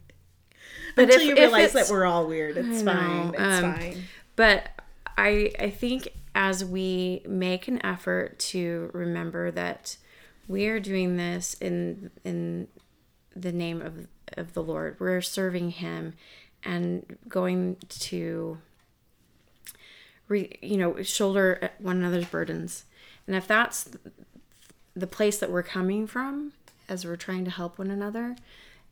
but 0.95 1.03
Until 1.05 1.21
if- 1.21 1.27
you 1.27 1.35
realize 1.35 1.73
that 1.73 1.89
we're 1.89 2.05
all 2.05 2.27
weird. 2.27 2.57
It's 2.57 2.81
fine. 2.83 3.29
It's 3.29 3.39
um, 3.41 3.73
fine. 3.75 4.03
But 4.35 4.69
I 5.17 5.51
I 5.59 5.69
think 5.69 6.09
as 6.35 6.63
we 6.63 7.23
make 7.27 7.67
an 7.67 7.83
effort 7.85 8.38
to 8.39 8.91
remember 8.93 9.49
that 9.51 9.97
we 10.47 10.67
are 10.67 10.79
doing 10.79 11.17
this 11.17 11.55
in 11.55 12.11
in 12.23 12.67
the 13.35 13.51
name 13.51 13.81
of 13.81 14.07
of 14.35 14.53
the 14.53 14.61
Lord, 14.61 14.97
we're 14.99 15.21
serving 15.21 15.71
Him 15.71 16.13
and 16.63 17.17
going 17.29 17.77
to 17.88 18.57
re, 20.28 20.57
you 20.61 20.78
know 20.78 21.01
shoulder 21.03 21.71
one 21.80 21.97
another's 21.97 22.25
burdens. 22.28 22.86
And 23.25 23.36
if 23.36 23.47
that's 23.47 23.89
the 24.95 25.07
place 25.07 25.38
that 25.39 25.51
we're 25.51 25.63
coming 25.63 26.07
from 26.07 26.53
as 26.89 27.05
we're 27.05 27.15
trying 27.17 27.45
to 27.45 27.51
help 27.51 27.78
one 27.78 27.91
another 27.91 28.36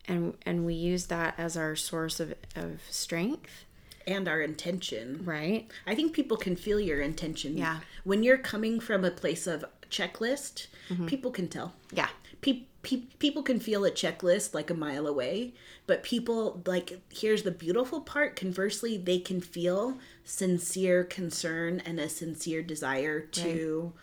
and 0.07 0.36
and 0.45 0.65
we 0.65 0.73
use 0.73 1.05
that 1.07 1.33
as 1.38 1.57
our 1.57 1.75
source 1.75 2.19
of, 2.19 2.33
of 2.55 2.81
strength 2.89 3.63
And 4.05 4.27
our 4.27 4.41
intention. 4.41 5.21
right 5.25 5.67
I 5.88 5.95
think 5.95 6.13
people 6.13 6.38
can 6.38 6.55
feel 6.55 6.79
your 6.79 7.01
intention. 7.01 7.57
Yeah. 7.57 7.79
When 8.03 8.21
you're 8.23 8.38
coming 8.38 8.79
from 8.79 9.03
a 9.05 9.11
place 9.11 9.47
of 9.47 9.65
checklist, 9.89 10.67
Mm-hmm. 10.89 11.07
people 11.07 11.31
can 11.31 11.47
tell. 11.47 11.73
yeah 11.91 12.09
Pe- 12.45 12.67
pe- 12.83 13.07
people 13.17 13.41
can 13.41 13.59
feel 13.59 13.83
a 13.85 13.89
checklist 13.91 14.53
like 14.53 14.69
a 14.69 14.75
mile 14.75 15.07
away, 15.07 15.55
but 15.87 16.03
people 16.03 16.61
like 16.67 17.01
here's 17.11 17.41
the 17.41 17.51
beautiful 17.51 18.01
part. 18.01 18.35
Conversely, 18.35 18.97
they 18.97 19.17
can 19.17 19.41
feel 19.41 19.97
sincere 20.23 21.03
concern 21.03 21.81
and 21.85 21.99
a 21.99 22.07
sincere 22.07 22.61
desire 22.61 23.19
to 23.21 23.93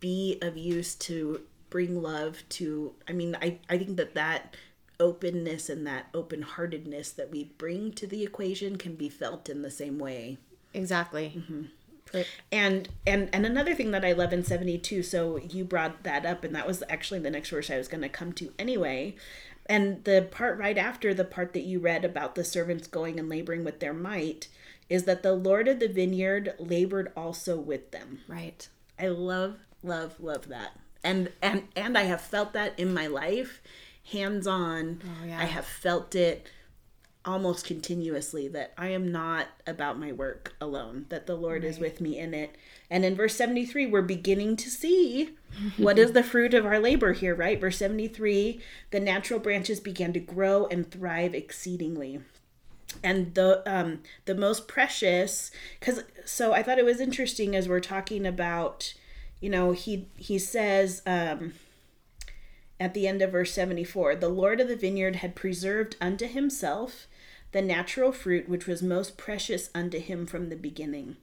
be 0.00 0.38
of 0.42 0.56
use 0.56 0.96
to 0.96 1.42
bring 1.70 2.02
love 2.02 2.42
to. 2.48 2.94
I 3.08 3.12
mean, 3.12 3.36
I 3.40 3.58
I 3.68 3.78
think 3.78 3.96
that 3.96 4.14
that 4.14 4.56
openness 5.00 5.68
and 5.68 5.86
that 5.86 6.06
open 6.14 6.42
heartedness 6.42 7.10
that 7.12 7.30
we 7.30 7.44
bring 7.58 7.92
to 7.92 8.06
the 8.06 8.22
equation 8.22 8.76
can 8.76 8.94
be 8.94 9.08
felt 9.08 9.48
in 9.48 9.62
the 9.62 9.70
same 9.70 9.98
way 9.98 10.38
exactly 10.74 11.32
Mm-hmm. 11.36 11.62
Right. 12.14 12.26
and 12.50 12.88
and 13.06 13.30
and 13.32 13.46
another 13.46 13.74
thing 13.74 13.90
that 13.92 14.04
i 14.04 14.12
love 14.12 14.32
in 14.32 14.44
72 14.44 15.02
so 15.02 15.36
you 15.38 15.64
brought 15.64 16.02
that 16.02 16.26
up 16.26 16.44
and 16.44 16.54
that 16.54 16.66
was 16.66 16.82
actually 16.88 17.20
the 17.20 17.30
next 17.30 17.50
verse 17.50 17.70
i 17.70 17.78
was 17.78 17.88
going 17.88 18.02
to 18.02 18.08
come 18.08 18.32
to 18.34 18.52
anyway. 18.58 19.14
And 19.66 20.02
the 20.04 20.26
part 20.30 20.58
right 20.58 20.76
after 20.76 21.14
the 21.14 21.24
part 21.24 21.52
that 21.52 21.62
you 21.62 21.78
read 21.78 22.04
about 22.04 22.34
the 22.34 22.42
servants 22.44 22.88
going 22.88 23.20
and 23.20 23.28
laboring 23.28 23.62
with 23.64 23.78
their 23.78 23.94
might 23.94 24.48
is 24.88 25.04
that 25.04 25.22
the 25.22 25.32
lord 25.34 25.68
of 25.68 25.78
the 25.78 25.86
vineyard 25.88 26.54
labored 26.58 27.12
also 27.16 27.56
with 27.56 27.92
them. 27.92 28.20
Right. 28.26 28.68
I 28.98 29.06
love 29.08 29.58
love 29.82 30.18
love 30.20 30.48
that. 30.48 30.78
And 31.04 31.30
and 31.40 31.68
and 31.76 31.96
i 31.96 32.02
have 32.02 32.20
felt 32.20 32.52
that 32.54 32.78
in 32.78 32.92
my 32.92 33.06
life 33.06 33.62
hands 34.10 34.46
on. 34.48 35.00
Oh, 35.04 35.26
yeah. 35.26 35.38
i 35.40 35.44
have 35.44 35.64
felt 35.64 36.14
it 36.16 36.48
almost 37.24 37.66
continuously 37.66 38.48
that 38.48 38.72
I 38.76 38.88
am 38.88 39.10
not 39.12 39.48
about 39.66 39.98
my 39.98 40.12
work 40.12 40.54
alone, 40.60 41.06
that 41.08 41.26
the 41.26 41.36
Lord 41.36 41.64
is 41.64 41.78
with 41.78 42.00
me 42.00 42.18
in 42.18 42.34
it. 42.34 42.56
And 42.90 43.04
in 43.04 43.14
verse 43.14 43.36
73, 43.36 43.86
we're 43.86 44.02
beginning 44.02 44.56
to 44.56 44.70
see 44.70 45.30
what 45.76 45.98
is 45.98 46.12
the 46.12 46.22
fruit 46.22 46.54
of 46.54 46.66
our 46.66 46.78
labor 46.78 47.12
here, 47.12 47.34
right? 47.34 47.60
Verse 47.60 47.78
73 47.78 48.60
the 48.90 49.00
natural 49.00 49.40
branches 49.40 49.80
began 49.80 50.12
to 50.12 50.20
grow 50.20 50.66
and 50.66 50.90
thrive 50.90 51.34
exceedingly. 51.34 52.20
And 53.02 53.34
the 53.34 53.62
um 53.66 54.00
the 54.26 54.34
most 54.34 54.68
precious 54.68 55.50
cuz 55.80 56.02
so 56.24 56.52
I 56.52 56.62
thought 56.62 56.78
it 56.78 56.84
was 56.84 57.00
interesting 57.00 57.56
as 57.56 57.68
we're 57.68 57.80
talking 57.80 58.26
about 58.26 58.94
you 59.40 59.50
know 59.50 59.72
he 59.72 60.08
he 60.16 60.38
says 60.38 61.02
um 61.06 61.54
at 62.80 62.94
the 62.94 63.06
end 63.06 63.22
of 63.22 63.32
verse 63.32 63.52
74 63.52 64.16
the 64.16 64.28
lord 64.28 64.60
of 64.60 64.68
the 64.68 64.76
vineyard 64.76 65.16
had 65.16 65.34
preserved 65.34 65.96
unto 66.00 66.26
himself 66.26 67.06
the 67.52 67.62
natural 67.62 68.12
fruit 68.12 68.48
which 68.48 68.66
was 68.66 68.82
most 68.82 69.16
precious 69.16 69.70
unto 69.74 69.98
him 69.98 70.26
from 70.26 70.48
the 70.48 70.56
beginning. 70.56 71.16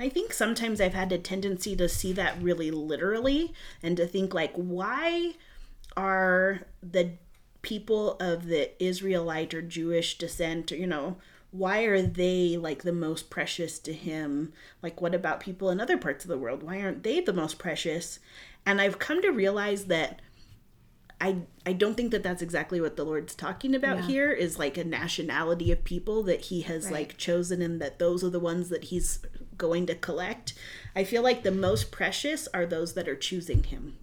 I 0.00 0.08
think 0.08 0.32
sometimes 0.32 0.80
i've 0.80 0.94
had 0.94 1.12
a 1.12 1.18
tendency 1.18 1.76
to 1.76 1.88
see 1.88 2.12
that 2.14 2.40
really 2.40 2.70
literally 2.70 3.52
and 3.82 3.96
to 3.96 4.06
think 4.06 4.32
like 4.32 4.54
why 4.54 5.34
are 5.96 6.62
the 6.82 7.12
people 7.60 8.16
of 8.18 8.46
the 8.46 8.82
israelite 8.82 9.54
or 9.54 9.62
jewish 9.62 10.18
descent 10.18 10.70
you 10.72 10.86
know 10.86 11.16
why 11.52 11.82
are 11.82 12.00
they 12.00 12.56
like 12.56 12.82
the 12.82 12.94
most 12.94 13.28
precious 13.28 13.78
to 13.80 13.92
him? 13.92 14.54
Like 14.82 15.00
what 15.00 15.14
about 15.14 15.40
people 15.40 15.68
in 15.68 15.80
other 15.80 15.98
parts 15.98 16.24
of 16.24 16.30
the 16.30 16.38
world? 16.38 16.62
Why 16.62 16.80
aren't 16.80 17.02
they 17.02 17.20
the 17.20 17.32
most 17.32 17.58
precious? 17.58 18.18
And 18.64 18.80
i've 18.80 18.98
come 18.98 19.20
to 19.22 19.30
realize 19.30 19.84
that 19.84 20.20
I 21.22 21.36
I 21.64 21.72
don't 21.72 21.94
think 21.96 22.10
that 22.10 22.24
that's 22.24 22.42
exactly 22.42 22.80
what 22.80 22.96
the 22.96 23.04
Lord's 23.04 23.34
talking 23.36 23.74
about 23.74 23.98
Yeah. 23.98 24.06
here 24.08 24.32
is 24.32 24.58
like 24.58 24.76
a 24.76 24.82
nationality 24.84 25.70
of 25.70 25.84
people 25.84 26.24
that 26.24 26.42
he 26.42 26.62
has 26.62 26.86
Right. 26.86 26.92
like 26.94 27.16
chosen 27.16 27.62
and 27.62 27.80
that 27.80 28.00
those 28.00 28.24
are 28.24 28.28
the 28.30 28.40
ones 28.40 28.68
that 28.70 28.84
he's 28.84 29.20
going 29.56 29.86
to 29.86 29.94
collect. 29.94 30.54
I 30.96 31.04
feel 31.04 31.22
like 31.22 31.44
the 31.44 31.52
most 31.52 31.92
precious 31.92 32.48
are 32.52 32.66
those 32.66 32.94
that 32.94 33.08
are 33.08 33.14
choosing 33.14 33.62
him. 33.62 33.96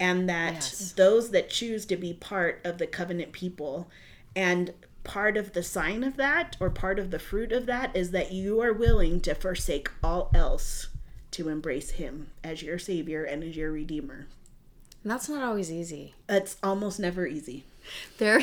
And 0.00 0.28
that 0.28 0.54
Yes. 0.54 0.92
those 0.92 1.30
that 1.30 1.50
choose 1.50 1.86
to 1.86 1.96
be 1.96 2.12
part 2.12 2.60
of 2.64 2.78
the 2.78 2.86
covenant 2.88 3.30
people 3.32 3.88
and 4.34 4.74
part 5.04 5.36
of 5.36 5.52
the 5.52 5.62
sign 5.62 6.02
of 6.02 6.16
that 6.16 6.56
or 6.58 6.68
part 6.70 6.98
of 6.98 7.10
the 7.12 7.18
fruit 7.20 7.52
of 7.52 7.66
that 7.66 7.94
is 7.96 8.10
that 8.10 8.32
you 8.32 8.60
are 8.60 8.72
willing 8.72 9.20
to 9.20 9.34
forsake 9.34 9.88
all 10.02 10.30
else 10.34 10.88
to 11.30 11.48
embrace 11.48 11.90
him 11.90 12.30
as 12.42 12.62
your 12.62 12.78
savior 12.78 13.22
and 13.24 13.44
as 13.44 13.56
your 13.56 13.70
redeemer. 13.70 14.26
And 15.08 15.14
that's 15.14 15.26
not 15.30 15.42
always 15.42 15.72
easy 15.72 16.12
It's 16.28 16.58
almost 16.62 17.00
never 17.00 17.26
easy. 17.26 17.64
They're 18.18 18.42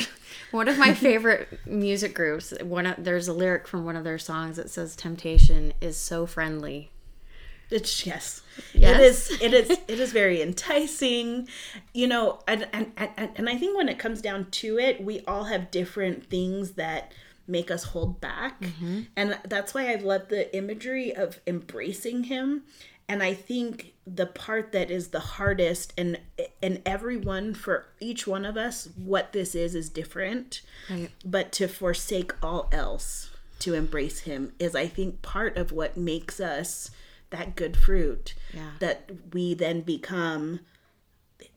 one 0.49 0.67
of 0.67 0.79
my 0.79 0.95
favorite 0.95 1.59
music 1.67 2.15
groups. 2.15 2.55
One 2.59 2.87
of, 2.87 3.03
there's 3.03 3.27
a 3.27 3.33
lyric 3.33 3.67
from 3.67 3.85
one 3.85 3.95
of 3.95 4.03
their 4.03 4.17
songs 4.17 4.57
that 4.57 4.71
says 4.71 4.95
"Temptation 4.95 5.73
is 5.79 5.95
so 5.95 6.25
friendly." 6.25 6.89
It's 7.69 8.07
yes. 8.07 8.41
Yes. 8.73 8.97
It 8.99 9.03
is 9.03 9.41
it 9.41 9.53
is 9.53 9.69
it 9.87 9.99
is 9.99 10.11
very 10.11 10.41
enticing. 10.41 11.47
You 11.93 12.07
know, 12.07 12.39
and, 12.47 12.67
and 12.73 12.91
and 12.97 13.29
and 13.35 13.47
I 13.47 13.57
think 13.57 13.77
when 13.77 13.87
it 13.87 13.99
comes 13.99 14.19
down 14.19 14.47
to 14.49 14.79
it, 14.79 15.03
we 15.03 15.19
all 15.27 15.43
have 15.43 15.69
different 15.69 16.25
things 16.25 16.71
that 16.71 17.13
make 17.47 17.69
us 17.69 17.83
hold 17.83 18.19
back. 18.19 18.59
Mm-hmm. 18.59 19.01
And 19.15 19.37
that's 19.47 19.75
why 19.75 19.91
I 19.91 19.97
love 19.97 20.29
the 20.29 20.55
imagery 20.57 21.15
of 21.15 21.39
embracing 21.45 22.23
him. 22.23 22.63
And 23.07 23.21
I 23.21 23.33
think 23.33 23.93
the 24.07 24.25
part 24.25 24.71
that 24.71 24.89
is 24.89 25.09
the 25.09 25.19
hardest 25.19 25.93
and 25.97 26.19
and 26.61 26.81
everyone 26.85 27.53
for 27.53 27.87
each 27.99 28.25
one 28.27 28.45
of 28.45 28.57
us 28.57 28.89
what 28.95 29.31
this 29.33 29.55
is 29.55 29.75
is 29.75 29.89
different. 29.89 30.61
Right. 30.89 31.11
But 31.23 31.51
to 31.53 31.67
forsake 31.67 32.33
all 32.43 32.69
else 32.71 33.29
to 33.59 33.73
embrace 33.73 34.21
him 34.21 34.53
is 34.59 34.75
I 34.75 34.87
think 34.87 35.21
part 35.21 35.57
of 35.57 35.71
what 35.71 35.97
makes 35.97 36.39
us 36.39 36.91
that 37.29 37.55
good 37.55 37.75
fruit 37.77 38.33
Yeah. 38.53 38.71
that 38.79 39.09
we 39.33 39.53
then 39.53 39.81
become 39.81 40.61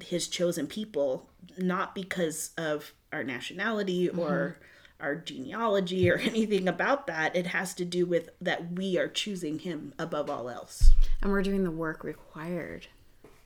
his 0.02 0.28
chosen 0.28 0.66
people 0.66 1.28
not 1.56 1.94
because 1.94 2.50
of 2.56 2.92
our 3.12 3.24
nationality 3.24 4.08
or 4.08 4.56
mm-hmm. 4.56 4.64
Our 5.00 5.14
genealogy 5.14 6.10
or 6.10 6.16
anything 6.18 6.66
about 6.68 7.06
that 7.06 7.34
it 7.36 7.46
has 7.48 7.74
to 7.74 7.84
do 7.84 8.04
with 8.06 8.30
that 8.40 8.72
we 8.72 8.98
are 8.98 9.08
choosing 9.08 9.58
him 9.60 9.92
above 9.98 10.28
all 10.30 10.48
else 10.50 10.92
And 11.22 11.30
we're 11.30 11.42
doing 11.42 11.64
the 11.64 11.70
work 11.70 12.02
required, 12.04 12.86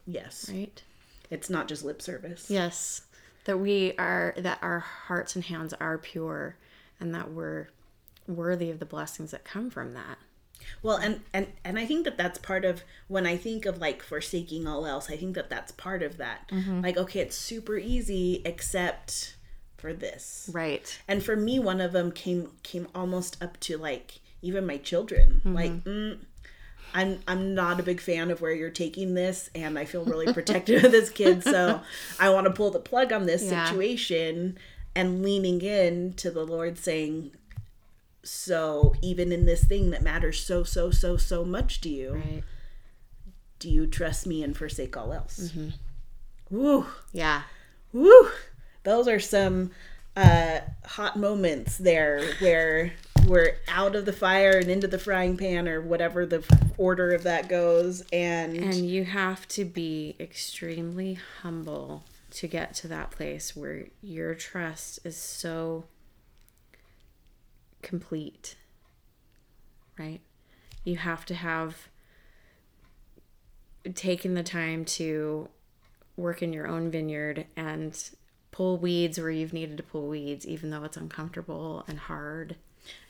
yes 0.06 0.50
right? 0.52 0.82
it's 1.30 1.50
not 1.50 1.68
just 1.68 1.84
lip 1.84 2.00
service 2.02 2.46
Yes. 2.48 3.02
That 3.44 3.58
we 3.58 3.94
are 3.98 4.34
that 4.36 4.58
our 4.62 4.78
hearts 4.78 5.34
and 5.34 5.44
hands 5.44 5.74
are 5.74 5.98
pure 5.98 6.56
and 7.00 7.12
that 7.14 7.32
we're 7.32 7.68
worthy 8.28 8.70
of 8.70 8.78
the 8.78 8.86
blessings 8.86 9.32
that 9.32 9.44
come 9.44 9.68
from 9.68 9.94
that. 9.94 10.16
well 10.80 10.96
and 10.96 11.20
and 11.32 11.48
and 11.64 11.76
i 11.76 11.84
think 11.84 12.04
that 12.04 12.16
that's 12.16 12.38
part 12.38 12.64
of 12.64 12.84
when 13.08 13.26
i 13.26 13.36
think 13.36 13.66
of 13.66 13.78
like 13.78 14.00
forsaking 14.00 14.64
all 14.68 14.86
else 14.86 15.10
i 15.10 15.16
think 15.16 15.34
that 15.34 15.50
that's 15.50 15.72
part 15.72 16.04
of 16.04 16.18
that 16.18 16.48
mm-hmm. 16.52 16.82
like 16.82 16.96
okay 16.96 17.18
it's 17.18 17.34
super 17.36 17.76
easy 17.76 18.40
except 18.44 19.34
for 19.82 19.92
this 19.92 20.48
Right. 20.52 20.98
and 21.08 21.22
for 21.22 21.34
me 21.36 21.58
one 21.58 21.80
of 21.80 21.92
them 21.92 22.12
came 22.12 22.52
came 22.62 22.86
almost 22.94 23.42
up 23.42 23.58
to 23.60 23.76
like 23.76 24.20
even 24.40 24.64
my 24.64 24.76
children 24.78 25.40
like 25.44 25.72
mm, 25.84 26.18
i'm 26.94 27.18
i'm 27.26 27.54
not 27.54 27.80
a 27.80 27.82
big 27.82 28.00
fan 28.00 28.30
of 28.30 28.40
where 28.40 28.52
you're 28.52 28.70
taking 28.70 29.14
this 29.14 29.50
and 29.56 29.76
i 29.78 29.84
feel 29.84 30.04
really 30.04 30.32
protective 30.32 30.84
of 30.84 30.92
this 30.92 31.10
kid 31.10 31.42
so 31.42 31.80
i 32.20 32.30
want 32.30 32.46
to 32.46 32.52
pull 32.52 32.70
the 32.70 32.78
plug 32.78 33.12
on 33.12 33.26
this 33.26 33.42
Yeah. 33.42 33.64
situation 33.66 34.56
and 34.94 35.22
leaning 35.22 35.60
in 35.62 36.12
to 36.14 36.30
the 36.30 36.44
lord 36.46 36.78
saying 36.78 37.32
so 38.22 38.94
even 39.02 39.32
in 39.32 39.46
this 39.46 39.64
thing 39.64 39.90
that 39.90 40.02
matters 40.02 40.38
so 40.42 40.62
so 40.62 40.90
so 40.92 41.16
so 41.16 41.44
much 41.44 41.80
to 41.80 41.88
you 41.88 42.12
Right. 42.14 42.42
do 43.58 43.68
you 43.68 43.86
trust 43.86 44.26
me 44.28 44.42
and 44.44 44.56
forsake 44.56 44.96
all 44.96 45.12
else 45.12 45.52
Woo. 46.50 46.84
Yeah. 47.14 47.42
Woo! 47.94 48.28
Those 48.84 49.08
are 49.08 49.20
some 49.20 49.70
uh, 50.16 50.60
hot 50.84 51.16
moments 51.16 51.78
there 51.78 52.22
where 52.40 52.92
we're 53.26 53.56
out 53.68 53.94
of 53.94 54.04
the 54.04 54.12
fire 54.12 54.58
and 54.58 54.68
into 54.68 54.88
the 54.88 54.98
frying 54.98 55.36
pan 55.36 55.68
or 55.68 55.80
whatever 55.80 56.26
the 56.26 56.44
order 56.76 57.12
of 57.12 57.22
that 57.22 57.48
goes 57.48 58.02
and 58.12 58.56
And 58.56 58.86
you 58.86 59.04
have 59.04 59.46
to 59.48 59.64
be 59.64 60.16
extremely 60.18 61.18
humble 61.42 62.04
to 62.32 62.48
get 62.48 62.74
to 62.74 62.88
that 62.88 63.10
place 63.10 63.54
where 63.54 63.86
your 64.02 64.34
trust 64.34 64.98
is 65.04 65.16
so 65.16 65.84
complete. 67.82 68.56
Right? 69.98 70.20
You 70.84 70.96
have 70.96 71.24
to 71.26 71.34
have 71.34 71.88
taken 73.94 74.34
the 74.34 74.42
time 74.42 74.84
to 74.84 75.48
work 76.16 76.42
in 76.42 76.52
your 76.52 76.66
own 76.66 76.90
vineyard 76.90 77.46
and 77.56 78.10
pull 78.52 78.78
weeds 78.78 79.18
where 79.18 79.30
you've 79.30 79.52
needed 79.52 79.76
to 79.78 79.82
pull 79.82 80.06
weeds, 80.06 80.46
even 80.46 80.70
though 80.70 80.84
it's 80.84 80.96
uncomfortable 80.96 81.84
and 81.88 81.98
hard. 81.98 82.56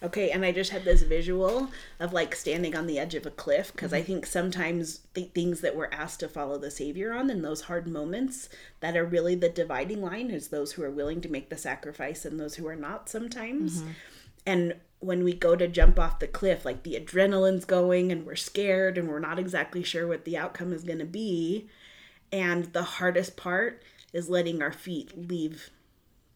Okay, 0.02 0.30
and 0.30 0.44
I 0.44 0.52
just 0.52 0.70
had 0.70 0.84
this 0.84 1.02
visual 1.02 1.70
of 1.98 2.12
like 2.12 2.34
standing 2.34 2.76
on 2.76 2.86
the 2.86 2.98
edge 2.98 3.14
of 3.14 3.24
a 3.24 3.30
cliff 3.30 3.72
because 3.72 3.92
I 3.92 3.98
mm-hmm. 3.98 4.06
think 4.06 4.26
sometimes 4.26 5.00
the 5.14 5.24
things 5.34 5.60
that 5.60 5.76
we're 5.76 5.88
asked 5.90 6.20
to 6.20 6.28
follow 6.28 6.58
the 6.58 6.70
Savior 6.70 7.12
on 7.12 7.30
in 7.30 7.42
those 7.42 7.62
hard 7.62 7.86
moments 7.86 8.48
that 8.80 8.96
are 8.96 9.04
really 9.04 9.34
the 9.34 9.48
dividing 9.48 10.02
line 10.02 10.30
is 10.30 10.48
those 10.48 10.72
who 10.72 10.82
are 10.82 10.90
willing 10.90 11.20
to 11.22 11.30
make 11.30 11.48
the 11.48 11.56
sacrifice 11.56 12.24
and 12.24 12.38
those 12.38 12.56
who 12.56 12.66
are 12.66 12.76
not 12.76 13.08
sometimes. 13.08 13.80
Mm-hmm. 13.80 13.90
And 14.44 14.74
when 14.98 15.24
we 15.24 15.32
go 15.32 15.56
to 15.56 15.68
jump 15.68 15.98
off 15.98 16.18
the 16.18 16.26
cliff, 16.26 16.64
like 16.64 16.82
the 16.82 16.94
adrenaline's 16.94 17.64
going 17.64 18.12
and 18.12 18.26
we're 18.26 18.36
scared 18.36 18.98
and 18.98 19.08
we're 19.08 19.20
not 19.20 19.38
exactly 19.38 19.82
sure 19.82 20.06
what 20.06 20.24
the 20.24 20.36
outcome 20.36 20.72
is 20.72 20.84
going 20.84 20.98
to 20.98 21.04
be. 21.04 21.68
And 22.30 22.66
the 22.72 22.82
hardest 22.82 23.36
part 23.36 23.82
is 24.12 24.28
letting 24.28 24.62
our 24.62 24.72
feet 24.72 25.12
leave 25.16 25.70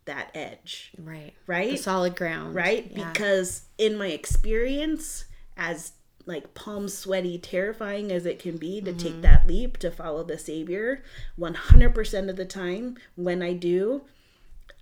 that 0.06 0.30
edge, 0.34 0.92
Right. 0.98 1.32
right? 1.46 1.72
The 1.72 1.76
solid 1.76 2.14
ground. 2.16 2.54
right? 2.54 2.90
Yeah. 2.94 3.10
Because 3.12 3.62
in 3.76 3.96
my 3.98 4.08
experience, 4.08 5.24
as 5.56 5.92
like 6.26 6.54
palm 6.54 6.88
sweaty, 6.88 7.38
terrifying 7.38 8.10
as 8.12 8.24
it 8.26 8.38
can 8.38 8.56
be 8.56 8.80
to 8.80 8.90
Mm-hmm. 8.92 8.98
take 8.98 9.22
that 9.22 9.46
leap 9.46 9.76
to 9.78 9.90
follow 9.90 10.22
the 10.24 10.38
Savior, 10.38 11.02
100% 11.38 12.28
of 12.30 12.36
the 12.36 12.44
time 12.44 12.96
when 13.16 13.42
I 13.42 13.52
do, 13.52 14.02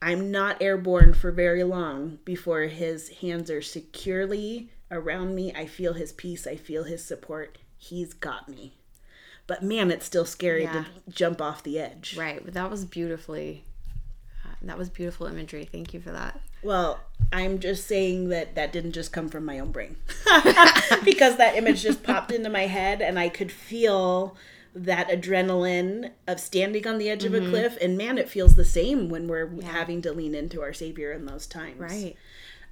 I'm 0.02 0.30
not 0.30 0.60
airborne 0.62 1.14
for 1.14 1.32
very 1.32 1.64
long 1.64 2.18
before 2.24 2.62
his 2.62 3.08
hands 3.20 3.50
are 3.50 3.62
securely 3.62 4.70
around 4.90 5.34
me. 5.34 5.52
I 5.54 5.66
feel 5.66 5.94
his 5.94 6.12
peace, 6.12 6.46
I 6.46 6.56
feel 6.56 6.84
his 6.84 7.02
support. 7.04 7.58
He's 7.76 8.12
got 8.14 8.48
me. 8.48 8.76
But 9.46 9.62
man, 9.62 9.90
it's 9.90 10.06
still 10.06 10.24
scary 10.24 10.62
Yeah. 10.64 10.72
to 10.72 10.86
jump 11.10 11.40
off 11.42 11.62
the 11.62 11.78
edge. 11.78 12.16
Right. 12.16 12.42
But 12.44 12.54
that 12.54 12.70
was 12.70 12.84
beautifully. 12.84 13.64
Uh, 14.44 14.54
that 14.62 14.78
was 14.78 14.88
beautiful 14.88 15.26
imagery. 15.26 15.68
Thank 15.70 15.92
you 15.92 16.00
for 16.00 16.10
that. 16.12 16.40
Well, 16.62 17.00
I'm 17.30 17.58
just 17.58 17.86
saying 17.86 18.30
that 18.30 18.54
that 18.54 18.72
didn't 18.72 18.92
just 18.92 19.12
come 19.12 19.28
from 19.28 19.44
my 19.44 19.58
own 19.58 19.70
brain. 19.70 19.96
because 21.04 21.36
that 21.36 21.56
image 21.56 21.82
just 21.82 22.02
popped 22.02 22.32
into 22.32 22.48
my 22.48 22.66
head 22.66 23.02
and 23.02 23.18
I 23.18 23.28
could 23.28 23.52
feel 23.52 24.36
that 24.74 25.08
adrenaline 25.08 26.10
of 26.26 26.40
standing 26.40 26.86
on 26.86 26.98
the 26.98 27.08
edge 27.10 27.22
Mm-hmm. 27.24 27.34
of 27.34 27.44
a 27.46 27.50
cliff. 27.50 27.78
And 27.82 27.96
man, 27.98 28.16
it 28.18 28.28
feels 28.28 28.54
the 28.56 28.64
same 28.64 29.08
when 29.08 29.28
we're 29.28 29.60
having 29.62 30.00
to 30.02 30.12
lean 30.12 30.34
into 30.34 30.62
our 30.62 30.72
Savior 30.72 31.12
in 31.12 31.26
those 31.26 31.46
times. 31.46 31.78
Right. 31.78 32.16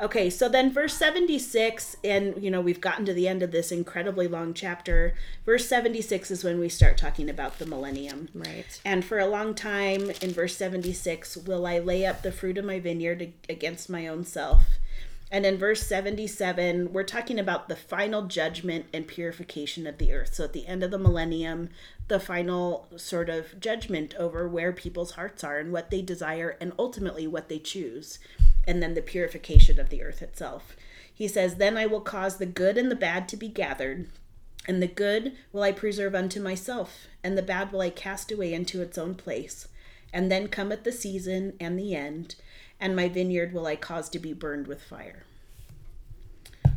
Okay, 0.00 0.30
so 0.30 0.48
then 0.48 0.72
verse 0.72 0.94
76, 0.94 1.96
and 2.02 2.42
you 2.42 2.50
know, 2.50 2.60
we've 2.60 2.80
gotten 2.80 3.04
to 3.04 3.12
the 3.12 3.28
end 3.28 3.42
of 3.42 3.52
this 3.52 3.70
incredibly 3.70 4.26
long 4.26 4.54
chapter. 4.54 5.14
Verse 5.44 5.68
76 5.68 6.30
is 6.30 6.44
when 6.44 6.58
we 6.58 6.68
start 6.68 6.96
talking 6.96 7.30
about 7.30 7.58
the 7.58 7.66
millennium. 7.66 8.28
Right. 8.34 8.80
And 8.84 9.04
for 9.04 9.18
a 9.18 9.26
long 9.26 9.54
time, 9.54 10.10
in 10.20 10.30
verse 10.32 10.56
76, 10.56 11.36
will 11.36 11.66
I 11.66 11.78
lay 11.78 12.04
up 12.06 12.22
the 12.22 12.32
fruit 12.32 12.58
of 12.58 12.64
my 12.64 12.80
vineyard 12.80 13.32
against 13.48 13.90
my 13.90 14.06
own 14.06 14.24
self? 14.24 14.62
And 15.32 15.46
in 15.46 15.56
verse 15.56 15.86
77, 15.86 16.92
we're 16.92 17.04
talking 17.04 17.38
about 17.38 17.68
the 17.68 17.76
final 17.76 18.26
judgment 18.26 18.84
and 18.92 19.08
purification 19.08 19.86
of 19.86 19.96
the 19.96 20.12
earth. 20.12 20.34
So 20.34 20.44
at 20.44 20.52
the 20.52 20.66
end 20.66 20.82
of 20.82 20.90
the 20.90 20.98
millennium, 20.98 21.70
the 22.08 22.20
final 22.20 22.86
sort 22.96 23.30
of 23.30 23.58
judgment 23.58 24.14
over 24.18 24.46
where 24.46 24.72
people's 24.72 25.12
hearts 25.12 25.42
are 25.42 25.58
and 25.58 25.72
what 25.72 25.90
they 25.90 26.02
desire 26.02 26.58
and 26.60 26.74
ultimately 26.78 27.26
what 27.26 27.48
they 27.48 27.58
choose. 27.58 28.18
And 28.66 28.82
then 28.82 28.94
the 28.94 29.02
purification 29.02 29.80
of 29.80 29.90
the 29.90 30.02
earth 30.02 30.22
itself. 30.22 30.76
He 31.12 31.28
says, 31.28 31.56
Then 31.56 31.76
I 31.76 31.86
will 31.86 32.00
cause 32.00 32.38
the 32.38 32.46
good 32.46 32.78
and 32.78 32.90
the 32.90 32.96
bad 32.96 33.28
to 33.28 33.36
be 33.36 33.48
gathered, 33.48 34.08
and 34.66 34.82
the 34.82 34.86
good 34.86 35.32
will 35.52 35.62
I 35.62 35.72
preserve 35.72 36.14
unto 36.14 36.40
myself, 36.40 37.06
and 37.22 37.36
the 37.36 37.42
bad 37.42 37.72
will 37.72 37.80
I 37.80 37.90
cast 37.90 38.30
away 38.30 38.54
into 38.54 38.80
its 38.82 38.96
own 38.96 39.14
place. 39.14 39.68
And 40.12 40.30
then 40.30 40.48
cometh 40.48 40.84
the 40.84 40.92
season 40.92 41.54
and 41.58 41.78
the 41.78 41.94
end, 41.94 42.36
and 42.78 42.94
my 42.94 43.08
vineyard 43.08 43.52
will 43.52 43.66
I 43.66 43.76
cause 43.76 44.08
to 44.10 44.18
be 44.18 44.32
burned 44.32 44.66
with 44.66 44.82
fire. 44.82 45.24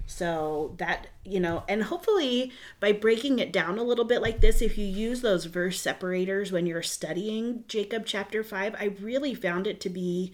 So 0.07 0.75
that, 0.77 1.07
you 1.23 1.39
know, 1.39 1.63
and 1.67 1.83
hopefully 1.83 2.51
by 2.79 2.91
breaking 2.91 3.39
it 3.39 3.51
down 3.51 3.77
a 3.77 3.83
little 3.83 4.05
bit 4.05 4.21
like 4.21 4.39
this, 4.39 4.61
if 4.61 4.77
you 4.77 4.85
use 4.85 5.21
those 5.21 5.45
verse 5.45 5.81
separators 5.81 6.51
when 6.51 6.65
you're 6.65 6.83
studying 6.83 7.63
Jacob 7.67 8.05
chapter 8.05 8.43
5, 8.43 8.75
I 8.79 8.95
really 9.01 9.33
found 9.33 9.67
it 9.67 9.81
to 9.81 9.89
be 9.89 10.33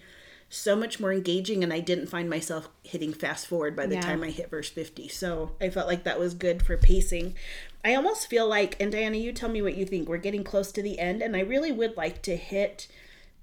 so 0.54 0.76
much 0.76 1.00
more 1.00 1.12
engaging 1.12 1.64
and 1.64 1.72
I 1.72 1.80
didn't 1.80 2.08
find 2.08 2.28
myself 2.28 2.68
hitting 2.82 3.14
fast 3.14 3.46
forward 3.46 3.74
by 3.74 3.86
the 3.86 3.94
Yeah. 3.94 4.02
time 4.02 4.22
I 4.22 4.28
hit 4.30 4.50
verse 4.50 4.68
50. 4.68 5.08
So 5.08 5.52
I 5.62 5.70
felt 5.70 5.86
like 5.88 6.04
that 6.04 6.18
was 6.18 6.34
good 6.34 6.62
for 6.62 6.76
pacing. 6.76 7.34
I 7.82 7.94
almost 7.94 8.28
feel 8.28 8.46
like, 8.46 8.76
and 8.78 8.92
Diana, 8.92 9.16
you 9.16 9.32
tell 9.32 9.48
me 9.48 9.62
what 9.62 9.76
you 9.76 9.86
think. 9.86 10.08
We're 10.08 10.18
getting 10.18 10.44
close 10.44 10.70
to 10.72 10.82
the 10.82 10.98
end, 10.98 11.22
and 11.22 11.34
I 11.34 11.40
really 11.40 11.72
would 11.72 11.96
like 11.96 12.20
to 12.22 12.36
hit 12.36 12.86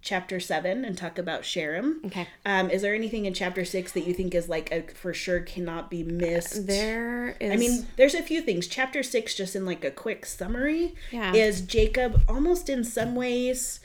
chapter 0.01 0.39
7 0.39 0.85
and 0.85 0.97
talk 0.97 1.17
about 1.17 1.41
Sherem. 1.41 2.05
Okay. 2.05 2.27
Um, 2.45 2.69
is 2.69 2.83
there 2.83 2.93
anything 2.95 3.25
in 3.25 3.33
chapter 3.33 3.65
6 3.65 3.91
that 3.93 4.07
you 4.07 4.13
think 4.13 4.33
is 4.35 4.47
like 4.47 4.71
a 4.71 4.83
for 4.93 5.13
sure 5.13 5.39
cannot 5.41 5.89
be 5.89 6.03
missed? 6.03 6.67
There 6.67 7.35
is. 7.41 7.51
I 7.51 7.55
mean, 7.57 7.87
there's 7.97 8.13
a 8.13 8.21
few 8.23 8.41
things. 8.41 8.67
Chapter 8.67 9.01
six, 9.03 9.33
just 9.35 9.55
in 9.57 9.65
like 9.65 9.83
a 9.83 9.91
quick 9.91 10.25
summary, 10.25 10.93
Yeah. 11.11 11.33
is 11.33 11.59
Jacob 11.61 12.21
almost 12.29 12.69
in 12.69 12.83
some 12.85 13.13
ways 13.15 13.79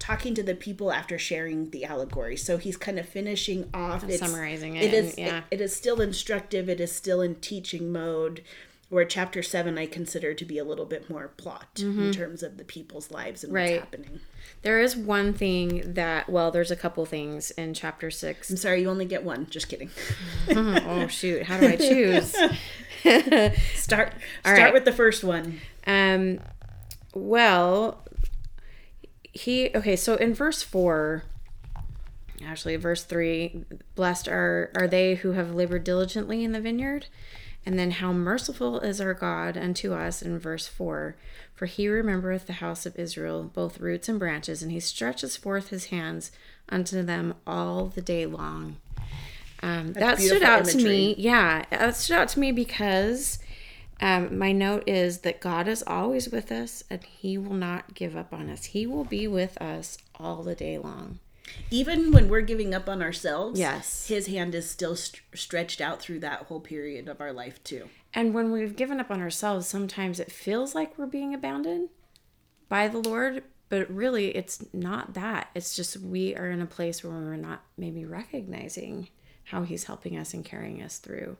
talking 0.00 0.34
to 0.34 0.42
the 0.42 0.54
people 0.56 0.90
after 0.90 1.16
sharing 1.18 1.70
the 1.70 1.84
allegory. 1.84 2.36
So 2.36 2.56
he's 2.58 2.76
kind 2.76 2.98
of 2.98 3.08
finishing 3.08 3.70
off, 3.72 4.02
it's- 4.02 4.18
summarizing 4.18 4.74
it 4.74 4.86
It 4.86 4.94
is, 4.94 5.08
and- 5.10 5.18
yeah. 5.18 5.38
it, 5.38 5.44
it 5.52 5.60
is 5.60 5.76
still 5.76 6.00
instructive. 6.00 6.68
It 6.68 6.80
is 6.80 6.90
still 6.90 7.20
in 7.20 7.36
teaching 7.36 7.92
mode. 7.92 8.42
Where 8.88 9.04
chapter 9.04 9.40
seven, 9.40 9.78
I 9.78 9.86
consider 9.86 10.34
to 10.34 10.44
be 10.44 10.58
a 10.58 10.64
little 10.64 10.84
bit 10.84 11.08
more 11.08 11.28
plot 11.36 11.78
in 11.78 12.10
terms 12.10 12.42
of 12.42 12.56
the 12.58 12.64
people's 12.64 13.12
lives 13.12 13.44
and 13.44 13.50
Mm-hmm. 13.52 13.54
Right. 13.56 13.70
what's 13.74 13.80
happening. 13.84 14.20
there 14.62 14.80
is 14.80 14.96
one 14.96 15.32
thing 15.32 15.94
that. 15.94 16.28
Well, 16.28 16.50
there's 16.50 16.72
a 16.72 16.76
couple 16.76 17.06
things 17.06 17.52
in 17.52 17.72
chapter 17.72 18.10
six. 18.10 18.50
I'm 18.50 18.56
sorry, 18.56 18.80
you 18.82 18.90
only 18.90 19.04
get 19.04 19.22
one. 19.22 19.46
Just 19.48 19.68
kidding. 19.68 19.90
oh 20.50 21.06
shoot! 21.06 21.44
How 21.44 21.60
do 21.60 21.68
I 21.68 21.76
choose? 21.76 22.32
Start 23.04 23.54
start 23.76 24.12
right. 24.44 24.72
with 24.72 24.84
the 24.84 24.92
first 24.92 25.22
one. 25.22 25.60
Um, 25.86 26.40
well, 27.14 28.02
he 29.32 29.70
okay. 29.74 29.96
So 29.96 30.14
in 30.16 30.34
verse 30.34 30.62
four, 30.62 31.24
actually, 32.44 32.76
verse 32.76 33.04
three, 33.04 33.64
blessed 33.94 34.28
are 34.28 34.70
are 34.74 34.88
they 34.88 35.16
who 35.16 35.32
have 35.32 35.54
labored 35.54 35.84
diligently 35.84 36.44
in 36.44 36.52
the 36.52 36.60
vineyard, 36.60 37.06
and 37.64 37.78
then 37.78 37.92
how 37.92 38.12
merciful 38.12 38.80
is 38.80 39.00
our 39.00 39.14
God 39.14 39.56
unto 39.56 39.92
us 39.94 40.22
in 40.22 40.38
verse 40.38 40.66
four. 40.66 41.16
For 41.54 41.66
he 41.66 41.88
remembereth 41.88 42.46
the 42.46 42.54
house 42.54 42.86
of 42.86 42.98
Israel, 42.98 43.50
both 43.52 43.80
roots 43.80 44.08
and 44.08 44.18
branches, 44.18 44.62
and 44.62 44.72
he 44.72 44.80
stretches 44.80 45.36
forth 45.36 45.68
his 45.68 45.86
hands 45.86 46.32
unto 46.70 47.02
them 47.02 47.34
all 47.46 47.86
the 47.86 48.00
day 48.00 48.24
long. 48.24 48.76
Um, 49.62 49.92
that 49.92 50.18
stood 50.18 50.42
out 50.42 50.64
to 50.66 50.78
me. 50.78 51.14
Yeah, 51.18 51.66
that 51.70 51.96
stood 51.96 52.16
out 52.16 52.28
to 52.30 52.40
me 52.40 52.50
because 52.50 53.38
um, 54.00 54.38
my 54.38 54.52
note 54.52 54.84
is 54.86 55.18
that 55.20 55.40
God 55.40 55.68
is 55.68 55.82
always 55.86 56.28
with 56.30 56.50
us 56.50 56.82
and 56.90 57.02
He 57.04 57.36
will 57.38 57.54
not 57.54 57.94
give 57.94 58.16
up 58.16 58.32
on 58.32 58.48
us. 58.48 58.66
He 58.66 58.86
will 58.86 59.04
be 59.04 59.26
with 59.28 59.60
us 59.60 59.98
all 60.18 60.42
the 60.42 60.54
day 60.54 60.78
long. 60.78 61.18
Even 61.70 62.12
when 62.12 62.28
we're 62.28 62.40
giving 62.42 62.74
up 62.74 62.88
on 62.88 63.02
ourselves, 63.02 63.58
Yes. 63.58 64.06
his 64.06 64.28
hand 64.28 64.54
is 64.54 64.70
still 64.70 64.94
st- 64.94 65.22
stretched 65.34 65.80
out 65.80 66.00
through 66.00 66.20
that 66.20 66.44
whole 66.44 66.60
period 66.60 67.08
of 67.08 67.20
our 67.20 67.32
life 67.32 67.62
too. 67.64 67.88
And 68.14 68.34
when 68.34 68.52
we've 68.52 68.76
given 68.76 69.00
up 69.00 69.10
on 69.10 69.20
ourselves, 69.20 69.66
sometimes 69.66 70.20
it 70.20 70.30
feels 70.30 70.74
like 70.76 70.96
we're 70.96 71.06
being 71.06 71.34
abandoned 71.34 71.88
by 72.68 72.86
the 72.86 72.98
Lord, 72.98 73.42
but 73.68 73.90
really 73.92 74.28
it's 74.36 74.64
not 74.72 75.14
that. 75.14 75.48
It's 75.54 75.74
just 75.74 75.96
we 75.96 76.36
are 76.36 76.50
in 76.50 76.60
a 76.60 76.66
place 76.66 77.02
where 77.02 77.12
we're 77.12 77.34
not 77.36 77.62
maybe 77.76 78.04
recognizing 78.04 79.08
how 79.44 79.62
He's 79.64 79.84
helping 79.84 80.16
us 80.16 80.32
and 80.32 80.44
carrying 80.44 80.80
us 80.82 80.98
through. 80.98 81.36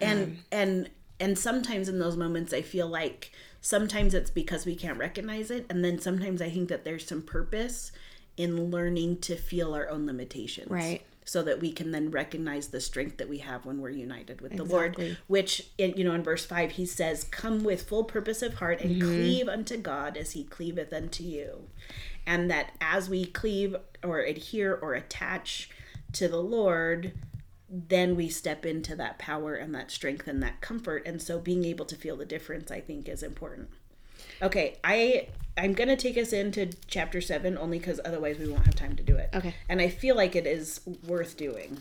And 0.00 0.38
and 0.50 0.90
and 1.22 1.38
sometimes 1.38 1.88
in 1.88 1.98
those 1.98 2.16
moments 2.16 2.52
I 2.52 2.60
feel 2.60 2.88
like 2.88 3.30
sometimes 3.60 4.12
it's 4.12 4.30
because 4.30 4.66
we 4.66 4.74
can't 4.74 4.98
recognize 4.98 5.50
it 5.50 5.64
and 5.70 5.84
then 5.84 5.98
sometimes 5.98 6.42
I 6.42 6.50
think 6.50 6.68
that 6.68 6.84
there's 6.84 7.06
some 7.06 7.22
purpose 7.22 7.92
in 8.36 8.70
learning 8.70 9.18
to 9.18 9.36
feel 9.36 9.74
our 9.74 9.88
own 9.88 10.06
limitations. 10.06 10.70
Right. 10.70 11.02
So 11.24 11.42
that 11.44 11.60
we 11.60 11.70
can 11.70 11.92
then 11.92 12.10
recognize 12.10 12.68
the 12.68 12.80
strength 12.80 13.18
that 13.18 13.28
we 13.28 13.38
have 13.38 13.64
when 13.64 13.80
we're 13.80 13.90
united 13.90 14.40
with 14.40 14.56
the 14.56 14.64
Exactly. 14.64 15.04
Lord, 15.04 15.18
which 15.28 15.68
in, 15.78 15.94
you 15.96 16.02
know 16.02 16.14
in 16.14 16.22
verse 16.24 16.44
5 16.44 16.72
he 16.72 16.84
says, 16.84 17.22
"Come 17.22 17.62
with 17.62 17.88
full 17.88 18.02
purpose 18.02 18.42
of 18.42 18.54
heart 18.54 18.80
and 18.80 18.96
mm-hmm. 18.96 19.08
cleave 19.08 19.48
unto 19.48 19.76
God 19.76 20.16
as 20.16 20.32
he 20.32 20.42
cleaveth 20.42 20.92
unto 20.92 21.22
you." 21.22 21.68
And 22.26 22.50
that 22.50 22.72
as 22.80 23.08
we 23.08 23.24
cleave 23.24 23.76
or 24.02 24.18
adhere 24.18 24.74
or 24.74 24.94
attach 24.94 25.70
to 26.14 26.26
the 26.26 26.42
Lord, 26.42 27.12
then 27.72 28.14
we 28.16 28.28
step 28.28 28.66
into 28.66 28.94
that 28.96 29.18
power 29.18 29.54
and 29.54 29.74
that 29.74 29.90
strength 29.90 30.28
and 30.28 30.42
that 30.42 30.60
comfort. 30.60 31.06
And 31.06 31.22
so 31.22 31.38
being 31.38 31.64
able 31.64 31.86
to 31.86 31.96
feel 31.96 32.16
the 32.16 32.26
difference, 32.26 32.70
I 32.70 32.80
think, 32.80 33.08
is 33.08 33.22
important. 33.22 33.70
Okay, 34.42 34.76
I 34.84 35.28
I'm 35.56 35.72
gonna 35.72 35.96
take 35.96 36.18
us 36.18 36.32
into 36.32 36.70
chapter 36.86 37.20
seven 37.20 37.56
only 37.56 37.78
because 37.78 38.00
otherwise 38.04 38.38
we 38.38 38.48
won't 38.48 38.66
have 38.66 38.74
time 38.74 38.94
to 38.96 39.02
do 39.02 39.16
it. 39.16 39.30
Okay. 39.34 39.54
And 39.68 39.80
I 39.80 39.88
feel 39.88 40.14
like 40.14 40.36
it 40.36 40.46
is 40.46 40.80
worth 41.06 41.36
doing 41.36 41.78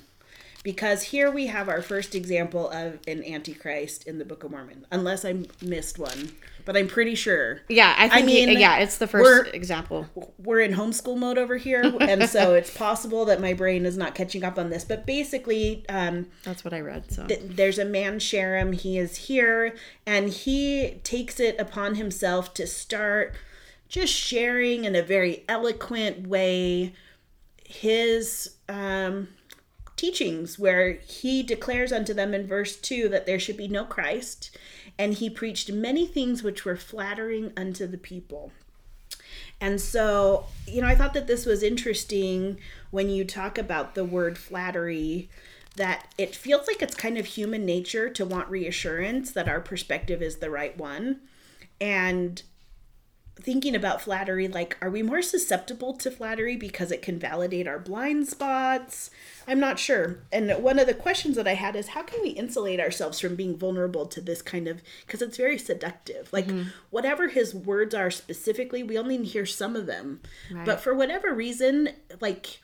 because 0.64 1.04
here 1.04 1.32
we 1.32 1.48
have 1.48 1.68
our 1.70 1.82
first 1.82 2.14
example 2.14 2.70
of 2.70 3.00
an 3.08 3.24
antichrist 3.24 4.06
in 4.08 4.20
the 4.20 4.26
Book 4.26 4.44
of 4.44 4.52
Mormon, 4.52 4.86
unless 4.92 5.26
I 5.26 5.46
missed 5.62 5.98
one, 5.98 6.34
but 6.66 6.78
I'm 6.78 6.88
pretty 6.88 7.16
sure. 7.16 7.62
Yeah, 7.68 7.96
I 7.98 8.08
think 8.10 8.28
mean, 8.28 8.60
yeah, 8.60 8.78
it's 8.78 8.98
the 8.98 9.08
we're- 9.08 9.24
first 9.44 9.56
example. 9.56 10.08
We're 10.38 10.60
in 10.60 10.74
homeschool 10.74 11.18
mode 11.18 11.38
over 11.38 11.58
here, 11.58 11.82
and 12.02 12.30
so 12.30 12.54
it's 12.54 12.76
possible 12.76 13.26
that 13.26 13.42
my 13.42 13.54
brain 13.54 13.86
is 13.86 13.98
not 13.98 14.14
catching 14.14 14.44
up 14.44 14.60
on 14.60 14.70
this. 14.70 14.84
But 14.84 15.06
basically, 15.06 15.84
um, 15.90 16.28
That's 16.44 16.64
what 16.64 16.74
I 16.74 16.82
read. 16.82 17.12
So 17.12 17.26
th- 17.26 17.42
there's 17.44 17.80
a 17.80 17.86
man 17.86 18.20
Sherem. 18.20 18.76
He 18.76 18.98
is 18.98 19.16
here, 19.16 19.76
and 20.06 20.30
he 20.30 21.00
takes 21.04 21.40
it 21.40 21.60
upon 21.60 21.96
himself 21.96 22.54
to 22.56 22.68
start 22.68 23.34
just 23.90 24.14
sharing 24.14 24.86
in 24.86 24.96
a 24.96 25.02
very 25.02 25.44
eloquent 25.50 26.28
way 26.28 26.94
his 27.66 28.56
um, 28.70 29.28
teachings, 30.02 30.58
where 30.58 30.94
he 30.94 31.44
declares 31.44 31.92
unto 31.92 32.14
them 32.14 32.34
in 32.34 32.48
verse 32.48 32.76
two 32.76 33.08
that 33.10 33.28
there 33.28 33.40
should 33.40 33.56
be 33.56 33.68
no 33.68 33.86
Christ, 33.86 34.58
and 34.98 35.14
he 35.14 35.30
preached 35.30 35.72
many 35.72 36.08
things 36.08 36.42
which 36.42 36.66
were 36.66 36.76
flattering 36.76 37.54
unto 37.56 37.86
the 37.86 38.00
people. 38.00 38.52
And 39.62 39.80
so, 39.80 40.46
you 40.68 40.82
know, 40.82 40.88
I 40.88 40.96
thought 40.96 41.14
that 41.14 41.28
this 41.28 41.46
was 41.46 41.62
interesting 41.62 42.58
when 42.90 43.10
you 43.10 43.24
talk 43.24 43.60
about 43.60 43.94
the 43.94 44.04
word 44.04 44.40
flattery, 44.40 45.30
that 45.76 46.12
it 46.18 46.36
feels 46.36 46.68
like 46.68 46.82
it's 46.82 46.96
kind 46.96 47.20
of 47.20 47.26
human 47.28 47.64
nature 47.64 48.10
to 48.10 48.26
want 48.26 48.50
reassurance 48.50 49.32
that 49.32 49.48
our 49.48 49.62
perspective 49.62 50.22
is 50.22 50.38
the 50.38 50.50
right 50.50 50.76
one. 50.78 51.20
And 51.80 52.42
thinking 53.36 53.76
about 53.76 54.02
flattery, 54.02 54.48
like, 54.48 54.78
are 54.82 54.90
we 54.90 55.02
more 55.02 55.22
susceptible 55.22 55.94
to 55.94 56.12
flattery 56.12 56.56
because 56.56 56.92
it 56.92 57.02
can 57.02 57.18
validate 57.18 57.68
our 57.68 57.80
blind 57.80 58.28
spots? 58.28 59.10
I'm 59.48 59.60
not 59.60 59.80
sure. 59.80 60.20
And 60.32 60.52
one 60.64 60.80
of 60.80 60.88
the 60.88 60.94
questions 60.94 61.36
that 61.36 61.48
I 61.48 61.56
had 61.56 61.76
is 61.76 61.90
how 61.90 62.04
can 62.04 62.22
we 62.22 62.30
insulate 62.30 62.80
ourselves 62.80 63.20
from 63.20 63.36
being 63.36 63.58
vulnerable 63.58 64.06
to 64.08 64.22
this 64.22 64.42
kind 64.42 64.68
of, 64.68 64.82
because 65.06 65.22
it's 65.22 65.38
very 65.38 65.58
seductive. 65.58 66.32
Like, 66.32 66.48
mm-hmm. 66.48 66.70
whatever 66.90 67.30
his 67.30 67.56
words 67.56 67.96
are 67.96 68.12
specifically, 68.12 68.84
we 68.84 68.98
only 68.98 69.24
hear 69.24 69.46
some 69.46 69.76
of 69.76 69.86
them. 69.86 70.22
But 70.66 70.82
for 70.82 70.94
whatever 70.94 71.34
reason, 71.34 71.90
like, 72.20 72.62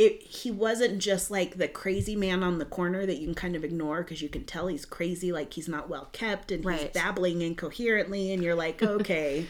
it, 0.00 0.22
he 0.22 0.50
wasn't 0.50 0.98
just 0.98 1.30
like 1.30 1.58
the 1.58 1.68
crazy 1.68 2.16
man 2.16 2.42
on 2.42 2.58
the 2.58 2.64
corner 2.64 3.04
that 3.04 3.18
you 3.18 3.26
can 3.26 3.34
kind 3.34 3.54
of 3.54 3.64
ignore 3.64 4.02
because 4.02 4.22
you 4.22 4.30
can 4.30 4.44
tell 4.44 4.68
he's 4.68 4.86
crazy, 4.86 5.30
like 5.30 5.52
he's 5.52 5.68
not 5.68 5.90
well 5.90 6.08
kept 6.12 6.50
and 6.50 6.64
he's 6.64 6.88
babbling 6.88 7.42
incoherently, 7.42 8.32
and 8.32 8.42
you're 8.42 8.54
like, 8.54 8.82
okay, 8.82 9.46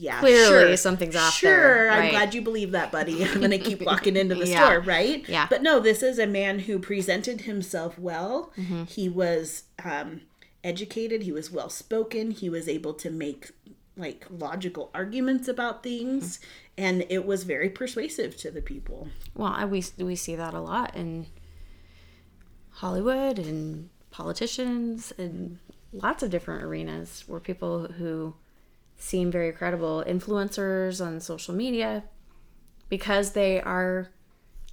yeah, 0.00 0.20
Clearly 0.20 0.68
sure. 0.68 0.76
something's 0.76 1.14
off 1.16 1.34
Sure, 1.34 1.50
there, 1.50 1.90
I'm 1.92 2.10
glad 2.10 2.34
you 2.34 2.40
believe 2.42 2.70
that, 2.72 2.90
buddy. 2.90 3.24
I'm 3.28 3.40
gonna 3.40 3.58
keep 3.58 3.82
walking 3.90 4.16
into 4.16 4.34
the 4.34 4.46
Yeah. 4.48 4.64
store, 4.66 4.80
right? 4.80 5.28
Yeah. 5.28 5.46
But 5.50 5.62
no, 5.62 5.78
this 5.80 6.02
is 6.02 6.18
a 6.18 6.26
man 6.26 6.60
who 6.60 6.78
presented 6.78 7.42
himself 7.42 7.98
well. 7.98 8.52
Mm-hmm. 8.56 8.84
He 8.84 9.08
was 9.08 9.64
um, 9.84 10.22
educated. 10.64 11.22
He 11.22 11.32
was 11.32 11.50
well 11.50 11.68
spoken. 11.68 12.30
He 12.30 12.48
was 12.48 12.68
able 12.68 12.94
to 12.94 13.10
make 13.10 13.50
like 13.96 14.24
logical 14.30 14.90
arguments 14.94 15.46
about 15.48 15.82
things, 15.82 16.38
Mm-hmm. 16.38 16.84
and 16.86 17.04
it 17.10 17.26
was 17.26 17.44
very 17.44 17.68
persuasive 17.68 18.36
to 18.38 18.50
the 18.50 18.62
people. 18.62 19.08
well, 19.34 19.52
I, 19.54 19.64
we 19.66 19.84
we 19.98 20.16
see 20.16 20.34
that 20.36 20.54
a 20.54 20.60
lot 20.60 20.96
in 20.96 21.26
Hollywood 22.70 23.38
and 23.38 23.90
politicians 24.10 25.12
and 25.18 25.58
lots 25.92 26.22
of 26.22 26.30
different 26.30 26.62
arenas 26.64 27.24
where 27.26 27.40
people 27.40 27.88
who 27.98 28.34
seem 29.00 29.30
very 29.30 29.50
credible 29.52 30.04
influencers 30.06 31.04
on 31.04 31.20
social 31.20 31.54
media 31.54 32.04
because 32.88 33.32
they 33.32 33.60
are 33.60 34.08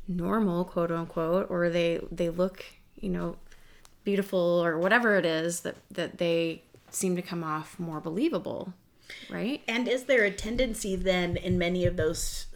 normal 0.07 0.63
quote 0.63 0.91
unquote 0.91 1.49
or 1.49 1.69
they 1.69 1.99
they 2.11 2.29
look 2.29 2.63
you 2.95 3.09
know 3.09 3.35
beautiful 4.03 4.39
or 4.39 4.77
whatever 4.77 5.15
it 5.15 5.25
is 5.25 5.61
that 5.61 5.75
that 5.89 6.17
they 6.17 6.61
seem 6.91 7.15
to 7.15 7.21
come 7.21 7.43
off 7.43 7.79
more 7.79 7.99
believable 7.99 8.73
right? 9.29 9.61
And 9.67 9.87
is 9.87 10.03
there 10.03 10.23
a 10.23 10.31
tendency 10.31 10.95
then 10.95 11.37
in 11.37 11.57
many 11.57 11.85
of 11.85 11.97
those 11.97 12.47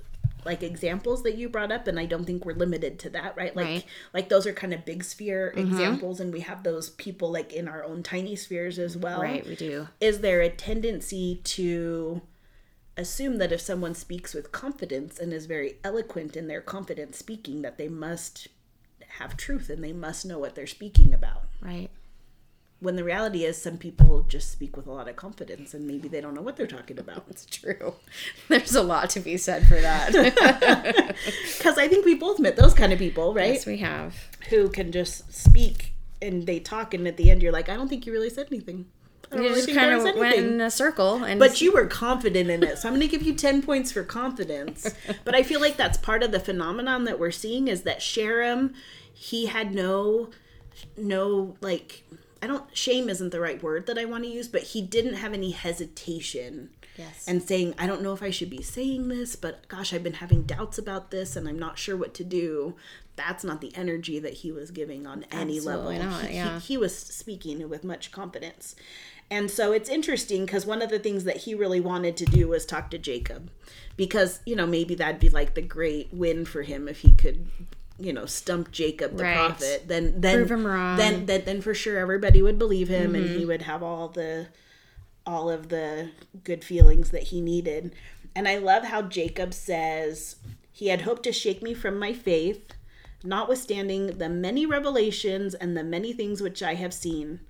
like 0.45 0.63
examples 0.63 1.23
that 1.23 1.35
you 1.35 1.49
brought 1.49 1.71
up 1.71 1.87
and 1.87 1.99
I 1.99 2.05
don't 2.05 2.25
think 2.25 2.45
we're 2.45 2.53
limited 2.53 2.99
to 2.99 3.09
that, 3.11 3.35
right? 3.37 3.55
Like 3.55 3.65
Right. 3.65 3.85
like 4.13 4.29
those 4.29 4.45
are 4.47 4.53
kind 4.53 4.73
of 4.73 4.85
big 4.85 5.03
sphere 5.03 5.53
mm-hmm. 5.55 5.67
examples 5.71 6.19
and 6.19 6.33
we 6.33 6.41
have 6.41 6.63
those 6.63 6.89
people 6.91 7.31
like 7.31 7.53
in 7.53 7.67
our 7.67 7.83
own 7.83 8.03
tiny 8.03 8.35
spheres 8.35 8.79
as 8.79 8.97
well. 8.97 9.21
right 9.21 9.45
we 9.45 9.55
do 9.55 9.87
Is 9.99 10.19
there 10.21 10.41
a 10.41 10.49
tendency 10.49 11.41
to 11.43 12.21
assume 12.97 13.37
that 13.37 13.51
if 13.51 13.61
someone 13.61 13.95
speaks 13.95 14.33
with 14.33 14.51
confidence 14.51 15.17
and 15.19 15.31
is 15.31 15.45
very 15.45 15.75
eloquent 15.83 16.35
in 16.35 16.47
their 16.47 16.61
confident 16.61 17.15
speaking 17.15 17.61
that 17.61 17.77
they 17.77 17.87
must 17.87 18.47
have 19.17 19.35
truth 19.37 19.69
and 19.69 19.83
they 19.83 19.93
must 19.93 20.25
know 20.25 20.39
what 20.39 20.55
they're 20.55 20.67
speaking 20.67 21.13
about? 21.13 21.43
right 21.61 21.89
When 22.81 22.97
the 22.97 23.03
reality 23.03 23.45
is 23.45 23.61
some 23.61 23.77
people 23.77 24.25
just 24.27 24.51
speak 24.51 24.75
with 24.75 24.87
a 24.87 24.91
lot 24.91 25.07
of 25.07 25.15
confidence 25.15 25.73
and 25.73 25.87
maybe 25.87 26.07
they 26.07 26.19
don't 26.19 26.33
know 26.33 26.41
what 26.41 26.57
they're 26.57 26.67
talking 26.67 26.99
about. 26.99 27.25
It's 27.29 27.45
true. 27.45 27.93
There's 28.49 28.75
a 28.75 28.83
lot 28.83 29.09
to 29.11 29.19
be 29.19 29.37
said 29.37 29.67
for 29.67 29.79
that. 29.79 30.11
Because 31.57 31.77
I 31.77 31.87
think 31.87 32.05
we 32.05 32.15
both 32.15 32.39
met 32.39 32.55
those 32.55 32.73
kind 32.73 32.91
of 32.91 32.97
people, 32.97 33.33
right? 33.33 33.53
yes, 33.53 33.65
we 33.67 33.77
have. 33.77 34.15
Who 34.49 34.67
can 34.67 34.91
just 34.91 35.31
speak 35.31 35.93
and 36.21 36.45
they 36.45 36.59
talk, 36.59 36.93
and 36.93 37.07
at 37.07 37.17
the 37.17 37.31
end 37.31 37.41
you're 37.41 37.51
like, 37.51 37.69
I 37.69 37.75
don't 37.75 37.87
think 37.87 38.05
you 38.05 38.11
really 38.11 38.29
said 38.29 38.47
anything. 38.51 38.85
You 39.33 39.39
really 39.39 39.61
just 39.61 39.73
kind 39.73 39.91
of 39.91 40.03
went 40.17 40.35
in 40.35 40.59
a 40.59 40.69
circle, 40.69 41.23
and 41.23 41.39
But 41.39 41.61
you 41.61 41.71
were 41.71 41.85
confident 41.85 42.49
in 42.49 42.63
it, 42.63 42.77
so 42.77 42.89
I'm 42.89 42.95
going 42.95 43.07
to 43.07 43.07
give 43.07 43.25
you 43.25 43.33
10 43.33 43.61
points 43.61 43.91
for 43.91 44.03
confidence. 44.03 44.93
but 45.23 45.33
I 45.33 45.43
feel 45.43 45.61
like 45.61 45.77
that's 45.77 45.97
part 45.97 46.21
of 46.21 46.31
the 46.31 46.39
phenomenon 46.39 47.05
that 47.05 47.17
we're 47.17 47.31
seeing 47.31 47.69
is 47.69 47.83
that 47.83 47.99
Sherem, 47.99 48.73
he 49.13 49.45
had 49.45 49.73
no, 49.73 50.31
no, 50.97 51.55
like, 51.61 52.03
I 52.41 52.47
don't, 52.47 52.65
shame 52.75 53.09
isn't 53.09 53.31
the 53.31 53.39
right 53.39 53.61
word 53.61 53.85
that 53.87 53.97
I 53.97 54.05
want 54.05 54.23
to 54.23 54.29
use, 54.29 54.47
but 54.47 54.63
he 54.63 54.81
didn't 54.81 55.13
have 55.15 55.33
any 55.33 55.51
hesitation 55.51 56.69
yes, 56.97 57.25
and 57.27 57.41
saying, 57.43 57.75
I 57.77 57.85
don't 57.87 58.01
know 58.01 58.13
if 58.13 58.23
I 58.23 58.31
should 58.31 58.49
be 58.49 58.61
saying 58.63 59.07
this, 59.09 59.35
but 59.35 59.67
gosh, 59.67 59.93
I've 59.93 60.03
been 60.03 60.13
having 60.13 60.43
doubts 60.43 60.77
about 60.77 61.11
this 61.11 61.35
and 61.35 61.47
I'm 61.47 61.59
not 61.59 61.77
sure 61.77 61.95
what 61.95 62.13
to 62.15 62.23
do. 62.23 62.75
That's 63.15 63.43
not 63.43 63.61
the 63.61 63.75
energy 63.75 64.17
that 64.19 64.33
he 64.35 64.51
was 64.51 64.71
giving 64.71 65.05
on 65.05 65.25
any 65.31 65.57
Absolutely 65.57 65.97
level. 65.99 66.09
not, 66.11 66.25
He- 66.25 66.35
yeah. 66.35 66.59
he, 66.59 66.73
he 66.73 66.77
was 66.77 66.97
speaking 66.97 67.69
with 67.69 67.83
much 67.83 68.11
confidence. 68.11 68.75
And 69.29 69.49
so 69.49 69.71
it's 69.71 69.87
interesting 69.89 70.45
because 70.45 70.65
one 70.65 70.81
of 70.81 70.89
the 70.89 70.99
things 70.99 71.23
that 71.25 71.37
he 71.37 71.53
really 71.55 71.79
wanted 71.79 72.17
to 72.17 72.25
do 72.25 72.47
was 72.49 72.65
talk 72.65 72.89
to 72.91 72.97
Jacob 72.97 73.49
because, 73.95 74.39
you 74.45 74.55
know, 74.57 74.65
maybe 74.65 74.93
that'd 74.95 75.21
be 75.21 75.29
like 75.29 75.53
the 75.53 75.61
great 75.61 76.09
win 76.11 76.43
for 76.43 76.63
him 76.63 76.87
if 76.89 76.99
he 76.99 77.13
could, 77.13 77.47
you 78.01 78.11
know, 78.13 78.25
stump 78.25 78.71
Jacob 78.71 79.15
the 79.17 79.23
Right. 79.23 79.35
prophet. 79.35 79.83
Then 79.87 80.19
then 80.19 80.37
Prove 80.39 80.51
him 80.51 80.65
wrong. 80.67 80.97
then 80.97 81.25
then 81.25 81.43
then 81.45 81.61
for 81.61 81.73
sure 81.73 81.97
everybody 81.99 82.41
would 82.41 82.57
believe 82.59 82.87
him 82.89 83.15
and 83.15 83.25
Mm-hmm. 83.25 83.37
he 83.39 83.45
would 83.45 83.61
have 83.63 83.83
all 83.83 84.07
the 84.09 84.47
all 85.25 85.49
of 85.51 85.69
the 85.69 86.09
good 86.43 86.63
feelings 86.63 87.11
that 87.11 87.23
he 87.23 87.39
needed. 87.41 87.93
And 88.35 88.47
I 88.47 88.57
love 88.57 88.85
how 88.85 89.03
Jacob 89.03 89.53
says, 89.53 90.37
He 90.71 90.87
had 90.87 91.01
hoped 91.01 91.23
to 91.23 91.31
shake 91.31 91.61
me 91.61 91.73
from 91.75 91.99
my 91.99 92.11
faith, 92.13 92.71
notwithstanding 93.23 94.17
the 94.17 94.29
many 94.29 94.65
revelations 94.65 95.53
and 95.53 95.75
the 95.77 95.83
many 95.83 96.13
things 96.13 96.41
which 96.41 96.63
I 96.63 96.73
have 96.75 96.93
seen. 96.93 97.41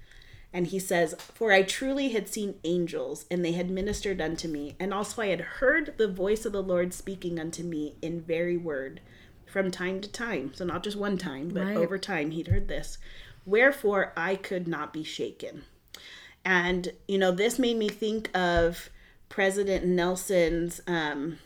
And 0.53 0.67
he 0.67 0.79
says, 0.79 1.15
For 1.33 1.53
I 1.53 1.61
truly 1.63 2.09
had 2.09 2.27
seen 2.27 2.55
angels, 2.65 3.25
and 3.31 3.43
they 3.45 3.53
had 3.53 3.69
ministered 3.69 4.19
unto 4.19 4.49
me. 4.49 4.75
And 4.81 4.93
also 4.93 5.21
I 5.21 5.27
had 5.27 5.39
heard 5.41 5.93
the 5.97 6.09
voice 6.09 6.45
of 6.45 6.51
the 6.51 6.61
Lord 6.63 6.93
speaking 6.93 7.39
unto 7.39 7.63
me 7.63 7.95
in 8.01 8.19
very 8.21 8.57
word 8.57 8.99
from 9.51 9.69
time 9.69 10.01
to 10.01 10.09
time. 10.09 10.53
So 10.55 10.65
not 10.65 10.83
just 10.83 10.97
one 10.97 11.17
time, 11.17 11.49
but 11.49 11.65
Right. 11.65 11.77
over 11.77 11.97
time 11.97 12.31
he'd 12.31 12.47
heard 12.47 12.67
this. 12.67 12.97
Wherefore 13.45 14.13
I 14.15 14.35
could 14.35 14.67
not 14.67 14.93
be 14.93 15.03
shaken. 15.03 15.63
And, 16.43 16.93
you 17.07 17.17
know, 17.17 17.31
this 17.31 17.59
made 17.59 17.77
me 17.77 17.89
think 17.89 18.35
of 18.35 18.89
President 19.29 19.85
Nelson's, 19.85 20.81
um, 20.87 21.37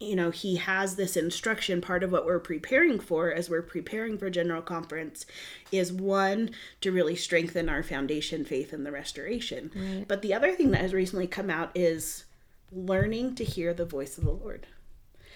you 0.00 0.14
know, 0.14 0.30
he 0.30 0.56
has 0.56 0.94
this 0.94 1.16
instruction. 1.16 1.80
Part 1.80 2.04
of 2.04 2.12
what 2.12 2.24
we're 2.24 2.38
preparing 2.38 3.00
for 3.00 3.32
as 3.32 3.50
we're 3.50 3.62
preparing 3.62 4.16
for 4.16 4.30
General 4.30 4.62
Conference 4.62 5.26
is 5.72 5.92
one, 5.92 6.50
to 6.80 6.92
really 6.92 7.16
strengthen 7.16 7.68
our 7.68 7.82
foundation 7.82 8.44
faith 8.44 8.72
in 8.72 8.84
the 8.84 8.92
restoration. 8.92 10.04
But 10.06 10.22
the 10.22 10.32
other 10.34 10.52
thing 10.54 10.70
that 10.70 10.80
has 10.82 10.94
recently 10.94 11.26
come 11.26 11.50
out 11.50 11.72
is 11.74 12.24
learning 12.70 13.34
to 13.36 13.44
hear 13.44 13.74
the 13.74 13.84
voice 13.84 14.16
of 14.18 14.24
the 14.24 14.30
Lord 14.30 14.66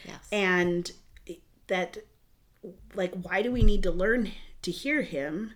yes, 0.07 0.29
and 0.31 0.91
that 1.69 1.99
like 2.95 3.15
why 3.15 3.43
do 3.43 3.51
we 3.51 3.63
need 3.63 3.83
to 3.83 3.91
learn 3.91 4.33
to 4.63 4.71
hear 4.71 5.03
him? 5.03 5.55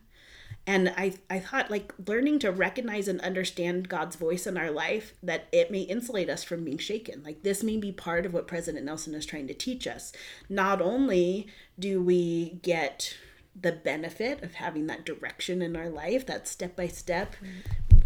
And 0.67 0.93
i 0.97 1.15
i 1.31 1.39
thought 1.39 1.71
like 1.71 1.93
learning 2.07 2.41
to 2.41 2.51
recognize 2.51 3.07
and 3.07 3.21
understand 3.21 3.89
god's 3.89 4.17
voice 4.17 4.47
in 4.47 4.57
our 4.57 4.71
life 4.71 5.15
that 5.23 5.47
it 5.53 5.71
may 5.71 5.83
insulate 5.83 6.29
us 6.29 6.43
from 6.43 6.65
being 6.65 6.79
shaken. 6.79 7.23
Like 7.23 7.43
this 7.43 7.63
may 7.63 7.77
be 7.77 7.93
part 7.93 8.27
of 8.27 8.35
what 8.35 8.49
president 8.49 8.85
nelson 8.85 9.15
is 9.15 9.27
trying 9.27 9.47
to 9.49 9.55
teach 9.55 9.87
us. 9.87 10.13
Not 10.49 10.81
only 10.81 11.47
do 11.79 12.03
we 12.03 12.59
get 12.63 13.17
the 13.59 13.73
benefit 13.73 14.43
of 14.43 14.55
having 14.55 14.87
that 14.87 15.05
direction 15.05 15.63
in 15.63 15.77
our 15.77 15.89
life, 15.89 16.27
that 16.27 16.47
step 16.47 16.77
by 16.77 16.89
step 16.89 17.35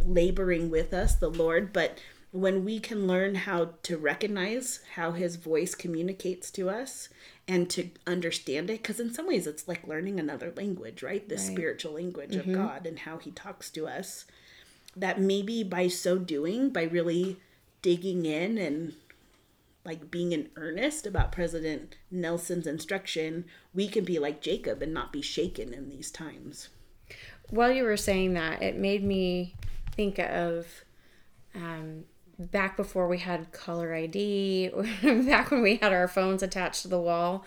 laboring 0.05 0.70
with 0.70 0.93
us, 0.93 1.14
the 1.16 1.30
Lord. 1.30 1.72
But 1.72 1.99
when 2.33 2.64
we 2.64 2.78
can 2.78 3.07
learn 3.07 3.35
how 3.35 3.70
to 3.83 3.97
recognize 3.97 4.81
how 4.95 5.12
his 5.12 5.37
voice 5.37 5.74
communicates 5.74 6.51
to 6.53 6.70
us 6.70 7.09
and 7.49 7.68
to 7.70 7.91
understand 8.07 8.70
it, 8.70 8.83
because 8.83 9.01
in 9.01 9.12
some 9.12 9.26
ways 9.26 9.47
it's 9.47 9.66
like 9.66 9.87
learning 9.87 10.20
another 10.20 10.53
language, 10.57 11.03
right? 11.03 11.28
The 11.28 11.35
right. 11.35 11.45
spiritual 11.45 11.95
language 11.95 12.37
mm-hmm. 12.37 12.51
of 12.51 12.57
God 12.57 12.87
and 12.87 13.01
how 13.01 13.18
he 13.18 13.33
talks 13.33 13.70
to 13.70 13.89
us. 13.89 14.26
That 14.97 15.20
maybe 15.20 15.64
by 15.64 15.89
so 15.89 16.18
doing, 16.18 16.70
by 16.70 16.85
really 16.85 17.39
digging 17.83 18.26
in 18.26 18.59
and 18.59 18.95
like 19.85 20.11
being 20.11 20.33
in 20.33 20.51
earnest 20.57 21.07
about 21.07 21.33
President 21.33 21.97
Nelson's 22.11 22.66
instruction, 22.66 23.45
we 23.74 23.89
can 23.89 24.05
be 24.05 24.18
like 24.18 24.43
Jacob 24.43 24.83
and 24.83 24.93
not 24.93 25.12
be 25.12 25.22
shaken 25.22 25.72
in 25.72 25.89
these 25.89 26.11
times. 26.11 26.68
While 27.49 27.72
you 27.72 27.83
were 27.83 27.97
saying 27.97 28.35
that, 28.35 28.62
it 28.62 28.76
made 28.76 29.03
me 29.03 29.55
think 29.97 30.18
of 30.18 30.66
um, 31.55 32.05
back 32.41 32.76
before 32.76 33.07
we 33.07 33.18
had 33.18 33.53
caller 33.53 33.95
ID, 33.95 34.70
back 35.03 35.51
when 35.51 35.62
we 35.62 35.76
had 35.76 35.93
our 35.93 36.09
phones 36.09 36.43
attached 36.43 36.82
to 36.82 36.88
the 36.88 37.01
wall 37.01 37.45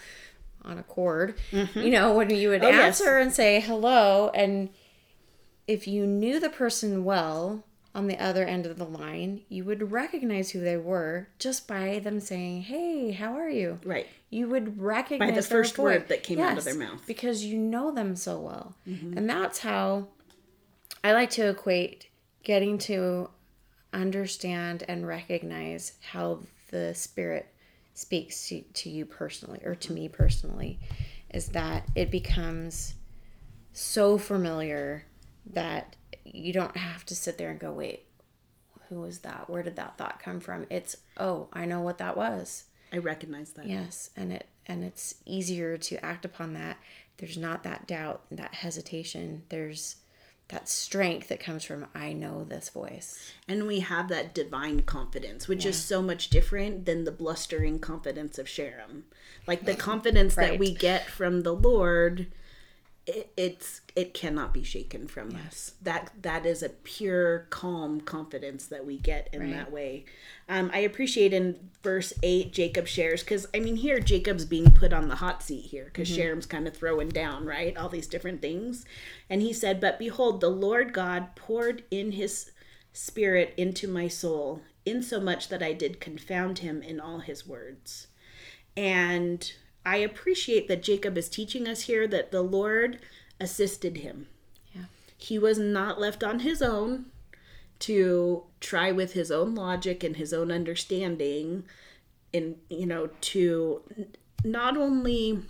on 0.64 0.78
a 0.78 0.84
cord, 0.84 1.38
mm-hmm. 1.52 1.80
you 1.80 1.90
know, 1.90 2.14
when 2.14 2.30
you 2.30 2.50
would 2.50 2.64
oh, 2.64 2.70
answer 2.70 3.18
yes. 3.18 3.24
and 3.24 3.34
say 3.34 3.60
hello, 3.60 4.30
and 4.30 4.70
if 5.68 5.88
you 5.88 6.06
knew 6.06 6.40
the 6.40 6.50
person 6.50 7.04
well, 7.04 7.66
on 7.96 8.08
the 8.08 8.18
other 8.18 8.44
end 8.44 8.66
of 8.66 8.78
the 8.78 8.86
line, 8.86 9.42
you 9.50 9.64
would 9.64 9.92
recognize 9.92 10.52
who 10.52 10.60
they 10.60 10.78
were 10.78 11.28
just 11.38 11.68
by 11.68 12.00
them 12.00 12.20
saying, 12.20 12.64
"Hey, 12.64 13.12
how 13.12 13.34
are 13.34 13.50
you?" 13.50 13.80
Right. 13.84 14.08
You 14.30 14.48
would 14.48 14.82
recognize 14.82 15.30
by 15.30 15.36
the 15.36 15.44
first 15.44 15.78
word 15.78 16.08
that 16.08 16.24
came 16.24 16.40
yes, 16.40 16.52
out 16.52 16.58
of 16.58 16.64
their 16.64 16.76
mouth 16.76 17.06
because 17.06 17.46
you 17.46 17.58
know 17.58 17.92
them 17.92 18.16
so 18.16 18.40
well, 18.40 18.76
mm-hmm. 18.88 19.18
and 19.18 19.30
that's 19.30 19.60
how 19.60 20.08
I 21.04 21.14
like 21.14 21.30
to 21.32 21.50
equate 21.50 22.08
getting 22.44 22.78
to 22.80 23.30
understand 23.94 24.84
and 24.88 25.08
recognize 25.08 25.94
how 26.02 26.40
the 26.70 26.94
Spirit 26.96 27.48
speaks 27.94 28.48
to, 28.48 28.62
to 28.62 28.90
you 28.90 29.06
personally 29.06 29.60
or 29.64 29.76
to 29.76 29.94
me 29.94 30.10
personally, 30.10 30.80
is 31.30 31.50
that 31.50 31.88
it 31.96 32.12
becomes 32.12 32.96
so 33.72 34.18
familiar 34.18 35.06
that 35.46 35.96
you 36.26 36.54
don't 36.54 36.78
have 36.78 37.06
to 37.06 37.16
sit 37.16 37.38
there 37.38 37.50
and 37.50 37.60
go, 37.60 37.72
wait, 37.72 38.06
who 38.90 39.02
was 39.02 39.20
that? 39.20 39.50
Where 39.50 39.64
did 39.64 39.76
that 39.76 39.98
thought 39.98 40.20
come 40.20 40.40
from? 40.40 40.66
It's, 40.70 40.98
oh, 41.18 41.48
I 41.54 41.66
know 41.66 41.82
what 41.82 41.98
that 41.98 42.16
was. 42.18 42.66
I 42.92 42.98
recognize 42.98 43.52
that. 43.54 43.66
Yes, 43.66 44.12
and 44.16 44.32
it 44.32 44.46
and 44.68 44.84
it's 44.84 45.16
easier 45.26 45.78
to 45.78 46.06
act 46.06 46.26
upon 46.26 46.54
that. 46.54 46.78
There's 47.18 47.38
not 47.38 47.64
that 47.64 47.88
doubt, 47.88 48.22
that 48.32 48.54
hesitation. 48.54 49.44
There's 49.50 49.98
that 50.50 50.70
strength 50.70 51.30
that 51.30 51.40
comes 51.40 51.64
from 51.64 51.88
I 51.96 52.14
know 52.14 52.44
this 52.44 52.70
voice. 52.70 53.32
And 53.48 53.66
we 53.66 53.80
have 53.80 54.10
that 54.10 54.34
divine 54.36 54.82
confidence, 54.82 55.48
which 55.48 55.64
yeah. 55.64 55.70
is 55.70 55.78
so 55.78 56.02
much 56.02 56.30
different 56.30 56.86
than 56.86 57.06
the 57.06 57.12
blustering 57.12 57.80
confidence 57.80 58.38
of 58.38 58.48
Sherem. 58.48 59.04
Like 59.48 59.66
the 59.66 59.76
confidence 59.76 60.38
right. 60.38 60.52
that 60.52 60.60
we 60.60 60.74
get 60.74 61.08
from 61.08 61.42
the 61.42 61.54
Lord 61.54 62.28
it, 63.06 63.34
it's 63.36 63.82
it 63.96 64.14
cannot 64.14 64.54
be 64.54 64.64
shaken 64.64 65.08
from 65.08 65.32
yes. 65.32 65.46
us. 65.46 65.72
That 65.82 66.12
that 66.22 66.46
is 66.46 66.64
a 66.64 66.70
pure, 66.70 67.48
calm 67.50 68.00
confidence 68.00 68.68
that 68.68 68.86
we 68.86 68.98
get 68.98 69.30
in 69.34 69.42
right. 69.42 69.52
that 69.52 69.72
way. 69.72 70.06
Um, 70.48 70.72
I 70.74 70.80
appreciate 70.80 71.34
in 71.34 71.70
verse 71.82 72.14
eight, 72.24 72.54
Jacob 72.54 72.88
shares 72.88 73.22
because 73.22 73.46
I 73.54 73.60
mean 73.60 73.76
here 73.76 74.00
Jacob's 74.00 74.46
being 74.46 74.72
put 74.72 74.94
on 74.94 75.10
the 75.10 75.16
hot 75.16 75.44
seat 75.44 75.66
here 75.66 75.86
because 75.86 76.08
mm-hmm. 76.08 76.18
Sherem's 76.18 76.46
kind 76.46 76.66
of 76.68 76.78
throwing 76.78 77.10
down 77.10 77.46
right 77.46 77.76
all 77.76 77.90
these 77.90 78.08
different 78.08 78.42
things, 78.42 78.86
and 79.30 79.42
he 79.42 79.52
said, 79.52 79.82
"But 79.82 80.00
behold, 80.00 80.40
the 80.40 80.50
Lord 80.50 80.94
God 80.94 81.36
poured 81.36 81.84
in 81.92 82.14
His 82.14 82.52
Spirit 82.94 83.54
into 83.58 83.88
my 83.88 84.08
soul, 84.08 84.62
insomuch 84.86 85.50
that 85.50 85.64
I 85.64 85.74
did 85.74 86.00
confound 86.00 86.60
him 86.60 86.82
in 86.82 87.02
all 87.02 87.20
his 87.20 87.46
words." 87.46 88.08
And 88.78 89.52
I 89.86 89.98
appreciate 89.98 90.68
that 90.68 90.84
Jacob 90.84 91.18
is 91.18 91.30
teaching 91.30 91.68
us 91.68 91.82
here 91.82 92.08
that 92.08 92.32
the 92.32 92.42
Lord 92.42 93.00
assisted 93.40 93.98
him. 93.98 94.28
Yeah. 94.74 94.86
He 95.18 95.38
was 95.38 95.58
not 95.60 96.00
left 96.00 96.24
on 96.24 96.40
his 96.40 96.62
own 96.62 97.06
to 97.80 98.44
try 98.60 98.92
with 98.92 99.14
his 99.14 99.30
own 99.30 99.56
logic 99.56 100.04
and 100.04 100.16
his 100.16 100.32
own 100.32 100.52
understanding 100.52 101.66
and 102.34 102.56
you 102.70 102.86
know 102.86 103.10
to 103.20 103.82
not 104.44 104.78
only 104.78 105.42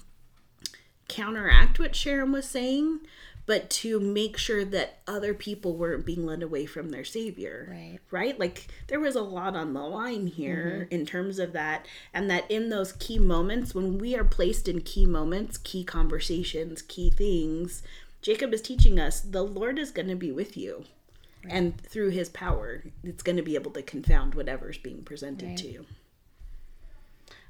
counteract 1.07 1.79
what 1.79 1.93
Sherem 1.93 2.31
was 2.31 2.47
saying, 2.47 3.01
but 3.45 3.69
to 3.69 3.99
make 3.99 4.37
sure 4.37 4.63
that 4.63 4.99
other 5.07 5.33
people 5.33 5.75
weren't 5.75 6.05
being 6.05 6.25
led 6.25 6.41
away 6.41 6.65
from 6.65 6.89
their 6.89 7.03
savior 7.03 7.67
right 7.69 7.99
right 8.11 8.39
like 8.39 8.67
there 8.87 8.99
was 8.99 9.15
a 9.15 9.21
lot 9.21 9.55
on 9.55 9.73
the 9.73 9.81
line 9.81 10.27
here 10.27 10.83
mm-hmm. 10.85 10.95
in 10.95 11.05
terms 11.05 11.39
of 11.39 11.53
that 11.53 11.85
and 12.13 12.29
that 12.29 12.49
in 12.49 12.69
those 12.69 12.93
key 12.93 13.19
moments 13.19 13.75
when 13.75 13.97
we 13.97 14.15
are 14.15 14.23
placed 14.23 14.67
in 14.67 14.81
key 14.81 15.05
moments 15.05 15.57
key 15.57 15.83
conversations 15.83 16.81
key 16.81 17.09
things 17.09 17.83
jacob 18.21 18.53
is 18.53 18.61
teaching 18.61 18.99
us 18.99 19.21
the 19.21 19.43
lord 19.43 19.77
is 19.77 19.91
going 19.91 20.07
to 20.07 20.15
be 20.15 20.31
with 20.31 20.55
you 20.55 20.85
right. 21.43 21.53
and 21.53 21.79
through 21.81 22.09
his 22.09 22.29
power 22.29 22.83
it's 23.03 23.23
going 23.23 23.37
to 23.37 23.43
be 23.43 23.55
able 23.55 23.71
to 23.71 23.81
confound 23.81 24.35
whatever's 24.35 24.77
being 24.77 25.03
presented 25.03 25.49
right. 25.49 25.57
to 25.57 25.67
you 25.67 25.85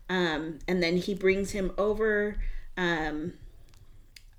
um 0.10 0.60
and 0.68 0.82
then 0.82 0.98
he 0.98 1.14
brings 1.14 1.52
him 1.52 1.72
over 1.78 2.38
um 2.78 3.34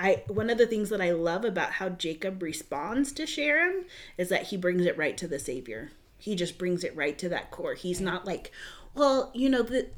I 0.05 0.23
one 0.29 0.51
of 0.51 0.59
the 0.59 0.67
things 0.67 0.91
that 0.91 1.01
I 1.01 1.13
love 1.13 1.47
about 1.47 1.73
how 1.73 1.89
Jacob 1.89 2.43
responds 2.43 3.11
to 3.13 3.23
Sherem 3.23 3.85
is 4.19 4.29
that 4.29 4.49
he 4.49 4.57
brings 4.59 4.85
it 4.85 4.99
right 4.99 5.17
to 5.17 5.27
the 5.27 5.39
Savior. 5.39 5.93
He 6.19 6.37
just 6.37 6.59
brings 6.59 6.85
it 6.85 6.95
right 6.95 7.17
to 7.19 7.29
that 7.31 7.51
core. 7.51 7.73
He's 7.73 8.03
not 8.03 8.27
like, 8.27 8.53
well, 8.95 9.31
you 9.35 9.49
know, 9.49 9.63
that 9.63 9.95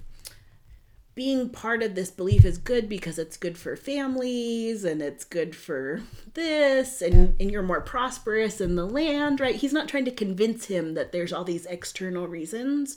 being 1.17 1.49
part 1.49 1.83
of 1.83 1.97
this 1.97 2.11
belief 2.11 2.45
is 2.45 2.57
good 2.57 2.89
because 2.89 3.19
it's 3.19 3.37
good 3.37 3.59
for 3.59 3.75
families 3.75 4.85
and 4.85 5.03
it's 5.03 5.25
good 5.25 5.57
for 5.57 6.03
this 6.35 7.03
and, 7.03 7.35
and 7.41 7.51
you're 7.51 7.63
more 7.63 7.81
prosperous 7.81 8.61
in 8.61 8.77
the 8.77 8.87
land, 8.87 9.41
right? 9.41 9.57
He's 9.57 9.73
not 9.73 9.89
trying 9.89 10.05
to 10.05 10.11
convince 10.13 10.67
him 10.67 10.95
that 10.95 11.11
there's 11.11 11.33
all 11.33 11.45
these 11.45 11.67
external 11.67 12.29
reasons 12.29 12.97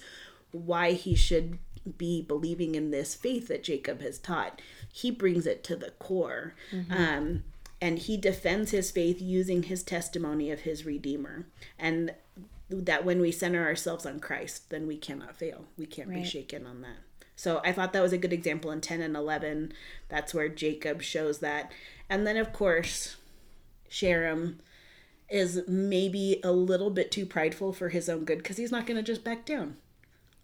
why 0.51 0.91
he 0.91 1.15
should 1.15 1.57
be 1.97 2.21
believing 2.21 2.75
in 2.75 2.91
this 2.91 3.15
faith 3.15 3.47
that 3.47 3.63
Jacob 3.63 4.01
has 4.01 4.17
taught 4.17 4.61
he 4.91 5.11
brings 5.11 5.45
it 5.45 5.63
to 5.65 5.75
the 5.75 5.91
core. 5.91 6.55
Mm-hmm. 6.71 6.91
Um, 6.91 7.43
and 7.81 7.99
he 7.99 8.17
defends 8.17 8.71
his 8.71 8.91
faith 8.91 9.21
using 9.21 9.63
his 9.63 9.83
testimony 9.83 10.51
of 10.51 10.61
his 10.61 10.85
Redeemer. 10.85 11.47
And 11.77 12.13
that 12.69 13.05
when 13.05 13.21
we 13.21 13.31
center 13.31 13.63
ourselves 13.63 14.05
on 14.05 14.19
Christ, 14.19 14.69
then 14.69 14.85
we 14.85 14.97
cannot 14.97 15.37
fail. 15.37 15.65
We 15.77 15.85
can't 15.85 16.09
right. 16.09 16.23
be 16.23 16.27
shaken 16.27 16.65
on 16.65 16.81
that. 16.81 16.97
So 17.35 17.61
I 17.63 17.71
thought 17.71 17.93
that 17.93 18.01
was 18.01 18.11
a 18.11 18.17
good 18.17 18.33
example 18.33 18.69
in 18.71 18.81
10 18.81 19.01
and 19.01 19.15
11. 19.15 19.71
That's 20.09 20.33
where 20.33 20.49
Jacob 20.49 21.01
shows 21.01 21.39
that. 21.39 21.71
And 22.09 22.27
then, 22.27 22.35
of 22.35 22.51
course, 22.51 23.15
Sherem 23.89 24.55
is 25.29 25.61
maybe 25.67 26.41
a 26.43 26.51
little 26.51 26.89
bit 26.89 27.11
too 27.11 27.25
prideful 27.25 27.71
for 27.71 27.89
his 27.89 28.09
own 28.09 28.25
good 28.25 28.39
because 28.39 28.57
he's 28.57 28.71
not 28.71 28.85
going 28.85 28.97
to 28.97 29.03
just 29.03 29.23
back 29.23 29.45
down. 29.45 29.77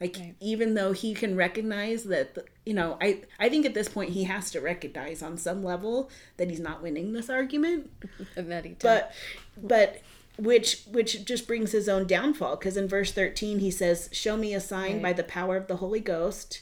Like 0.02 0.18
right. 0.20 0.36
even 0.41 0.74
though 0.74 0.91
he 0.91 1.14
can 1.14 1.38
recognize 1.38 2.04
that 2.06 2.38
you 2.66 2.74
know, 2.74 2.98
I 3.02 3.22
I 3.39 3.50
think 3.50 3.66
at 3.66 3.74
this 3.74 3.88
point 3.88 4.12
he 4.12 4.26
has 4.26 4.52
to 4.52 4.60
recognize 4.60 5.22
on 5.24 5.38
some 5.38 5.64
level 5.64 6.10
that 6.38 6.50
he's 6.50 6.60
not 6.60 6.82
winning 6.82 7.14
this 7.14 7.30
argument. 7.30 7.89
but 8.82 9.14
but 9.58 10.02
which 10.38 10.84
which 10.91 11.24
just 11.24 11.48
brings 11.48 11.72
his 11.72 11.88
own 11.88 12.08
downfall 12.08 12.58
because 12.58 12.76
in 12.76 12.88
verse 12.88 13.12
13 13.12 13.60
he 13.60 13.72
says, 13.72 14.10
"Show 14.12 14.36
me 14.36 14.54
a 14.54 14.60
sign 14.60 14.93
right. 14.93 15.02
by 15.02 15.14
the 15.14 15.24
power 15.24 15.56
of 15.56 15.68
the 15.68 15.78
Holy 15.78 16.02
Ghost." 16.02 16.62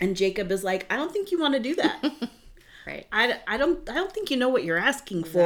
And 0.00 0.14
Jacob 0.16 0.52
is 0.52 0.62
like, 0.62 0.90
"I 0.92 0.96
don't 0.96 1.12
think 1.12 1.30
you 1.30 1.40
want 1.40 1.54
to 1.54 1.60
do 1.60 1.74
that." 1.76 2.02
right. 2.86 3.06
I, 3.10 3.40
I 3.46 3.56
don't 3.56 3.88
I 3.88 3.94
don't 3.94 4.12
think 4.12 4.30
you 4.30 4.36
know 4.36 4.50
what 4.50 4.64
you're 4.64 4.76
asking 4.76 5.20
exactly. 5.20 5.42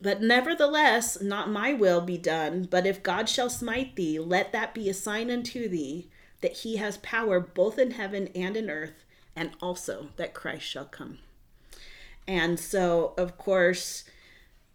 But 0.00 0.22
nevertheless, 0.22 1.20
not 1.20 1.50
my 1.50 1.72
will 1.72 2.00
be 2.00 2.18
done, 2.18 2.68
but 2.70 2.86
if 2.86 3.02
God 3.02 3.28
shall 3.28 3.50
smite 3.50 3.96
thee, 3.96 4.18
let 4.18 4.52
that 4.52 4.74
be 4.74 4.88
a 4.88 4.94
sign 4.94 5.30
unto 5.30 5.68
thee 5.68 6.08
that 6.40 6.58
he 6.58 6.76
has 6.76 6.98
power 6.98 7.40
both 7.40 7.78
in 7.78 7.92
heaven 7.92 8.28
and 8.34 8.56
in 8.56 8.70
earth, 8.70 9.04
and 9.34 9.50
also 9.60 10.10
that 10.16 10.34
Christ 10.34 10.64
shall 10.64 10.84
come. 10.84 11.18
And 12.28 12.60
so, 12.60 13.14
of 13.16 13.38
course, 13.38 14.04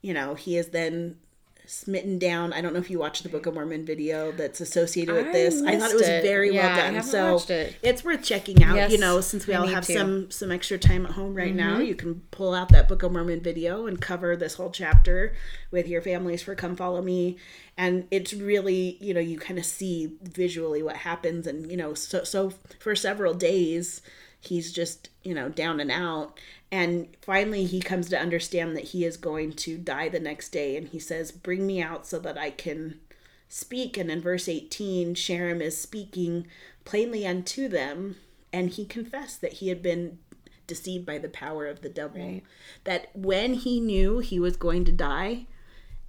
you 0.02 0.14
know, 0.14 0.36
he 0.36 0.58
is 0.58 0.70
then 0.70 1.20
smitten 1.66 2.20
down. 2.20 2.54
I 2.54 2.62
don't 2.62 2.74
know 2.74 2.80
if 2.80 2.90
you 2.90 3.00
watched 3.00 3.24
the 3.24 3.30
Book 3.30 3.46
of 3.46 3.54
Mormon 3.54 3.86
video 3.86 4.32
that's 4.32 4.62
associated 4.62 5.16
with 5.16 5.32
this. 5.32 5.62
I, 5.62 5.74
I 5.74 5.80
thought 5.80 5.92
it 5.92 5.96
was 5.96 6.08
it. 6.08 6.24
very 6.24 6.54
yeah, 6.54 6.76
well 6.76 6.94
done. 6.94 7.04
so 7.04 7.54
it. 7.54 7.76
it's 7.82 8.04
worth 8.04 8.24
checking 8.24 8.64
out. 8.64 8.76
Yes, 8.76 8.92
you 8.92 8.98
know, 8.98 9.22
since 9.22 9.48
we 9.48 9.54
I 9.54 9.60
all 9.60 9.68
have 9.68 9.86
to. 9.86 9.94
some 9.94 10.32
some 10.32 10.52
extra 10.52 10.78
time 10.78 11.06
at 11.06 11.14
home 11.14 11.34
right 11.34 11.56
mm-hmm. 11.56 11.58
now, 11.58 11.80
you 11.80 11.96
can 11.96 12.22
pull 12.32 12.54
out 12.54 12.70
that 12.70 12.88
Book 12.88 13.04
of 13.04 13.12
Mormon 13.12 13.42
video 13.42 13.88
and 13.88 14.02
cover 14.02 14.36
this 14.36 14.56
whole 14.56 14.72
chapter 14.72 15.36
with 15.72 15.88
your 15.88 16.02
families 16.02 16.44
for 16.44 16.56
Come 16.56 16.76
Follow 16.76 17.02
Me. 17.02 17.38
And 17.78 18.08
it's 18.12 18.34
really, 18.34 18.98
you 19.02 19.14
know, 19.14 19.20
you 19.20 19.40
kind 19.40 19.58
of 19.58 19.66
see 19.66 20.18
visually 20.22 20.84
what 20.84 20.98
happens, 20.98 21.48
and 21.48 21.72
you 21.72 21.78
know, 21.78 21.94
so 21.94 22.24
so 22.24 22.54
for 22.80 22.96
several 22.96 23.34
days 23.34 24.02
he's 24.44 24.74
just, 24.74 25.10
you 25.24 25.34
know, 25.34 25.50
down 25.50 25.80
and 25.80 25.90
out. 25.90 26.38
And 26.74 27.16
finally, 27.22 27.66
he 27.66 27.80
comes 27.82 28.10
to 28.10 28.20
understand 28.20 28.76
that 28.76 28.86
he 28.86 29.06
is 29.06 29.16
going 29.16 29.54
to 29.58 29.78
die 29.78 30.10
the 30.10 30.20
next 30.20 30.50
day. 30.50 30.76
And 30.76 30.88
he 30.88 30.98
says, 30.98 31.32
Bring 31.32 31.68
me 31.68 31.84
out 31.84 32.08
so 32.08 32.18
that 32.18 32.36
I 32.36 32.50
can 32.50 33.00
speak. 33.48 33.96
And 33.96 34.10
in 34.10 34.22
verse 34.22 34.50
18, 34.50 35.14
Sherem 35.14 35.62
is 35.62 35.78
speaking 35.78 36.48
plainly 36.84 37.28
unto 37.28 37.68
them. 37.68 38.16
And 38.52 38.72
he 38.72 38.88
confessed 38.88 39.42
that 39.42 39.54
he 39.54 39.68
had 39.68 39.84
been 39.84 40.18
deceived 40.66 41.06
by 41.06 41.20
the 41.20 41.30
power 41.30 41.68
of 41.68 41.82
the 41.82 41.90
devil. 41.90 42.20
Right. 42.20 42.44
That 42.86 43.10
when 43.14 43.54
he 43.54 43.80
knew 43.80 44.18
he 44.18 44.40
was 44.40 44.58
going 44.58 44.84
to 44.86 44.92
die 44.92 45.46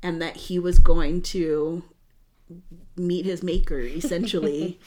and 0.03 0.23
that 0.23 0.37
he 0.37 0.59
was 0.59 0.79
going 0.79 1.21
to 1.21 1.85
meet 2.97 3.27
his 3.27 3.43
maker, 3.43 3.81
essentially, 3.81 4.81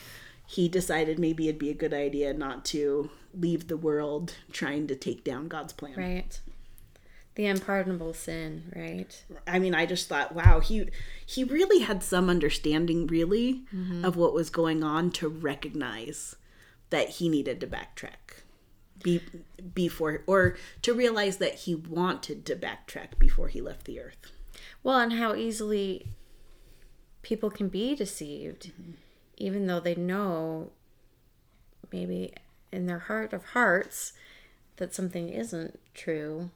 he 0.48 0.70
decided 0.70 1.20
maybe 1.20 1.48
it'd 1.50 1.60
be 1.60 1.70
a 1.70 1.76
good 1.76 1.94
idea 1.94 2.34
not 2.34 2.64
to 2.66 3.10
leave 3.34 3.68
the 3.68 3.78
world 3.78 4.36
trying 4.52 4.88
to 4.88 4.96
take 4.96 5.24
down 5.24 5.50
God's 5.50 5.74
plan. 5.74 5.96
Right. 5.96 6.40
The 7.36 7.46
unpardonable 7.46 8.14
sin, 8.14 8.72
right? 8.76 9.24
I 9.46 9.60
mean, 9.60 9.76
I 9.76 9.86
just 9.86 10.08
thought, 10.08 10.34
wow, 10.34 10.60
he 10.60 10.90
he 11.24 11.44
really 11.44 11.82
had 11.82 12.02
some 12.02 12.30
understanding, 12.30 13.06
really, 13.06 13.66
mm-hmm. 13.76 14.04
of 14.04 14.16
what 14.16 14.34
was 14.34 14.50
going 14.50 14.84
on 14.84 15.12
to 15.12 15.28
recognize 15.28 16.36
that 16.90 17.10
he 17.10 17.30
needed 17.30 17.60
to 17.60 17.68
backtrack, 17.68 18.44
be 19.04 19.22
before, 19.76 20.24
or 20.26 20.58
to 20.82 20.94
realize 20.94 21.38
that 21.38 21.56
he 21.56 21.76
wanted 21.76 22.44
to 22.46 22.56
backtrack 22.56 23.20
before 23.20 23.50
he 23.50 23.62
left 23.62 23.84
the 23.86 24.00
earth. 24.00 24.32
Well, 24.82 24.98
and 24.98 25.14
how 25.14 25.36
easily 25.36 26.08
people 27.22 27.52
can 27.52 27.68
be 27.68 27.94
deceived, 27.94 28.72
mm-hmm. 28.72 28.94
Even 29.38 29.68
though 29.68 29.80
they 29.80 29.96
know 29.96 30.72
maybe 31.92 32.34
in 32.72 32.86
their 32.86 33.00
heart 33.00 33.34
of 33.34 33.46
hearts 33.46 34.14
that 34.78 34.94
something 34.94 35.30
isn't 35.30 35.80
true, 35.94 36.50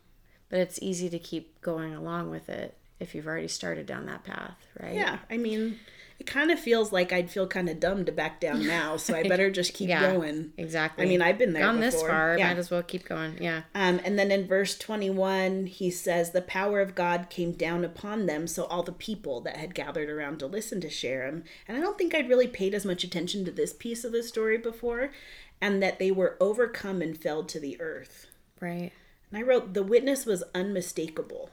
but 0.49 0.59
it's 0.59 0.81
easy 0.81 1.09
to 1.09 1.19
keep 1.19 1.61
going 1.61 1.95
along 1.95 2.29
with 2.29 2.49
it 2.49 2.75
if 3.01 3.13
you've 3.15 3.27
already 3.27 3.47
started 3.47 3.85
down 3.85 4.05
that 4.05 4.23
path, 4.23 4.57
right? 4.79 4.93
Yeah, 4.95 5.17
I 5.29 5.37
mean, 5.37 5.79
it 6.19 6.27
kind 6.27 6.51
of 6.51 6.59
feels 6.59 6.91
like 6.91 7.11
I'd 7.11 7.31
feel 7.31 7.47
kind 7.47 7.67
of 7.67 7.79
dumb 7.79 8.05
to 8.05 8.11
back 8.11 8.39
down 8.39 8.67
now, 8.67 8.95
so 8.97 9.15
I 9.15 9.23
better 9.23 9.49
just 9.49 9.73
keep 9.73 9.89
Yeah. 9.89 10.11
going. 10.13 10.53
Exactly. 10.57 11.03
I 11.03 11.07
mean, 11.09 11.21
I've 11.21 11.37
been 11.39 11.53
there 11.53 11.63
gone 11.63 11.79
this 11.79 11.99
far, 11.99 12.37
Yeah. 12.37 12.49
might 12.49 12.57
as 12.59 12.69
well 12.69 12.83
keep 12.83 13.05
going. 13.05 13.37
Yeah. 13.41 13.63
Um, 13.73 13.99
and 14.05 14.19
then 14.19 14.29
in 14.31 14.47
verse 14.47 14.77
21, 14.77 15.65
he 15.65 15.89
says, 15.89 16.31
The 16.31 16.43
power 16.43 16.79
of 16.79 16.93
God 16.95 17.29
came 17.31 17.53
down 17.53 17.83
upon 17.83 18.27
them, 18.27 18.45
so 18.45 18.65
all 18.65 18.83
the 18.83 18.91
people 18.91 19.41
that 19.41 19.57
had 19.57 19.73
gathered 19.73 20.09
around 20.09 20.37
to 20.39 20.45
listen 20.47 20.79
to 20.81 20.87
Sherem. 20.89 21.43
And 21.67 21.75
I 21.75 21.79
don't 21.81 21.97
think 21.97 22.13
I'd 22.13 22.29
really 22.29 22.47
paid 22.47 22.75
as 22.75 22.85
much 22.85 23.03
attention 23.03 23.43
to 23.45 23.51
this 23.51 23.73
piece 23.73 24.03
of 24.03 24.11
the 24.11 24.21
story 24.21 24.59
before, 24.59 25.11
and 25.59 25.81
that 25.81 25.97
they 25.97 26.11
were 26.11 26.37
overcome 26.39 27.01
and 27.01 27.17
fell 27.17 27.43
to 27.45 27.59
the 27.59 27.81
earth. 27.81 28.27
Right. 28.59 28.91
And 29.31 29.39
I 29.39 29.41
wrote, 29.41 29.73
The 29.73 29.81
witness 29.83 30.25
was 30.27 30.43
unmistakable. 30.53 31.49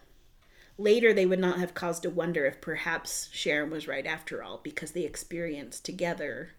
Later, 0.79 1.13
they 1.13 1.27
would 1.27 1.41
not 1.41 1.59
have 1.59 1.75
cause 1.75 1.99
to 2.01 2.11
wonder 2.11 2.47
if 2.47 2.61
perhaps 2.61 3.29
Sherem 3.35 3.71
was 3.71 3.89
right 3.89 4.07
after 4.07 4.43
all, 4.45 4.61
because 4.63 4.93
they 4.93 5.05
experienced 5.05 5.85
together 5.85 6.51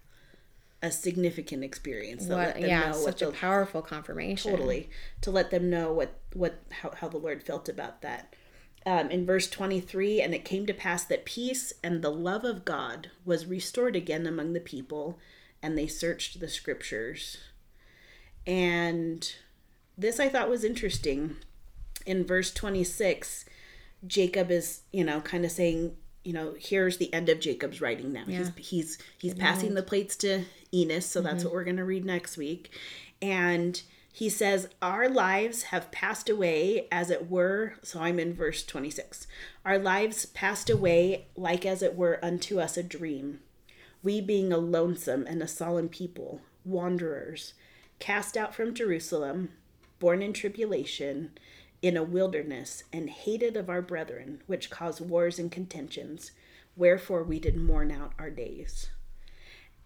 a 0.81 0.91
significant 0.91 1.63
experience 1.63 2.25
that 2.25 2.35
let 2.35 2.55
them 2.55 2.65
yeah, 2.65 2.91
know 2.91 2.99
what 3.01 3.19
such 3.19 3.21
a 3.21 3.31
powerful 3.31 3.81
confirmation. 3.81 4.51
totally. 4.51 4.89
To 5.21 5.31
let 5.31 5.51
them 5.51 5.69
know 5.69 5.91
what 5.91 6.19
what 6.33 6.61
how, 6.71 6.91
how 6.95 7.09
the 7.09 7.17
lord 7.17 7.43
felt 7.43 7.67
about 7.67 8.01
that. 8.01 8.35
Um, 8.85 9.11
in 9.11 9.25
verse 9.25 9.49
23 9.49 10.21
and 10.21 10.33
it 10.33 10.45
came 10.45 10.65
to 10.65 10.73
pass 10.73 11.03
that 11.03 11.25
peace 11.25 11.73
and 11.83 12.01
the 12.01 12.09
love 12.09 12.45
of 12.45 12.63
god 12.63 13.11
was 13.25 13.45
restored 13.45 13.93
again 13.93 14.25
among 14.25 14.53
the 14.53 14.61
people 14.61 15.19
and 15.61 15.77
they 15.77 15.87
searched 15.87 16.39
the 16.39 16.47
scriptures. 16.47 17.37
And 18.47 19.33
this 19.97 20.19
i 20.19 20.29
thought 20.29 20.49
was 20.49 20.63
interesting. 20.63 21.35
In 22.05 22.25
verse 22.25 22.53
26 22.53 23.45
jacob 24.07 24.51
is 24.51 24.81
you 24.91 25.03
know 25.03 25.19
kind 25.21 25.45
of 25.45 25.51
saying 25.51 25.95
you 26.23 26.33
know 26.33 26.53
here's 26.59 26.97
the 26.97 27.13
end 27.13 27.29
of 27.29 27.39
jacob's 27.39 27.81
writing 27.81 28.13
now. 28.13 28.25
He's 28.25 28.51
he's 28.57 28.97
he's 29.17 29.33
passing 29.33 29.73
the 29.73 29.83
plates 29.83 30.15
to 30.17 30.45
enos 30.73 31.05
so 31.05 31.21
that's 31.21 31.43
what 31.43 31.49
mm-hmm. 31.49 31.55
we're 31.55 31.63
going 31.63 31.77
to 31.77 31.85
read 31.85 32.05
next 32.05 32.37
week. 32.37 32.71
And 33.21 33.81
he 34.11 34.29
says 34.29 34.69
our 34.81 35.07
lives 35.07 35.63
have 35.63 35.91
passed 35.91 36.29
away 36.29 36.87
as 36.91 37.09
it 37.09 37.29
were 37.29 37.75
so 37.83 38.01
i'm 38.01 38.19
in 38.19 38.33
verse 38.33 38.63
26 38.65 39.27
our 39.65 39.77
lives 39.77 40.25
passed 40.27 40.69
away 40.69 41.27
like 41.35 41.65
as 41.65 41.81
it 41.81 41.95
were 41.95 42.23
unto 42.23 42.59
us 42.59 42.77
a 42.77 42.83
dream. 42.83 43.39
We 44.01 44.21
being 44.21 44.53
a 44.53 44.57
lonesome 44.57 45.25
and 45.27 45.41
a 45.41 45.47
solemn 45.47 45.89
people 45.89 46.41
wanderers 46.65 47.53
cast 47.99 48.37
out 48.37 48.53
from 48.53 48.73
jerusalem 48.73 49.49
born 49.99 50.21
in 50.21 50.33
tribulation 50.33 51.31
in 51.81 51.95
a 51.95 52.03
wilderness 52.03 52.83
and 52.91 53.09
hated 53.09 53.55
of 53.55 53.69
our 53.69 53.81
brethren 53.81 54.41
which 54.47 54.69
cause 54.69 54.99
wars 54.99 55.39
and 55.39 55.51
contentions 55.51 56.31
wherefore 56.75 57.23
we 57.23 57.39
did 57.39 57.55
mourn 57.55 57.91
out 57.91 58.13
our 58.19 58.29
days 58.29 58.89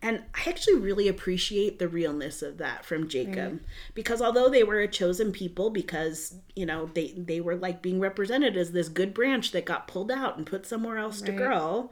and 0.04 0.22
I 0.36 0.50
actually 0.50 0.76
really 0.76 1.08
appreciate 1.08 1.80
the 1.80 1.88
realness 1.88 2.42
of 2.42 2.58
that 2.58 2.84
from 2.84 3.08
Jacob 3.08 3.62
because 3.94 4.22
although 4.22 4.50
they 4.50 4.62
were 4.62 4.82
a 4.82 4.88
chosen 4.88 5.32
people 5.32 5.70
because 5.70 6.36
you 6.58 6.66
know 6.66 6.90
they 6.94 7.14
they 7.16 7.40
were 7.40 7.56
like 7.56 7.82
being 7.82 8.02
represented 8.02 8.58
as 8.58 8.74
this 8.74 8.90
good 8.90 9.14
branch 9.14 9.52
that 9.52 9.64
got 9.64 9.88
pulled 9.88 10.12
out 10.12 10.36
and 10.38 10.46
put 10.46 10.66
somewhere 10.66 10.98
else 10.98 11.22
to 11.22 11.32
grow, 11.32 11.90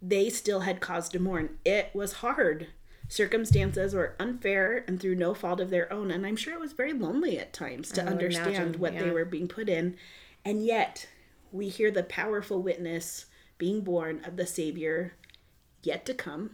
they 0.00 0.30
still 0.30 0.60
had 0.60 0.80
cause 0.80 1.08
to 1.08 1.18
mourn. 1.18 1.58
It 1.64 1.90
was 1.92 2.14
hard. 2.14 2.68
Circumstances 3.12 3.92
were 3.92 4.16
unfair 4.18 4.86
and 4.88 4.98
through 4.98 5.16
no 5.16 5.34
fault 5.34 5.60
of 5.60 5.68
their 5.68 5.92
own 5.92 6.10
and 6.10 6.24
I'm 6.24 6.34
sure 6.34 6.54
it 6.54 6.60
was 6.60 6.72
very 6.72 6.94
lonely 6.94 7.38
at 7.38 7.52
times 7.52 7.90
to 7.92 8.02
understand 8.02 8.76
imagine, 8.76 8.80
what 8.80 8.98
they 8.98 9.10
were 9.10 9.26
being 9.26 9.48
put 9.48 9.68
in. 9.68 9.96
And 10.46 10.64
yet 10.64 11.06
we 11.50 11.68
hear 11.68 11.90
the 11.90 12.04
powerful 12.04 12.62
witness 12.62 13.26
being 13.58 13.82
borne 13.82 14.24
of 14.24 14.38
the 14.38 14.46
savior 14.46 15.12
yet 15.82 16.06
to 16.06 16.14
come. 16.14 16.52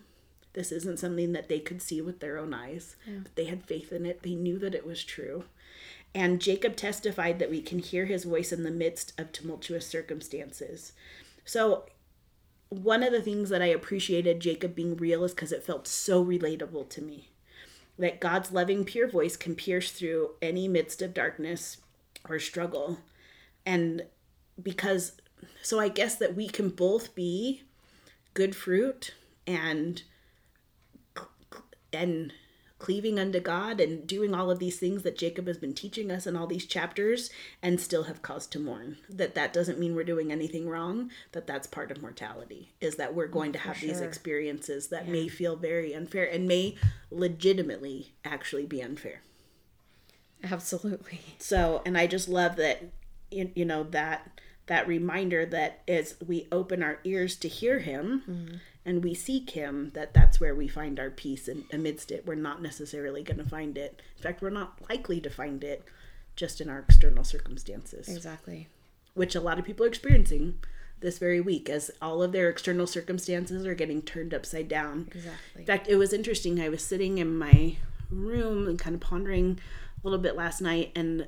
This 0.55 0.73
isn't 0.73 0.99
something 0.99 1.33
that 1.33 1.49
they 1.49 1.61
could 1.61 1.81
see 1.81 2.01
with 2.01 2.19
their 2.19 2.39
own 2.39 2.53
eyes, 2.53 2.97
but 3.23 3.37
they 3.37 3.45
had 3.45 3.65
faith 3.65 3.93
in 3.93 4.05
it. 4.05 4.25
They 4.25 4.35
knew 4.35 4.59
that 4.59 4.75
it 4.75 4.85
was 4.85 5.05
true. 5.05 5.45
And 6.13 6.41
Jacob 6.41 6.75
testified 6.75 7.39
that 7.39 7.51
we 7.51 7.63
can 7.63 7.79
hear 7.79 8.07
his 8.07 8.25
voice 8.25 8.51
in 8.51 8.65
the 8.65 8.73
midst 8.73 9.13
of 9.17 9.31
tumultuous 9.31 9.87
circumstances. 9.87 10.93
So, 11.45 11.85
one 12.71 13.03
of 13.03 13.12
the 13.12 13.23
things 13.23 13.49
that 13.51 13.62
I 13.62 13.66
appreciated 13.66 14.41
Jacob 14.41 14.75
being 14.75 14.97
real 14.97 15.25
is 15.25 15.33
because 15.33 15.53
it 15.53 15.64
felt 15.64 15.87
so 15.87 16.25
relatable 16.25 16.89
to 16.91 17.03
me. 17.03 17.31
That 17.99 18.21
God's 18.21 18.53
loving, 18.53 18.85
pure 18.85 19.09
voice 19.09 19.37
can 19.37 19.57
pierce 19.57 19.91
through 19.91 20.31
any 20.41 20.69
midst 20.69 21.03
of 21.03 21.14
darkness 21.14 21.79
or 22.29 22.39
struggle. 22.39 22.99
And 23.66 24.05
because, 24.62 25.12
so 25.62 25.81
I 25.81 25.89
guess 25.89 26.14
that 26.16 26.37
we 26.37 26.49
can 26.49 26.69
both 26.69 27.14
be 27.14 27.62
good 28.35 28.55
fruit 28.55 29.14
and 29.47 30.03
and 31.93 32.33
cleaving 32.79 33.18
unto 33.18 33.41
God 33.41 33.81
and 33.81 34.07
doing 34.07 34.35
all 34.35 34.51
of 34.51 34.59
these 34.59 34.79
things 34.79 35.03
that 35.03 35.18
Jacob 35.18 35.47
has 35.47 35.59
been 35.59 35.74
teaching 35.74 36.11
us 36.11 36.26
in 36.26 36.37
all 36.37 36.47
these 36.47 36.66
chapters 36.66 37.31
and 37.62 37.81
still 37.81 38.05
have 38.05 38.22
cause 38.22 38.47
to 38.49 38.59
mourn. 38.61 38.99
That 39.09 39.35
that 39.35 39.53
doesn't 39.53 39.79
mean 39.79 39.95
we're 39.95 40.05
doing 40.05 40.31
anything 40.31 40.68
wrong, 40.68 41.11
that 41.33 41.47
that's 41.47 41.66
part 41.66 41.91
of 41.91 42.01
mortality. 42.01 42.70
Is 42.81 42.97
that 42.97 43.14
we're 43.14 43.26
going 43.26 43.53
to 43.53 43.59
have 43.59 43.81
these 43.81 44.01
experiences 44.01 44.89
that 44.89 45.09
may 45.09 45.29
feel 45.29 45.57
very 45.57 45.93
unfair 45.93 46.24
and 46.31 46.47
may 46.47 46.76
legitimately 47.11 48.12
actually 48.24 48.66
be 48.66 48.83
unfair. 48.83 49.22
Absolutely. 50.45 51.20
So, 51.39 51.83
and 51.85 51.99
I 51.99 52.07
just 52.07 52.29
love 52.29 52.57
that 52.57 52.85
you, 53.31 53.51
you 53.55 53.64
know 53.64 53.83
that 53.85 54.41
that 54.66 54.87
reminder 54.87 55.47
that 55.47 55.81
as 55.89 56.14
we 56.24 56.47
open 56.53 56.83
our 56.83 57.01
ears 57.03 57.37
to 57.37 57.49
hear 57.49 57.81
him 57.81 58.22
mm-hmm. 58.29 58.57
And 58.89 59.05
we 59.05 59.12
seek 59.14 59.51
him 59.51 59.91
that 59.95 60.14
that's 60.14 60.41
where 60.41 60.55
we 60.55 60.66
find 60.66 60.99
our 60.99 61.11
peace 61.11 61.47
and 61.49 61.64
amidst 61.72 62.11
it 62.11 62.26
we're 62.26 62.34
not 62.49 62.62
necessarily 62.62 63.22
going 63.22 63.39
to 63.39 63.45
find 63.57 63.76
it 63.76 64.01
in 64.16 64.22
fact 64.22 64.41
we're 64.43 64.51
not 64.61 64.78
likely 64.89 65.20
to 65.20 65.30
find 65.30 65.62
it 65.62 65.85
just 66.36 66.60
in 66.60 66.69
our 66.69 66.78
external 66.81 67.24
circumstances 67.24 68.09
Exactly. 68.09 68.69
which 69.15 69.35
a 69.35 69.40
lot 69.40 69.59
of 69.59 69.65
people 69.65 69.85
are 69.85 69.89
experiencing 69.89 70.59
this 71.01 71.19
very 71.19 71.40
week 71.40 71.69
as 71.69 71.90
all 72.02 72.23
of 72.23 72.32
their 72.32 72.48
external 72.48 72.86
circumstances 72.86 73.65
are 73.66 73.74
getting 73.74 74.01
turned 74.02 74.32
upside 74.35 74.69
down 74.69 75.06
Exactly. 75.15 75.60
in 75.60 75.65
fact, 75.66 75.86
it 75.89 75.97
was 75.97 76.12
interesting. 76.12 76.60
I 76.60 76.69
was 76.69 76.82
sitting 76.82 77.19
in 77.19 77.36
my 77.39 77.77
room 78.10 78.66
and 78.66 78.78
kind 78.78 78.94
of 78.94 79.01
pondering 79.01 79.59
a 80.02 80.06
little 80.06 80.19
bit 80.19 80.35
last 80.35 80.60
night, 80.60 80.90
and 80.97 81.20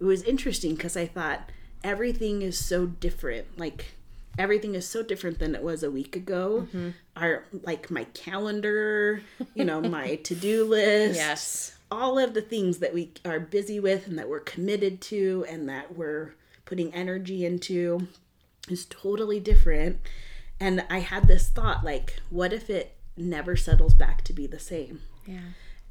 it 0.00 0.04
was 0.04 0.22
interesting 0.22 0.74
because 0.76 0.96
I 0.96 1.06
thought 1.06 1.50
everything 1.84 2.40
is 2.42 2.58
so 2.58 2.86
different. 2.86 3.58
Like 3.58 3.96
everything 4.38 4.74
is 4.74 4.88
so 4.88 5.02
different 5.02 5.38
than 5.38 5.54
it 5.54 5.62
was 5.62 5.82
a 5.82 5.90
week 5.90 6.16
ago. 6.16 6.66
Mm-hmm. 6.68 6.90
Our 7.16 7.44
like 7.62 7.90
my 7.90 8.04
calendar, 8.14 9.22
you 9.54 9.64
know, 9.64 9.80
my 9.80 10.16
to 10.24 10.34
do 10.34 10.64
list, 10.64 11.16
Yes. 11.16 11.76
all 11.90 12.18
of 12.18 12.34
the 12.34 12.42
things 12.42 12.78
that 12.78 12.92
we 12.94 13.12
are 13.24 13.40
busy 13.40 13.80
with 13.80 14.06
and 14.06 14.18
that 14.18 14.28
we're 14.28 14.40
committed 14.40 15.00
to 15.02 15.44
and 15.48 15.68
that 15.68 15.96
we're 15.96 16.34
putting 16.64 16.92
energy 16.94 17.44
into 17.46 18.08
is 18.68 18.84
totally 18.86 19.40
different. 19.40 20.00
And 20.58 20.84
I 20.90 21.00
had 21.00 21.28
this 21.28 21.48
thought 21.48 21.84
like, 21.84 22.20
what 22.30 22.52
if 22.52 22.68
it 22.70 22.96
never 23.16 23.56
settles 23.56 23.94
back 23.94 24.22
to 24.24 24.32
be 24.32 24.46
the 24.46 24.58
same? 24.58 25.00
Yeah. 25.26 25.40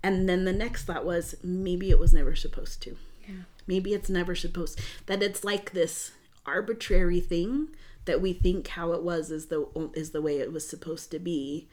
And 0.03 0.27
then 0.30 0.45
the 0.45 0.53
next 0.53 0.84
thought 0.84 1.05
was 1.05 1.35
maybe 1.43 1.89
it 1.89 1.97
was 1.99 2.13
never 2.13 2.35
supposed 2.35 2.81
to. 2.84 2.97
Yeah. 3.27 3.35
Maybe 3.65 3.93
it's 3.93 4.09
never 4.09 4.35
supposed 4.35 4.80
that 5.07 5.23
it's 5.23 5.43
like 5.43 5.72
this 5.72 6.11
arbitrary 6.45 7.19
thing 7.19 7.69
that 8.06 8.22
we 8.22 8.34
think 8.34 8.68
how 8.69 8.91
it 8.94 9.03
was 9.03 9.32
is 9.32 9.48
the 9.48 9.68
is 9.94 10.11
the 10.11 10.22
way 10.22 10.40
it 10.40 10.53
was 10.53 10.68
supposed 10.68 11.11
to 11.11 11.19
be 11.19 11.68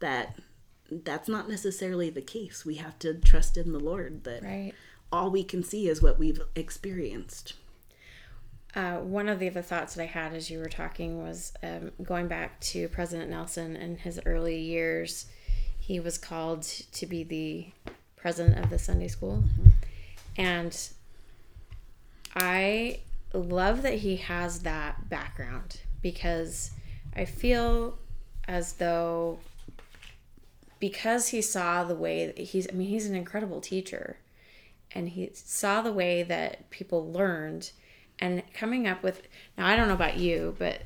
that 0.00 0.36
that's 0.90 1.28
not 1.28 1.48
necessarily 1.48 2.10
the 2.10 2.22
case. 2.22 2.64
We 2.64 2.76
have 2.76 2.98
to 3.00 3.14
trust 3.14 3.56
in 3.56 3.72
the 3.72 3.80
Lord 3.80 4.24
that 4.24 4.42
Right. 4.42 4.72
all 5.10 5.30
we 5.30 5.42
can 5.42 5.62
see 5.64 5.88
is 5.88 6.00
what 6.02 6.18
we've 6.18 6.40
experienced. 6.54 7.54
Uh, 8.74 8.98
one 8.98 9.28
of 9.28 9.38
the 9.38 9.48
other 9.48 9.62
thoughts 9.62 9.94
that 9.94 10.02
I 10.02 10.06
had 10.06 10.34
as 10.34 10.50
you 10.50 10.58
were 10.58 10.68
talking 10.68 11.22
was 11.22 11.52
um, 11.62 11.92
going 12.02 12.28
back 12.28 12.60
to 12.60 12.88
President 12.88 13.30
Nelson 13.30 13.74
in 13.74 13.96
his 13.96 14.20
early 14.26 14.60
years. 14.60 15.26
He 15.78 15.98
was 15.98 16.18
called 16.18 16.62
to 16.62 17.06
be 17.06 17.24
the 17.24 17.68
president 18.16 18.62
of 18.62 18.68
the 18.70 18.78
Sunday 18.78 19.08
school. 19.08 19.44
And 20.36 20.76
I 22.34 23.00
love 23.36 23.82
that 23.82 23.94
he 23.94 24.16
has 24.16 24.60
that 24.60 25.08
background 25.08 25.80
because 26.02 26.70
I 27.14 27.24
feel 27.24 27.98
as 28.48 28.74
though 28.74 29.38
because 30.78 31.28
he 31.28 31.40
saw 31.42 31.84
the 31.84 31.94
way 31.94 32.26
that 32.26 32.38
he's 32.38 32.66
I 32.70 32.72
mean 32.72 32.88
he's 32.88 33.06
an 33.06 33.14
incredible 33.14 33.60
teacher 33.60 34.18
and 34.92 35.08
he 35.08 35.30
saw 35.34 35.82
the 35.82 35.92
way 35.92 36.22
that 36.22 36.70
people 36.70 37.10
learned 37.10 37.70
and 38.18 38.42
coming 38.54 38.86
up 38.86 39.02
with 39.02 39.22
now 39.56 39.66
I 39.66 39.76
don't 39.76 39.88
know 39.88 39.94
about 39.94 40.18
you 40.18 40.54
but 40.58 40.82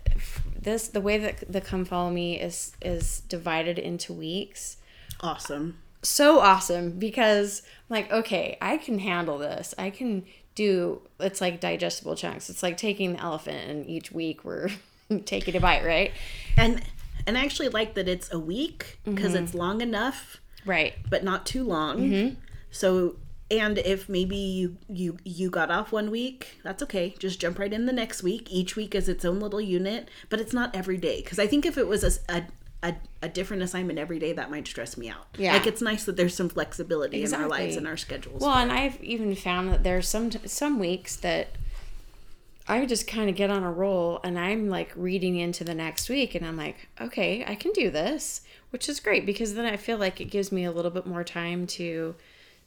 this 0.60 0.88
the 0.88 1.00
way 1.00 1.18
that 1.18 1.52
the 1.52 1.60
come 1.60 1.84
follow 1.84 2.10
me 2.10 2.40
is 2.40 2.72
is 2.80 3.20
divided 3.28 3.78
into 3.78 4.12
weeks 4.12 4.76
Awesome. 5.20 5.78
so 6.02 6.38
awesome 6.40 6.98
because 6.98 7.62
I'm 7.88 7.96
like 7.96 8.12
okay 8.12 8.56
I 8.60 8.76
can 8.76 8.98
handle 9.00 9.38
this 9.38 9.74
I 9.76 9.90
can 9.90 10.24
do 10.60 11.00
it's 11.18 11.40
like 11.40 11.58
digestible 11.58 12.14
chunks 12.14 12.50
it's 12.50 12.62
like 12.62 12.76
taking 12.76 13.14
the 13.14 13.20
elephant 13.20 13.70
and 13.70 13.86
each 13.88 14.12
week 14.12 14.44
we're 14.44 14.68
taking 15.24 15.56
a 15.56 15.60
bite 15.60 15.82
right 15.84 16.12
And 16.56 16.82
and 17.26 17.38
I 17.38 17.44
actually 17.44 17.68
like 17.68 17.94
that 17.94 18.08
it's 18.08 18.32
a 18.32 18.38
week 18.38 18.98
because 19.04 19.34
it's 19.34 19.50
mm-hmm. 19.50 19.58
long 19.58 19.80
enough 19.80 20.40
right 20.66 20.94
but 21.08 21.24
not 21.24 21.46
too 21.46 21.64
long. 21.64 21.98
Mm-hmm. 21.98 22.34
So 22.70 23.16
and 23.50 23.78
if 23.78 24.08
maybe 24.08 24.36
you 24.36 24.76
you 24.88 25.16
you 25.24 25.50
got 25.50 25.70
off 25.70 25.90
one 25.92 26.10
week, 26.10 26.58
that's 26.62 26.82
okay. 26.84 27.14
Just 27.18 27.40
jump 27.40 27.58
right 27.58 27.72
in 27.72 27.86
the 27.86 27.92
next 27.92 28.22
week. 28.22 28.48
Each 28.50 28.76
week 28.76 28.94
is 28.94 29.08
its 29.08 29.24
own 29.24 29.40
little 29.40 29.60
unit, 29.60 30.08
but 30.28 30.40
it's 30.40 30.52
not 30.52 30.74
every 30.74 30.96
day. 30.98 31.20
Because 31.22 31.38
I 31.38 31.46
think 31.46 31.66
if 31.66 31.76
it 31.76 31.88
was 31.88 32.04
a, 32.04 32.36
a 32.36 32.44
a, 32.82 32.94
a 33.22 33.28
different 33.28 33.62
assignment 33.62 33.98
every 33.98 34.18
day, 34.18 34.32
that 34.32 34.50
might 34.50 34.66
stress 34.66 34.96
me 34.96 35.08
out. 35.08 35.26
Yeah. 35.36 35.52
like 35.52 35.66
it's 35.66 35.82
nice 35.82 36.04
that 36.04 36.16
there's 36.16 36.34
some 36.34 36.48
flexibility 36.48 37.22
in 37.22 37.34
our 37.34 37.48
lives 37.48 37.76
and 37.76 37.86
our 37.86 37.96
schedules. 37.96 38.40
Well, 38.40 38.54
and 38.54 38.72
I've 38.72 39.02
even 39.02 39.34
found 39.34 39.70
that 39.70 39.82
there's 39.82 40.08
some 40.08 40.30
some 40.46 40.78
weeks 40.78 41.16
that 41.16 41.48
I 42.66 42.86
just 42.86 43.06
kind 43.06 43.28
of 43.28 43.36
get 43.36 43.50
on 43.50 43.64
a 43.64 43.72
roll 43.72 44.20
and 44.22 44.38
I'm 44.38 44.68
like 44.68 44.92
reading 44.94 45.36
into 45.36 45.64
the 45.64 45.74
next 45.74 46.08
week 46.08 46.34
and 46.34 46.46
I'm 46.46 46.56
like, 46.56 46.88
okay, 47.00 47.44
I 47.44 47.54
can 47.54 47.72
do 47.72 47.90
this, 47.90 48.42
which 48.70 48.88
is 48.88 49.00
great 49.00 49.26
because 49.26 49.54
then 49.54 49.66
I 49.66 49.76
feel 49.76 49.98
like 49.98 50.20
it 50.20 50.26
gives 50.26 50.52
me 50.52 50.64
a 50.64 50.70
little 50.70 50.90
bit 50.90 51.04
more 51.04 51.24
time 51.24 51.66
to 51.68 52.14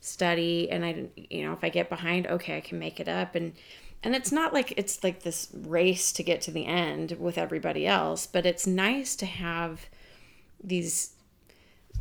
study 0.01 0.69
and 0.69 0.83
I 0.83 1.05
you 1.15 1.45
know, 1.45 1.53
if 1.53 1.63
I 1.63 1.69
get 1.69 1.89
behind, 1.89 2.27
okay, 2.27 2.57
I 2.57 2.61
can 2.61 2.77
make 2.79 2.99
it 2.99 3.07
up 3.07 3.33
and 3.33 3.53
and 4.03 4.13
it's 4.13 4.31
not 4.31 4.53
like 4.53 4.73
it's 4.77 5.03
like 5.03 5.23
this 5.23 5.47
race 5.53 6.11
to 6.11 6.23
get 6.23 6.41
to 6.41 6.51
the 6.51 6.65
end 6.65 7.13
with 7.19 7.37
everybody 7.37 7.87
else, 7.87 8.27
but 8.27 8.45
it's 8.45 8.67
nice 8.67 9.15
to 9.15 9.25
have 9.25 9.87
these 10.63 11.11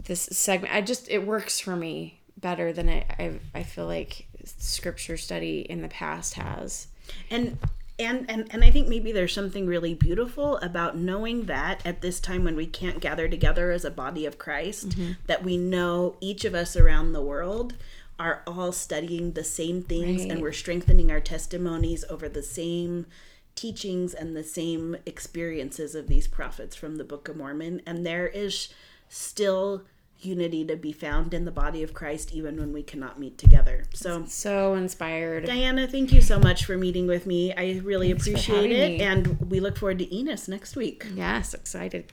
this 0.05 0.23
segment 0.23 0.73
i 0.75 0.81
just 0.81 1.09
it 1.11 1.27
works 1.27 1.61
for 1.61 1.77
me 1.77 2.21
better 2.37 2.73
than 2.73 2.89
I, 2.89 3.05
I 3.19 3.41
i 3.55 3.63
feel 3.63 3.87
like 3.87 4.27
scripture 4.45 5.17
study 5.17 5.61
in 5.61 5.83
the 5.83 5.89
past 5.89 6.35
has. 6.35 6.89
And 7.31 7.59
and 7.99 8.29
and 8.29 8.49
and 8.51 8.65
I 8.65 8.71
think 8.71 8.89
maybe 8.89 9.13
there's 9.13 9.35
something 9.35 9.67
really 9.67 9.95
beautiful 9.95 10.57
about 10.59 10.97
knowing 10.97 11.45
that 11.45 11.85
at 11.85 12.01
this 12.01 12.21
time 12.21 12.45
when 12.45 12.57
we 12.57 12.67
can't 12.67 13.01
gather 13.01 13.29
together 13.29 13.71
as 13.71 13.85
a 13.85 13.91
body 13.91 14.27
of 14.27 14.39
Christ, 14.39 14.91
mm-hmm. 14.91 15.13
that 15.27 15.45
we 15.45 15.57
know 15.57 16.17
each 16.21 16.45
of 16.45 16.55
us 16.55 16.77
around 16.77 17.13
the 17.13 17.23
world 17.23 17.75
are 18.19 18.43
all 18.47 18.73
studying 18.73 19.33
the 19.33 19.45
same 19.45 19.83
things 19.83 20.23
and 20.23 20.41
we're 20.41 20.53
strengthening 20.53 21.11
our 21.11 21.19
testimonies 21.19 22.05
over 22.09 22.29
the 22.29 22.43
same 22.43 23.07
teachings 23.55 24.15
and 24.15 24.37
the 24.37 24.43
same 24.45 24.97
experiences 25.07 25.95
of 25.95 26.07
these 26.09 26.27
prophets 26.27 26.74
from 26.74 26.97
the 26.97 27.05
Book 27.05 27.29
of 27.29 27.37
Mormon 27.37 27.81
and 27.87 28.05
there 28.07 28.27
is 28.27 28.69
still 29.09 29.83
unity 30.19 30.65
to 30.65 30.77
be 30.77 30.93
found 30.93 31.35
in 31.35 31.45
the 31.45 31.51
body 31.51 31.83
of 31.83 31.93
Christ 31.93 32.33
even 32.33 32.57
when 32.57 32.73
we 32.73 32.83
cannot 32.83 33.19
meet 33.19 33.39
together. 33.39 33.85
So 33.93 34.24
so 34.27 34.74
inspired 34.74 35.47
Diana, 35.47 35.87
thank 35.87 36.12
you 36.12 36.20
so 36.20 36.39
much 36.39 36.65
for 36.65 36.77
meeting 36.77 37.07
with 37.07 37.27
me. 37.27 37.53
I 37.53 37.81
really 37.83 38.09
Thanks 38.12 38.27
appreciate 38.27 38.70
it. 38.70 38.99
me. 38.99 39.01
And 39.01 39.51
we 39.51 39.61
look 39.61 39.77
forward 39.77 39.99
to 39.99 40.15
Enos 40.15 40.49
next 40.49 40.77
week. 40.77 41.07
yes 41.15 41.55
excited 41.55 42.12